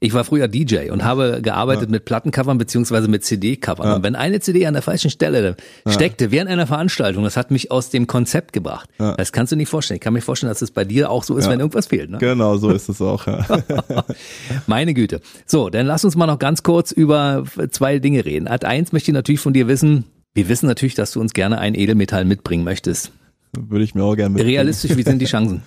Ich 0.01 0.14
war 0.14 0.24
früher 0.24 0.49
DJ 0.49 0.90
und 0.90 1.05
habe 1.05 1.40
gearbeitet 1.42 1.90
mit 1.90 2.05
Plattencovern 2.05 2.59
beziehungsweise 2.59 3.09
mit 3.09 3.24
CD-Covern. 3.24 3.96
Und 3.96 4.03
wenn 4.03 4.14
eine 4.14 4.40
CD 4.40 4.66
an 4.66 4.74
der 4.74 4.82
falschen 4.82 5.11
Stelle 5.11 5.57
steckte 5.86 6.30
während 6.30 6.51
einer 6.51 6.66
Veranstaltung, 6.66 7.24
das 7.24 7.36
hat 7.36 7.51
mich 7.51 7.70
aus 7.70 7.90
dem 7.90 8.07
Konzept 8.07 8.53
gebracht. 8.53 8.88
Das 8.99 9.32
kannst 9.32 9.53
du 9.53 9.57
nicht 9.57 9.68
vorstellen. 9.68 9.96
Ich 9.96 10.03
kann 10.03 10.12
mir 10.12 10.20
vorstellen, 10.20 10.51
dass 10.51 10.62
es 10.62 10.70
bei 10.70 10.84
dir 10.84 11.11
auch 11.11 11.24
so 11.24 11.38
ist, 11.39 11.49
wenn 11.49 11.61
irgendwas 11.61 11.86
fehlt. 11.86 12.11
Ne? 12.11 12.18
Genau, 12.18 12.57
so 12.57 12.70
ist 12.70 12.89
es 12.89 13.01
auch. 13.01 13.26
Ja. 13.26 13.47
Meine 14.66 14.95
Güte. 14.95 15.20
So, 15.47 15.70
dann 15.70 15.86
lass 15.86 16.05
uns 16.05 16.16
mal 16.16 16.26
noch 16.26 16.39
ganz 16.39 16.62
kurz 16.62 16.93
über 16.93 17.45
zwei 17.70 17.99
Dinge 17.99 18.24
reden. 18.24 18.49
Als 18.49 18.64
eins 18.64 18.93
möchte 18.93 19.11
ich 19.11 19.14
natürlich 19.14 19.41
von 19.41 19.53
dir 19.53 19.68
wissen, 19.68 20.05
wir 20.34 20.49
wissen 20.49 20.66
natürlich, 20.66 20.95
dass 20.95 21.12
du 21.12 21.20
uns 21.20 21.32
gerne 21.32 21.59
ein 21.59 21.74
Edelmetall 21.74 22.24
mitbringen 22.24 22.64
möchtest. 22.64 23.12
Würde 23.59 23.84
ich 23.84 23.95
mir 23.95 24.05
auch 24.05 24.14
gerne 24.14 24.30
mitnehmen. 24.30 24.51
Realistisch, 24.51 24.97
wie 24.97 25.03
sind 25.03 25.20
die 25.20 25.26
Chancen? 25.26 25.62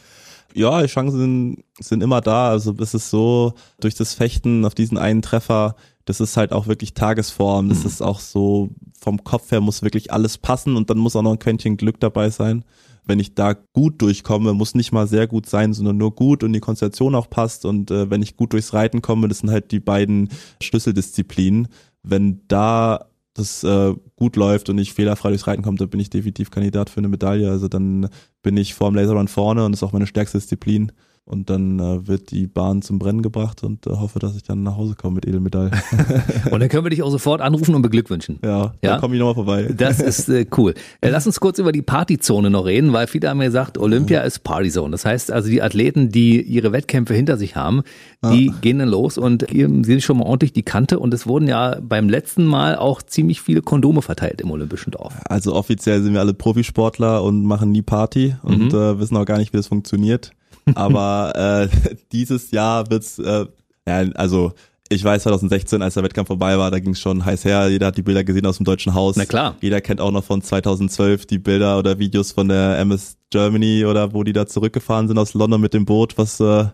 Ja, 0.53 0.81
die 0.81 0.87
Chancen 0.87 1.17
sind, 1.19 1.63
sind 1.79 2.03
immer 2.03 2.21
da. 2.21 2.49
Also 2.49 2.75
es 2.79 2.93
ist 2.93 3.09
so, 3.09 3.53
durch 3.79 3.95
das 3.95 4.13
Fechten 4.13 4.65
auf 4.65 4.75
diesen 4.75 4.97
einen 4.97 5.21
Treffer, 5.21 5.75
das 6.05 6.19
ist 6.19 6.37
halt 6.37 6.51
auch 6.51 6.67
wirklich 6.67 6.93
Tagesform. 6.93 7.69
Das 7.69 7.85
ist 7.85 8.01
auch 8.01 8.19
so, 8.19 8.69
vom 8.99 9.23
Kopf 9.23 9.51
her 9.51 9.61
muss 9.61 9.81
wirklich 9.81 10.11
alles 10.11 10.37
passen 10.37 10.75
und 10.75 10.89
dann 10.89 10.97
muss 10.97 11.15
auch 11.15 11.21
noch 11.21 11.31
ein 11.31 11.39
Quäntchen 11.39 11.77
Glück 11.77 11.99
dabei 11.99 12.29
sein. 12.29 12.63
Wenn 13.05 13.19
ich 13.19 13.35
da 13.35 13.53
gut 13.53 14.01
durchkomme, 14.01 14.53
muss 14.53 14.75
nicht 14.75 14.91
mal 14.91 15.07
sehr 15.07 15.27
gut 15.27 15.47
sein, 15.47 15.73
sondern 15.73 15.97
nur 15.97 16.15
gut 16.15 16.43
und 16.43 16.53
die 16.53 16.59
Konstellation 16.59 17.15
auch 17.15 17.29
passt. 17.29 17.65
Und 17.65 17.91
äh, 17.91 18.09
wenn 18.09 18.21
ich 18.21 18.37
gut 18.37 18.53
durchs 18.53 18.73
Reiten 18.73 19.01
komme, 19.01 19.27
das 19.27 19.39
sind 19.39 19.49
halt 19.49 19.71
die 19.71 19.79
beiden 19.79 20.29
Schlüsseldisziplinen. 20.61 21.67
Wenn 22.03 22.41
da 22.47 23.07
das 23.33 23.63
äh, 23.63 23.95
gut 24.15 24.35
läuft 24.35 24.69
und 24.69 24.77
ich 24.77 24.93
fehlerfrei 24.93 25.29
durchs 25.29 25.47
Reiten 25.47 25.63
komme, 25.63 25.77
dann 25.77 25.89
bin 25.89 25.99
ich 25.99 26.09
definitiv 26.09 26.51
Kandidat 26.51 26.89
für 26.89 26.99
eine 26.99 27.07
Medaille. 27.07 27.49
Also 27.49 27.67
dann 27.67 28.09
bin 28.41 28.57
ich 28.57 28.73
vor 28.73 28.89
dem 28.89 28.95
Laserrun 28.95 29.27
vorne 29.27 29.65
und 29.65 29.73
ist 29.73 29.83
auch 29.83 29.93
meine 29.93 30.07
stärkste 30.07 30.37
Disziplin. 30.37 30.91
Und 31.31 31.49
dann 31.49 31.79
äh, 31.79 32.07
wird 32.07 32.31
die 32.31 32.45
Bahn 32.45 32.81
zum 32.81 32.99
Brennen 32.99 33.21
gebracht 33.21 33.63
und 33.63 33.87
äh, 33.87 33.91
hoffe, 33.91 34.19
dass 34.19 34.35
ich 34.35 34.43
dann 34.43 34.63
nach 34.63 34.75
Hause 34.75 34.95
komme 34.95 35.15
mit 35.15 35.25
Edelmedaille. 35.25 35.71
Und 36.51 36.59
dann 36.59 36.67
können 36.67 36.83
wir 36.83 36.89
dich 36.89 37.03
auch 37.03 37.09
sofort 37.09 37.39
anrufen 37.39 37.73
und 37.73 37.81
beglückwünschen. 37.81 38.39
ja, 38.43 38.49
Ja? 38.59 38.71
dann 38.81 38.99
komme 39.01 39.15
ich 39.15 39.19
nochmal 39.19 39.35
vorbei. 39.35 39.73
Das 39.75 39.99
ist 40.01 40.27
äh, 40.27 40.45
cool. 40.57 40.73
Äh, 40.99 41.09
lass 41.09 41.25
uns 41.25 41.39
kurz 41.39 41.57
über 41.57 41.71
die 41.71 41.81
Partyzone 41.81 42.49
noch 42.49 42.65
reden, 42.65 42.91
weil 42.91 43.07
viele 43.07 43.29
haben 43.29 43.37
mir 43.37 43.45
gesagt, 43.45 43.77
Olympia 43.77 44.21
ist 44.21 44.43
Partyzone. 44.43 44.91
Das 44.91 45.05
heißt 45.05 45.31
also, 45.31 45.49
die 45.49 45.61
Athleten, 45.61 46.09
die 46.09 46.41
ihre 46.41 46.73
Wettkämpfe 46.73 47.13
hinter 47.13 47.37
sich 47.37 47.55
haben, 47.55 47.83
die 48.23 48.51
gehen 48.61 48.79
dann 48.79 48.89
los 48.89 49.17
und 49.17 49.47
geben 49.47 49.83
sich 49.83 50.03
schon 50.03 50.17
mal 50.17 50.25
ordentlich 50.25 50.51
die 50.53 50.63
Kante. 50.63 50.99
Und 50.99 51.13
es 51.13 51.25
wurden 51.25 51.47
ja 51.47 51.77
beim 51.81 52.09
letzten 52.09 52.45
Mal 52.45 52.75
auch 52.75 53.01
ziemlich 53.01 53.41
viele 53.41 53.61
Kondome 53.61 54.01
verteilt 54.01 54.41
im 54.41 54.51
Olympischen 54.51 54.91
Dorf. 54.91 55.13
Also 55.25 55.55
offiziell 55.55 56.01
sind 56.03 56.13
wir 56.13 56.19
alle 56.19 56.33
Profisportler 56.33 57.23
und 57.23 57.45
machen 57.45 57.71
nie 57.71 57.81
Party 57.81 58.35
und 58.43 58.73
äh, 58.73 58.99
wissen 58.99 59.15
auch 59.17 59.25
gar 59.25 59.37
nicht, 59.37 59.53
wie 59.53 59.57
das 59.57 59.67
funktioniert. 59.67 60.31
Aber 60.75 61.69
äh, 61.71 61.95
dieses 62.11 62.51
Jahr 62.51 62.89
wird's, 62.89 63.19
äh, 63.19 63.45
ja, 63.87 63.95
also 64.15 64.53
ich 64.89 65.03
weiß 65.03 65.23
2016, 65.23 65.81
als 65.81 65.93
der 65.93 66.03
Wettkampf 66.03 66.27
vorbei 66.27 66.57
war, 66.57 66.69
da 66.69 66.79
ging's 66.79 66.99
schon 66.99 67.23
heiß 67.23 67.45
her. 67.45 67.69
Jeder 67.69 67.87
hat 67.87 67.97
die 67.97 68.01
Bilder 68.01 68.25
gesehen 68.25 68.45
aus 68.45 68.57
dem 68.57 68.65
Deutschen 68.65 68.93
Haus. 68.93 69.15
Na 69.15 69.25
klar. 69.25 69.55
Jeder 69.61 69.79
kennt 69.79 70.01
auch 70.01 70.11
noch 70.11 70.23
von 70.25 70.41
2012 70.41 71.25
die 71.25 71.39
Bilder 71.39 71.79
oder 71.79 71.97
Videos 71.97 72.33
von 72.33 72.49
der 72.49 72.77
MS 72.79 73.15
Germany 73.29 73.85
oder 73.85 74.13
wo 74.13 74.23
die 74.23 74.33
da 74.33 74.45
zurückgefahren 74.47 75.07
sind 75.07 75.17
aus 75.17 75.33
London 75.33 75.61
mit 75.61 75.73
dem 75.73 75.85
Boot, 75.85 76.17
was 76.17 76.41
äh, 76.41 76.65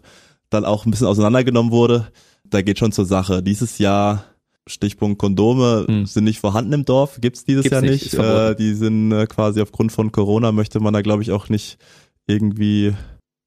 dann 0.49 0.65
auch 0.65 0.85
ein 0.85 0.91
bisschen 0.91 1.05
auseinandergenommen 1.07 1.71
wurde. 1.71 2.07
Da 2.43 2.63
geht 2.63 2.79
schon 2.79 2.91
zur 2.91 3.05
Sache. 3.05 3.43
Dieses 3.43 3.77
Jahr 3.77 4.23
Stichpunkt 4.65 5.19
Kondome 5.19 5.85
Hm. 5.87 6.05
sind 6.07 6.23
nicht 6.23 6.39
vorhanden 6.39 6.73
im 6.73 6.85
Dorf, 6.85 7.19
gibt's 7.21 7.45
dieses 7.45 7.63
Gibt's 7.63 7.73
Jahr 7.73 7.81
nicht, 7.81 8.13
nicht. 8.13 8.15
äh, 8.15 8.55
die 8.55 8.73
sind 8.73 9.11
äh, 9.11 9.27
quasi 9.27 9.61
aufgrund 9.61 9.91
von 9.91 10.11
Corona 10.11 10.51
möchte 10.51 10.79
man 10.79 10.93
da 10.93 11.01
glaube 11.01 11.21
ich 11.23 11.31
auch 11.31 11.49
nicht 11.49 11.77
irgendwie 12.25 12.93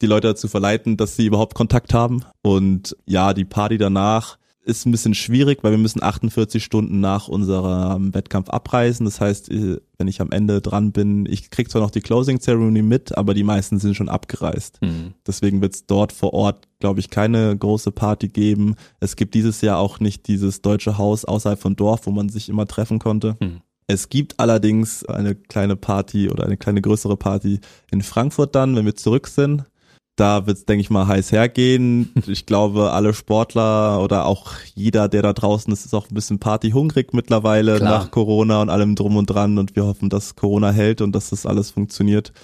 die 0.01 0.07
Leute 0.07 0.29
dazu 0.29 0.49
verleiten, 0.49 0.97
dass 0.97 1.17
sie 1.17 1.27
überhaupt 1.27 1.55
Kontakt 1.55 1.95
haben. 1.95 2.25
Und 2.43 2.97
ja, 3.07 3.35
die 3.35 3.45
Party 3.45 3.79
danach 3.79 4.39
ist 4.63 4.87
ein 4.87 4.93
bisschen 4.93 5.15
schwierig, 5.15 5.63
weil 5.63 5.73
wir 5.73 5.79
müssen 5.79 6.03
48 6.03 6.63
Stunden 6.63 7.01
nach 7.01 7.29
unserem 7.29 8.15
Wettkampf 8.15 8.51
abreisen. 8.51 9.05
Das 9.05 9.21
heißt, 9.21 9.51
äh, 9.51 9.79
wenn 9.99 10.09
ich 10.09 10.21
am 10.21 10.31
Ende 10.31 10.61
dran 10.61 10.93
bin, 10.93 11.27
ich 11.27 11.51
krieg 11.51 11.71
zwar 11.71 11.81
noch 11.81 11.91
die 11.91 12.03
Closing 12.03 12.41
Ceremony 12.41 12.83
mit, 12.83 13.17
aber 13.17 13.33
die 13.35 13.43
meisten 13.43 13.79
sind 13.79 13.97
schon 13.97 14.09
abgereist. 14.09 14.79
Mhm. 14.83 15.15
Deswegen 15.27 15.63
wird 15.63 15.75
es 15.75 15.87
dort 15.87 16.13
vor 16.13 16.35
Ort, 16.35 16.69
glaube 16.79 17.01
ich, 17.01 17.11
keine 17.11 17.57
große 17.57 17.91
Party 17.91 18.29
geben. 18.29 18.77
Es 19.01 19.17
gibt 19.17 19.35
dieses 19.35 19.61
Jahr 19.63 19.79
auch 19.79 19.99
nicht 19.99 20.29
dieses 20.29 20.61
deutsche 20.61 20.99
Haus 20.99 21.25
außerhalb 21.25 21.59
von 21.59 21.75
Dorf, 21.77 22.07
wo 22.07 22.11
man 22.11 22.29
sich 22.29 22.49
immer 22.49 22.67
treffen 22.67 22.99
konnte. 22.99 23.37
Mhm. 23.41 23.63
Es 23.87 24.09
gibt 24.09 24.39
allerdings 24.39 25.05
eine 25.07 25.35
kleine 25.35 25.75
Party 25.75 26.31
oder 26.31 26.45
eine 26.45 26.57
kleine 26.57 26.81
größere 26.81 27.17
Party 27.17 27.61
in 27.91 28.03
Frankfurt 28.03 28.55
dann, 28.55 28.77
wenn 28.77 28.87
wir 28.87 28.95
zurück 28.95 29.27
sind 29.27 29.65
da 30.21 30.47
wird 30.47 30.59
es, 30.59 30.65
denke 30.67 30.83
ich 30.83 30.91
mal, 30.91 31.07
heiß 31.07 31.33
hergehen. 31.33 32.13
Ich 32.27 32.45
glaube, 32.45 32.93
alle 32.93 33.15
Sportler 33.15 34.03
oder 34.03 34.27
auch 34.27 34.53
jeder, 34.75 35.09
der 35.09 35.23
da 35.23 35.33
draußen 35.33 35.73
ist, 35.73 35.87
ist 35.87 35.95
auch 35.95 36.11
ein 36.11 36.15
bisschen 36.15 36.39
partyhungrig 36.39 37.15
mittlerweile 37.15 37.77
Klar. 37.77 37.91
nach 37.91 38.11
Corona 38.11 38.61
und 38.61 38.69
allem 38.69 38.97
drum 38.97 39.17
und 39.17 39.27
dran. 39.27 39.57
Und 39.57 39.77
wir 39.77 39.87
hoffen, 39.87 40.11
dass 40.11 40.37
Corona 40.37 40.73
hält 40.73 41.01
und 41.01 41.13
dass 41.13 41.31
das 41.31 41.47
alles 41.47 41.71
funktioniert. 41.71 42.35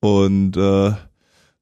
Und 0.00 0.56
äh, 0.56 0.92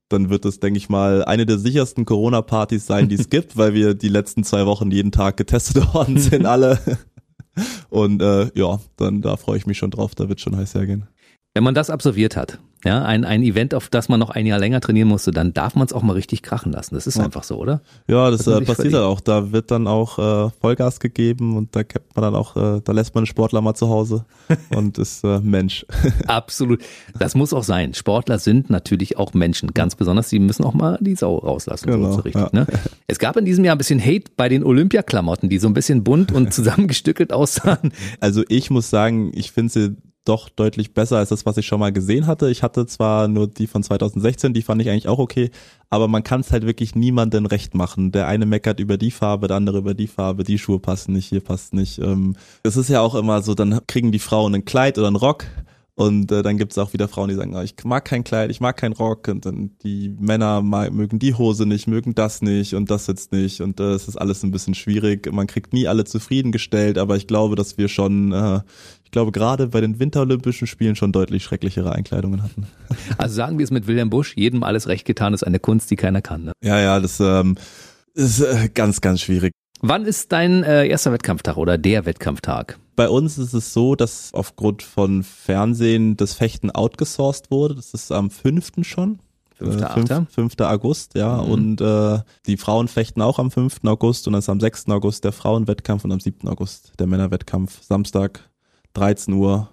dann 0.09 0.31
wird 0.31 0.45
es, 0.45 0.61
denke 0.61 0.79
ich 0.79 0.89
mal, 0.89 1.25
eine 1.25 1.45
der 1.45 1.59
sichersten 1.59 2.05
Corona-Partys 2.05 2.87
sein, 2.87 3.09
die 3.09 3.17
es 3.17 3.29
gibt, 3.31 3.57
weil 3.57 3.75
wir 3.75 3.95
die 3.95 4.09
letzten 4.09 4.45
zwei 4.45 4.67
Wochen 4.67 4.93
jeden 4.93 5.11
Tag 5.11 5.37
getestet 5.37 5.93
worden 5.95 6.19
sind, 6.19 6.47
alle. 6.47 6.79
Und 7.91 8.23
äh, 8.23 8.51
ja, 8.55 8.79
dann 8.97 9.23
da 9.23 9.37
freue 9.37 9.59
ich 9.59 9.67
mich 9.67 9.79
schon 9.79 9.91
drauf, 9.91 10.15
da 10.15 10.29
wird 10.29 10.41
schon 10.41 10.57
heiß 10.57 10.75
hergehen. 10.75 11.09
Wenn 11.55 11.63
man 11.63 11.75
das 11.75 11.89
absolviert 11.89 12.37
hat, 12.37 12.59
ja, 12.85 13.03
ein, 13.03 13.25
ein 13.25 13.43
Event, 13.43 13.75
auf 13.75 13.89
das 13.89 14.09
man 14.09 14.21
noch 14.21 14.31
ein 14.31 14.45
Jahr 14.45 14.59
länger 14.59 14.81
trainieren 14.81 15.09
musste, 15.09 15.31
dann 15.31 15.55
darf 15.55 15.75
man 15.75 15.87
es 15.87 15.93
auch 15.93 16.03
mal 16.03 16.13
richtig 16.13 16.43
krachen 16.43 16.73
lassen. 16.73 16.97
Das 16.97 17.07
ist 17.07 17.17
ja. 17.17 17.25
einfach 17.25 17.45
so, 17.45 17.57
oder? 17.57 17.81
Ja, 18.09 18.31
das 18.31 18.47
äh, 18.47 18.61
passiert 18.61 18.93
halt 18.93 19.05
auch. 19.05 19.21
Da 19.21 19.53
wird 19.53 19.71
dann 19.71 19.87
auch 19.87 20.19
äh, 20.19 20.51
Vollgas 20.61 21.01
gegeben 21.01 21.57
und 21.57 21.75
da 21.77 21.83
kennt 21.83 22.05
man 22.15 22.25
dann 22.25 22.35
auch, 22.35 22.57
äh, 22.57 22.83
da 22.85 22.93
lässt 22.93 23.15
man 23.15 23.23
den 23.23 23.29
Sportler 23.29 23.63
mal 23.63 23.75
zu 23.75 23.89
Hause 23.89 24.27
und 24.75 24.99
ist 24.99 25.25
äh, 25.25 25.39
Mensch. 25.41 25.87
Absolut. 26.27 26.83
Das 27.19 27.35
muss 27.35 27.55
auch 27.55 27.65
sein. 27.65 27.95
Sportler 27.95 28.39
sind 28.39 28.69
natürlich 28.69 29.17
auch 29.17 29.33
Menschen. 29.33 29.73
Ganz 29.73 29.95
besonders, 29.95 30.29
sie 30.29 30.41
müssen 30.41 30.65
auch 30.65 30.75
mal 30.75 30.99
die 31.01 31.15
Sau 31.15 31.39
rauslassen. 31.39 31.89
Genau, 31.89 32.13
so 32.13 32.21
richtig, 32.21 32.43
ja. 32.43 32.51
ne? 32.53 32.67
Es 33.07 33.19
gab 33.19 33.37
in 33.37 33.45
diesem 33.45 33.65
Jahr 33.65 33.77
ein 33.77 33.79
bisschen 33.79 34.05
Hate 34.05 34.25
bei 34.37 34.49
den 34.49 34.65
Olympiaklamotten, 34.65 35.49
die 35.49 35.59
so 35.59 35.69
ein 35.69 35.75
bisschen 35.75 36.05
bunt 36.05 36.33
und 36.33 36.53
zusammengestückelt 36.53 37.33
aussahen. 37.33 37.93
Also 38.21 38.43
ich 38.49 38.71
muss 38.71 38.91
sagen, 38.91 39.31
ich 39.35 39.53
finde 39.53 39.73
sie 39.73 39.97
doch 40.25 40.49
deutlich 40.49 40.95
besser 40.95 41.19
als 41.19 41.29
das, 41.29 41.47
was 41.47 41.57
ich 41.57 41.67
schon 41.67 41.81
mal 41.81 41.93
gesehen 41.93 42.27
hatte. 42.27 42.51
Ich 42.51 42.63
hatte 42.63 42.87
zwar 42.87 43.29
nur 43.29 43.47
die 43.47 43.67
von 43.67 43.83
2016, 43.83 44.55
die 44.55 44.63
fand 44.63 44.81
ich 44.81 44.89
eigentlich 44.89 45.09
auch 45.09 45.19
okay, 45.19 45.51
aber 45.91 46.09
man 46.09 46.23
kann 46.23 46.41
es 46.41 46.51
halt 46.51 46.67
wirklich 46.67 46.95
niemandem 46.95 47.47
recht 47.47 47.75
machen. 47.75 48.13
Der 48.13 48.27
eine 48.27 48.47
meckert 48.47 48.81
über 48.81 48.97
die 48.97 49.11
Farbe, 49.11 49.49
der 49.49 49.57
andere 49.57 49.79
über 49.79 49.95
die 49.95 50.07
Farbe, 50.07 50.45
die 50.45 50.59
Schuhe 50.59 50.79
passen 50.79 51.13
nicht, 51.13 51.29
hier 51.29 51.41
passt 51.41 51.75
nicht. 51.75 51.99
Ähm, 51.99 52.37
es 52.63 52.77
ist 52.77 52.89
ja 52.89 53.01
auch 53.01 53.15
immer 53.15 53.43
so, 53.43 53.55
dann 53.55 53.81
kriegen 53.87 54.13
die 54.13 54.19
Frauen 54.19 54.55
ein 54.55 54.65
Kleid 54.65 54.99
oder 54.99 55.09
einen 55.09 55.17
Rock 55.17 55.47
und 55.97 56.33
äh, 56.33 56.43
dann 56.43 56.59
gibt 56.59 56.73
es 56.73 56.79
auch 56.79 56.93
wieder 56.93 57.07
Frauen, 57.07 57.29
die 57.29 57.37
sagen, 57.37 57.55
oh, 57.55 57.61
ich 57.61 57.77
mag 57.85 58.05
kein 58.05 58.25
Kleid, 58.25 58.51
ich 58.51 58.61
mag 58.61 58.77
keinen 58.77 58.95
Rock. 58.95 59.29
Und 59.29 59.47
dann 59.47 59.71
die 59.85 60.15
Männer 60.19 60.61
mögen 60.63 61.21
die 61.21 61.35
Hose 61.35 61.67
nicht, 61.67 61.87
mögen 61.87 62.17
das 62.17 62.43
nicht 62.43 62.75
und 62.75 62.91
das 62.91 63.07
jetzt 63.07 63.31
nicht. 63.31 63.61
Und 63.61 63.79
äh, 63.79 63.93
es 63.93 64.09
ist 64.09 64.17
alles 64.17 64.43
ein 64.43 64.51
bisschen 64.51 64.75
schwierig. 64.75 65.33
Man 65.33 65.47
kriegt 65.47 65.73
nie 65.73 65.87
alle 65.87 66.05
zufriedengestellt, 66.05 66.99
aber 66.99 67.17
ich 67.17 67.29
glaube, 67.29 67.55
dass 67.55 67.79
wir 67.79 67.87
schon, 67.89 68.33
äh, 68.33 68.61
glaube, 69.15 69.33
gerade 69.33 69.69
bei 69.69 69.81
den 69.81 69.99
Winterolympischen 69.99 70.67
Spielen 70.67 70.97
schon 70.97 71.13
deutlich 71.13 71.43
schrecklichere 71.45 71.93
Einkleidungen 71.93 72.43
hatten. 72.43 72.67
Also 73.19 73.35
sagen 73.35 73.59
wir 73.59 73.65
es 73.65 73.71
mit 73.71 73.87
William 73.87 74.11
Busch, 74.11 74.35
jedem 74.37 74.63
alles 74.63 74.89
recht 74.89 75.05
getan 75.05 75.35
ist 75.35 75.45
eine 75.45 75.59
Kunst, 75.59 75.91
die 75.91 75.97
keiner 75.97 76.23
kann. 76.23 76.45
Ne? 76.45 76.53
Ja, 76.63 76.81
ja, 76.81 77.01
das 77.01 77.21
ähm, 77.21 77.57
ist 78.15 78.41
äh, 78.41 78.69
ganz, 78.73 79.01
ganz 79.01 79.21
schwierig. 79.21 79.53
Wann 79.81 80.05
ist 80.05 80.33
dein 80.33 80.63
äh, 80.63 80.87
erster 80.87 81.13
Wettkampftag 81.13 81.57
oder 81.57 81.77
der 81.79 82.07
Wettkampftag? 82.07 82.79
Bei 82.97 83.09
uns 83.09 83.39
ist 83.39 83.53
es 83.53 83.73
so, 83.73 83.95
dass 83.95 84.33
aufgrund 84.33 84.83
von 84.83 85.23
Fernsehen 85.23 86.17
das 86.17 86.35
Fechten 86.35 86.71
outgesourced 86.71 87.51
wurde. 87.51 87.75
Das 87.75 87.93
ist 87.95 88.13
am 88.13 88.31
5. 88.31 88.73
schon. 88.83 89.19
5. 89.59 89.83
Äh, 89.83 90.07
5, 90.07 90.31
5. 90.31 90.55
August, 90.61 91.15
ja. 91.15 91.43
Mhm. 91.43 91.51
Und 91.51 91.81
äh, 91.81 92.21
die 92.47 92.57
Frauen 92.57 92.89
fechten 92.89 93.23
auch 93.23 93.39
am 93.39 93.51
5. 93.51 93.81
August 93.85 94.27
und 94.27 94.33
dann 94.33 94.41
ist 94.41 94.49
am 94.49 94.61
6. 94.61 94.89
August 94.89 95.25
der 95.25 95.33
Frauenwettkampf 95.33 96.05
und 96.05 96.13
am 96.13 96.21
7. 96.21 96.49
August 96.49 96.93
der 96.99 97.07
Männerwettkampf. 97.07 97.83
Samstag, 97.83 98.49
13 98.95 99.35
Uhr 99.35 99.69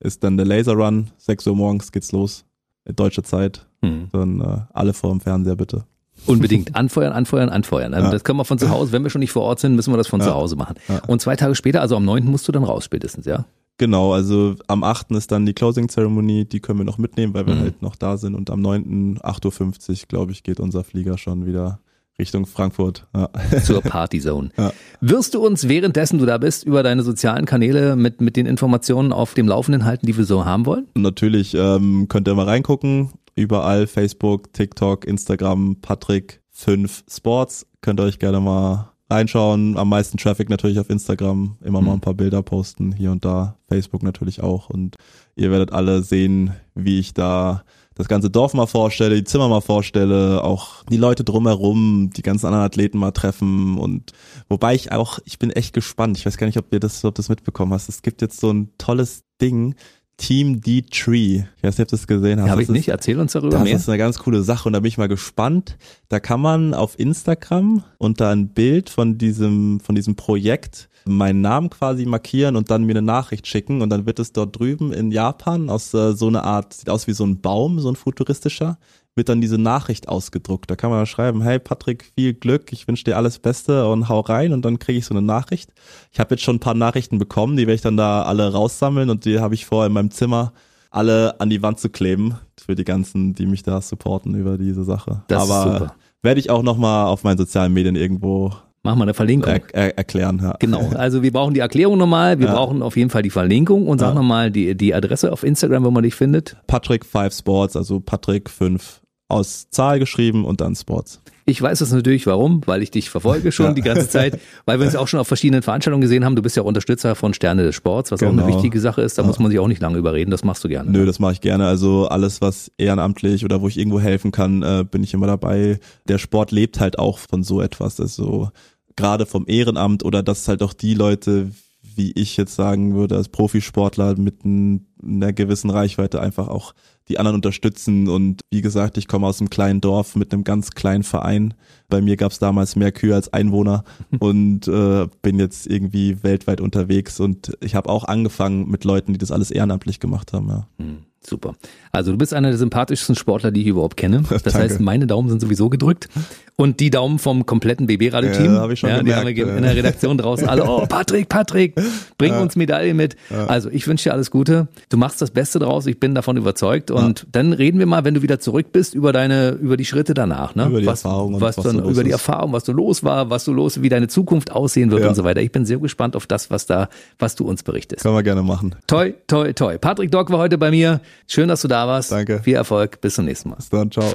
ist 0.00 0.24
dann 0.24 0.36
der 0.36 0.46
Laser 0.46 0.74
Run. 0.74 1.10
6 1.18 1.46
Uhr 1.46 1.56
morgens 1.56 1.92
geht's 1.92 2.12
los. 2.12 2.44
Deutsche 2.84 3.22
Zeit. 3.22 3.66
Mhm. 3.80 4.08
Dann 4.12 4.40
äh, 4.40 4.60
alle 4.72 4.92
vor 4.92 5.10
dem 5.10 5.20
Fernseher 5.20 5.56
bitte. 5.56 5.84
Unbedingt 6.26 6.74
anfeuern, 6.76 7.12
anfeuern, 7.12 7.48
anfeuern. 7.48 7.94
Also 7.94 8.06
ja. 8.06 8.12
Das 8.12 8.24
können 8.24 8.38
wir 8.38 8.44
von 8.44 8.58
zu 8.58 8.70
Hause, 8.70 8.92
wenn 8.92 9.02
wir 9.02 9.10
schon 9.10 9.20
nicht 9.20 9.32
vor 9.32 9.42
Ort 9.42 9.60
sind, 9.60 9.74
müssen 9.74 9.92
wir 9.92 9.96
das 9.96 10.08
von 10.08 10.20
ja. 10.20 10.26
zu 10.26 10.34
Hause 10.34 10.56
machen. 10.56 10.76
Ja. 10.88 11.02
Und 11.06 11.20
zwei 11.20 11.36
Tage 11.36 11.54
später, 11.54 11.80
also 11.80 11.96
am 11.96 12.04
9. 12.04 12.24
musst 12.24 12.46
du 12.46 12.52
dann 12.52 12.64
raus 12.64 12.84
spätestens, 12.84 13.26
ja? 13.26 13.44
Genau, 13.76 14.12
also 14.12 14.54
am 14.68 14.84
8. 14.84 15.10
ist 15.12 15.32
dann 15.32 15.46
die 15.46 15.52
Closing 15.52 15.88
Ceremony, 15.88 16.44
die 16.44 16.60
können 16.60 16.78
wir 16.78 16.84
noch 16.84 16.98
mitnehmen, 16.98 17.34
weil 17.34 17.46
wir 17.46 17.56
mhm. 17.56 17.60
halt 17.60 17.82
noch 17.82 17.96
da 17.96 18.16
sind. 18.16 18.34
Und 18.34 18.50
am 18.50 18.60
9. 18.60 19.18
8.50 19.18 19.90
Uhr, 19.90 19.96
glaube 20.08 20.32
ich, 20.32 20.44
geht 20.44 20.60
unser 20.60 20.84
Flieger 20.84 21.18
schon 21.18 21.44
wieder 21.44 21.80
Richtung 22.18 22.46
Frankfurt. 22.46 23.06
Ja. 23.14 23.30
Zur 23.64 23.82
Partyzone. 23.82 24.50
Ja. 24.56 24.72
Wirst 25.00 25.34
du 25.34 25.44
uns 25.44 25.68
währenddessen 25.68 26.18
du 26.18 26.26
da 26.26 26.38
bist 26.38 26.64
über 26.64 26.82
deine 26.82 27.02
sozialen 27.02 27.44
Kanäle 27.44 27.96
mit, 27.96 28.20
mit 28.20 28.36
den 28.36 28.46
Informationen 28.46 29.12
auf 29.12 29.34
dem 29.34 29.48
Laufenden 29.48 29.84
halten, 29.84 30.06
die 30.06 30.16
wir 30.16 30.24
so 30.24 30.44
haben 30.44 30.66
wollen? 30.66 30.86
Natürlich 30.94 31.54
ähm, 31.54 32.06
könnt 32.08 32.28
ihr 32.28 32.34
mal 32.34 32.46
reingucken 32.46 33.10
überall 33.36 33.86
Facebook, 33.86 34.52
TikTok, 34.52 35.04
Instagram, 35.04 35.76
Patrick 35.80 36.40
5 36.50 37.04
Sports. 37.08 37.66
Könnt 37.80 38.00
ihr 38.00 38.04
euch 38.04 38.18
gerne 38.18 38.40
mal 38.40 38.92
reinschauen. 39.10 39.76
Am 39.76 39.88
meisten 39.88 40.18
Traffic 40.18 40.48
natürlich 40.48 40.78
auf 40.78 40.90
Instagram. 40.90 41.56
Immer 41.62 41.80
mal 41.80 41.94
ein 41.94 42.00
paar 42.00 42.14
Bilder 42.14 42.42
posten, 42.42 42.92
hier 42.92 43.12
und 43.12 43.24
da. 43.24 43.58
Facebook 43.68 44.02
natürlich 44.02 44.42
auch. 44.42 44.70
Und 44.70 44.96
ihr 45.36 45.50
werdet 45.50 45.72
alle 45.72 46.02
sehen, 46.02 46.52
wie 46.74 46.98
ich 46.98 47.12
da 47.14 47.64
das 47.94 48.08
ganze 48.08 48.30
Dorf 48.30 48.54
mal 48.54 48.66
vorstelle, 48.66 49.16
die 49.16 49.24
Zimmer 49.24 49.48
mal 49.48 49.60
vorstelle, 49.60 50.42
auch 50.42 50.84
die 50.84 50.96
Leute 50.96 51.24
drumherum, 51.24 52.10
die 52.14 52.22
ganzen 52.22 52.46
anderen 52.46 52.64
Athleten 52.64 52.98
mal 52.98 53.12
treffen 53.12 53.78
und 53.78 54.12
wobei 54.48 54.74
ich 54.74 54.92
auch, 54.92 55.18
ich 55.24 55.38
bin 55.38 55.50
echt 55.50 55.72
gespannt. 55.72 56.18
Ich 56.18 56.26
weiß 56.26 56.36
gar 56.36 56.46
nicht, 56.46 56.58
ob 56.58 56.72
ihr 56.72 56.80
das, 56.80 57.04
ob 57.04 57.14
das 57.14 57.28
mitbekommen 57.28 57.72
hast. 57.72 57.88
Es 57.88 58.02
gibt 58.02 58.20
jetzt 58.22 58.40
so 58.40 58.52
ein 58.52 58.70
tolles 58.78 59.22
Ding, 59.40 59.74
Team 60.16 60.60
D-Tree. 60.60 61.44
Ich 61.56 61.62
weiß 61.62 61.78
nicht, 61.78 61.86
ob 61.86 61.88
du 61.88 61.96
das 61.96 62.06
gesehen 62.06 62.40
hast. 62.40 62.46
Ja, 62.46 62.52
Habe 62.52 62.62
ich 62.62 62.68
nicht. 62.68 62.88
Erzähl 62.88 63.18
uns 63.18 63.32
darüber 63.32 63.56
das 63.56 63.62
mehr. 63.64 63.72
Das 63.72 63.82
ist 63.82 63.88
eine 63.88 63.98
ganz 63.98 64.18
coole 64.18 64.42
Sache 64.42 64.68
und 64.68 64.72
da 64.72 64.80
bin 64.80 64.88
ich 64.88 64.98
mal 64.98 65.08
gespannt. 65.08 65.76
Da 66.08 66.20
kann 66.20 66.40
man 66.40 66.74
auf 66.74 66.98
Instagram 66.98 67.84
unter 67.98 68.30
ein 68.30 68.48
Bild 68.48 68.90
von 68.90 69.18
diesem, 69.18 69.80
von 69.80 69.94
diesem 69.94 70.14
Projekt 70.14 70.88
meinen 71.06 71.40
Namen 71.40 71.70
quasi 71.70 72.06
markieren 72.06 72.56
und 72.56 72.70
dann 72.70 72.84
mir 72.84 72.92
eine 72.92 73.02
Nachricht 73.02 73.46
schicken 73.46 73.82
und 73.82 73.90
dann 73.90 74.06
wird 74.06 74.18
es 74.18 74.32
dort 74.32 74.58
drüben 74.58 74.92
in 74.92 75.10
Japan 75.10 75.68
aus 75.68 75.92
äh, 75.94 76.14
so 76.14 76.28
einer 76.28 76.44
Art, 76.44 76.72
sieht 76.72 76.88
aus 76.88 77.06
wie 77.06 77.12
so 77.12 77.24
ein 77.24 77.40
Baum, 77.40 77.78
so 77.78 77.90
ein 77.90 77.96
futuristischer, 77.96 78.78
wird 79.14 79.28
dann 79.28 79.40
diese 79.40 79.58
Nachricht 79.58 80.08
ausgedruckt. 80.08 80.70
Da 80.70 80.76
kann 80.76 80.90
man 80.90 81.06
schreiben, 81.06 81.42
hey 81.42 81.58
Patrick, 81.58 82.10
viel 82.16 82.34
Glück, 82.34 82.72
ich 82.72 82.88
wünsche 82.88 83.04
dir 83.04 83.16
alles 83.16 83.38
Beste 83.38 83.88
und 83.88 84.08
hau 84.08 84.20
rein 84.20 84.52
und 84.52 84.64
dann 84.64 84.78
kriege 84.78 84.98
ich 84.98 85.06
so 85.06 85.14
eine 85.14 85.22
Nachricht. 85.22 85.72
Ich 86.10 86.20
habe 86.20 86.34
jetzt 86.34 86.42
schon 86.42 86.56
ein 86.56 86.60
paar 86.60 86.74
Nachrichten 86.74 87.18
bekommen, 87.18 87.56
die 87.56 87.66
werde 87.66 87.74
ich 87.74 87.82
dann 87.82 87.96
da 87.96 88.22
alle 88.22 88.52
raussammeln 88.52 89.10
und 89.10 89.24
die 89.24 89.40
habe 89.40 89.54
ich 89.54 89.66
vor 89.66 89.86
in 89.86 89.92
meinem 89.92 90.10
Zimmer 90.10 90.52
alle 90.90 91.40
an 91.40 91.50
die 91.50 91.62
Wand 91.62 91.80
zu 91.80 91.90
kleben 91.90 92.36
für 92.58 92.74
die 92.74 92.84
ganzen, 92.84 93.34
die 93.34 93.46
mich 93.46 93.62
da 93.62 93.80
supporten 93.80 94.34
über 94.34 94.56
diese 94.58 94.84
Sache. 94.84 95.22
Das 95.26 95.50
Aber 95.50 95.94
werde 96.22 96.40
ich 96.40 96.50
auch 96.50 96.62
nochmal 96.62 97.06
auf 97.06 97.24
meinen 97.24 97.36
sozialen 97.36 97.72
Medien 97.72 97.96
irgendwo 97.96 98.52
Machen 98.84 98.98
wir 98.98 99.04
eine 99.04 99.14
Verlinkung. 99.14 99.50
Er, 99.50 99.62
er, 99.72 99.98
erklären, 99.98 100.40
ja. 100.42 100.56
Genau. 100.58 100.90
Also 100.94 101.22
wir 101.22 101.32
brauchen 101.32 101.54
die 101.54 101.60
Erklärung 101.60 101.96
nochmal, 101.96 102.38
wir 102.38 102.48
ja. 102.48 102.54
brauchen 102.54 102.82
auf 102.82 102.98
jeden 102.98 103.08
Fall 103.08 103.22
die 103.22 103.30
Verlinkung 103.30 103.86
und 103.86 103.98
sag 103.98 104.08
ja. 104.08 104.14
nochmal 104.14 104.50
die, 104.50 104.76
die 104.76 104.94
Adresse 104.94 105.32
auf 105.32 105.42
Instagram, 105.42 105.84
wo 105.84 105.90
man 105.90 106.02
dich 106.02 106.14
findet. 106.14 106.58
Patrick 106.66 107.06
5 107.06 107.34
Sports, 107.34 107.76
also 107.76 108.00
Patrick 108.00 108.50
5 108.50 109.00
aus 109.28 109.70
Zahl 109.70 109.98
geschrieben 109.98 110.44
und 110.44 110.60
dann 110.60 110.76
Sports. 110.76 111.22
Ich 111.46 111.60
weiß 111.60 111.80
das 111.80 111.92
natürlich, 111.92 112.26
warum, 112.26 112.62
weil 112.64 112.82
ich 112.82 112.90
dich 112.90 113.10
verfolge 113.10 113.52
schon 113.52 113.66
ja. 113.66 113.72
die 113.72 113.82
ganze 113.82 114.08
Zeit, 114.08 114.40
weil 114.64 114.78
wir 114.78 114.86
uns 114.86 114.96
auch 114.96 115.08
schon 115.08 115.20
auf 115.20 115.28
verschiedenen 115.28 115.62
Veranstaltungen 115.62 116.00
gesehen 116.00 116.24
haben. 116.24 116.36
Du 116.36 116.42
bist 116.42 116.56
ja 116.56 116.62
auch 116.62 116.66
Unterstützer 116.66 117.14
von 117.14 117.34
Sterne 117.34 117.64
des 117.64 117.74
Sports, 117.74 118.10
was 118.10 118.20
genau. 118.20 118.30
auch 118.30 118.34
eine 118.34 118.44
genau. 118.44 118.56
wichtige 118.56 118.80
Sache 118.80 119.02
ist. 119.02 119.18
Da 119.18 119.22
ja. 119.22 119.28
muss 119.28 119.38
man 119.38 119.50
sich 119.50 119.60
auch 119.60 119.68
nicht 119.68 119.82
lange 119.82 119.98
überreden. 119.98 120.30
Das 120.30 120.42
machst 120.42 120.64
du 120.64 120.68
gerne. 120.68 120.90
Nö, 120.90 121.04
das 121.04 121.18
mache 121.18 121.32
ich 121.32 121.40
gerne. 121.42 121.66
Also 121.66 122.08
alles, 122.08 122.40
was 122.40 122.70
ehrenamtlich 122.78 123.44
oder 123.44 123.60
wo 123.60 123.68
ich 123.68 123.76
irgendwo 123.76 124.00
helfen 124.00 124.30
kann, 124.30 124.62
äh, 124.62 124.84
bin 124.90 125.02
ich 125.02 125.12
immer 125.12 125.26
dabei. 125.26 125.80
Der 126.08 126.16
Sport 126.16 126.50
lebt 126.50 126.80
halt 126.80 126.98
auch 126.98 127.18
von 127.18 127.42
so 127.42 127.60
etwas. 127.60 128.00
Also 128.00 128.48
gerade 128.96 129.26
vom 129.26 129.44
Ehrenamt 129.46 130.04
oder 130.04 130.22
dass 130.22 130.48
halt 130.48 130.62
auch 130.62 130.72
die 130.72 130.94
Leute 130.94 131.50
wie 131.96 132.12
ich 132.12 132.36
jetzt 132.36 132.54
sagen 132.54 132.94
würde, 132.94 133.16
als 133.16 133.28
Profisportler 133.28 134.16
mit 134.18 134.44
einer 134.44 135.32
gewissen 135.32 135.70
Reichweite 135.70 136.20
einfach 136.20 136.48
auch 136.48 136.74
die 137.08 137.18
anderen 137.18 137.36
unterstützen. 137.36 138.08
Und 138.08 138.40
wie 138.50 138.62
gesagt, 138.62 138.96
ich 138.96 139.08
komme 139.08 139.26
aus 139.26 139.40
einem 139.40 139.50
kleinen 139.50 139.80
Dorf 139.80 140.16
mit 140.16 140.32
einem 140.32 140.44
ganz 140.44 140.70
kleinen 140.72 141.04
Verein. 141.04 141.54
Bei 141.88 142.00
mir 142.00 142.16
gab 142.16 142.32
es 142.32 142.38
damals 142.38 142.76
mehr 142.76 142.92
Kühe 142.92 143.14
als 143.14 143.32
Einwohner 143.32 143.84
und 144.18 144.66
äh, 144.68 145.06
bin 145.22 145.38
jetzt 145.38 145.66
irgendwie 145.66 146.22
weltweit 146.22 146.60
unterwegs. 146.60 147.20
Und 147.20 147.56
ich 147.60 147.74
habe 147.74 147.88
auch 147.88 148.04
angefangen 148.04 148.70
mit 148.70 148.84
Leuten, 148.84 149.12
die 149.12 149.18
das 149.18 149.30
alles 149.32 149.50
ehrenamtlich 149.50 150.00
gemacht 150.00 150.32
haben. 150.32 150.48
Ja. 150.48 150.68
Hm. 150.78 150.98
Super. 151.26 151.54
Also 151.92 152.12
du 152.12 152.18
bist 152.18 152.34
einer 152.34 152.48
der 152.48 152.58
sympathischsten 152.58 153.14
Sportler, 153.14 153.50
die 153.50 153.62
ich 153.62 153.66
überhaupt 153.68 153.96
kenne. 153.96 154.22
Das 154.44 154.52
Danke. 154.52 154.58
heißt, 154.58 154.80
meine 154.80 155.06
Daumen 155.06 155.30
sind 155.30 155.40
sowieso 155.40 155.70
gedrückt. 155.70 156.08
Und 156.56 156.78
die 156.78 156.90
Daumen 156.90 157.18
vom 157.18 157.46
kompletten 157.46 157.86
BB-Radio-Team. 157.86 158.54
Ja, 158.54 158.60
hab 158.60 158.70
ich 158.70 158.78
schon 158.78 158.90
die 158.90 158.96
gemerkt, 158.98 159.26
haben 159.26 159.36
wir 159.36 159.46
ja. 159.46 159.56
in 159.56 159.62
der 159.62 159.74
Redaktion 159.74 160.18
draußen 160.18 160.48
alle, 160.48 160.64
oh, 160.64 160.86
Patrick, 160.88 161.28
Patrick, 161.28 161.74
bring 162.16 162.34
uns 162.34 162.54
Medaille 162.54 162.94
mit. 162.94 163.16
Also 163.48 163.70
ich 163.70 163.88
wünsche 163.88 164.04
dir 164.10 164.12
alles 164.12 164.30
Gute. 164.30 164.68
Du 164.88 164.96
machst 164.96 165.20
das 165.20 165.30
Beste 165.30 165.58
draus, 165.58 165.86
ich 165.86 165.98
bin 165.98 166.14
davon 166.14 166.36
überzeugt. 166.36 166.90
Und 166.90 167.26
dann 167.32 167.52
reden 167.52 167.78
wir 167.78 167.86
mal, 167.86 168.04
wenn 168.04 168.14
du 168.14 168.22
wieder 168.22 168.38
zurück 168.38 168.66
bist, 168.70 168.94
über 168.94 169.12
deine, 169.12 169.50
über 169.50 169.76
die 169.76 169.84
Schritte 169.84 170.14
danach. 170.14 170.54
Ne? 170.54 170.66
Über 170.66 170.80
die 170.80 170.86
was, 170.86 171.04
Erfahrung 171.04 171.34
und 171.34 171.40
was, 171.40 171.56
was 171.58 171.64
dann, 171.64 171.84
über 171.84 172.04
die. 172.04 172.10
Erfahrung, 172.10 172.52
was 172.52 172.64
so 172.64 172.72
los 172.72 173.02
war, 173.02 173.30
was 173.30 173.44
so 173.44 173.52
los, 173.52 173.82
wie 173.82 173.88
deine 173.88 174.06
Zukunft 174.06 174.52
aussehen 174.52 174.90
wird 174.92 175.02
Ja. 175.02 175.08
und 175.08 175.14
so 175.16 175.24
weiter. 175.24 175.40
Ich 175.40 175.50
bin 175.50 175.64
sehr 175.64 175.78
gespannt 175.78 176.14
auf 176.14 176.26
das, 176.26 176.50
was 176.50 176.66
da, 176.66 176.88
was 177.18 177.34
du 177.34 177.44
uns 177.48 177.64
berichtest. 177.64 178.02
Können 178.02 178.14
wir 178.14 178.22
gerne 178.22 178.42
machen. 178.42 178.76
Toi, 178.86 179.14
toi, 179.26 179.52
toi. 179.52 179.78
Patrick 179.78 180.12
Dock 180.12 180.30
war 180.30 180.38
heute 180.38 180.58
bei 180.58 180.70
mir. 180.70 181.00
Schön, 181.26 181.48
dass 181.48 181.62
du 181.62 181.68
da 181.68 181.86
warst. 181.86 182.12
Danke. 182.12 182.40
Viel 182.42 182.56
Erfolg. 182.56 183.00
Bis 183.00 183.14
zum 183.14 183.24
nächsten 183.24 183.50
Mal. 183.50 183.56
Bis 183.56 183.68
dann, 183.68 183.90
ciao. 183.90 184.12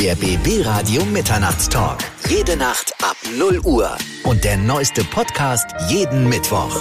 Der 0.00 0.14
BB 0.14 0.64
Radio 0.64 1.04
Mitternachtstalk. 1.04 1.98
Jede 2.28 2.56
Nacht 2.56 2.94
ab 3.02 3.16
0 3.38 3.60
Uhr. 3.64 3.90
Und 4.24 4.44
der 4.44 4.56
neueste 4.56 5.04
Podcast 5.04 5.66
jeden 5.88 6.28
Mittwoch. 6.28 6.80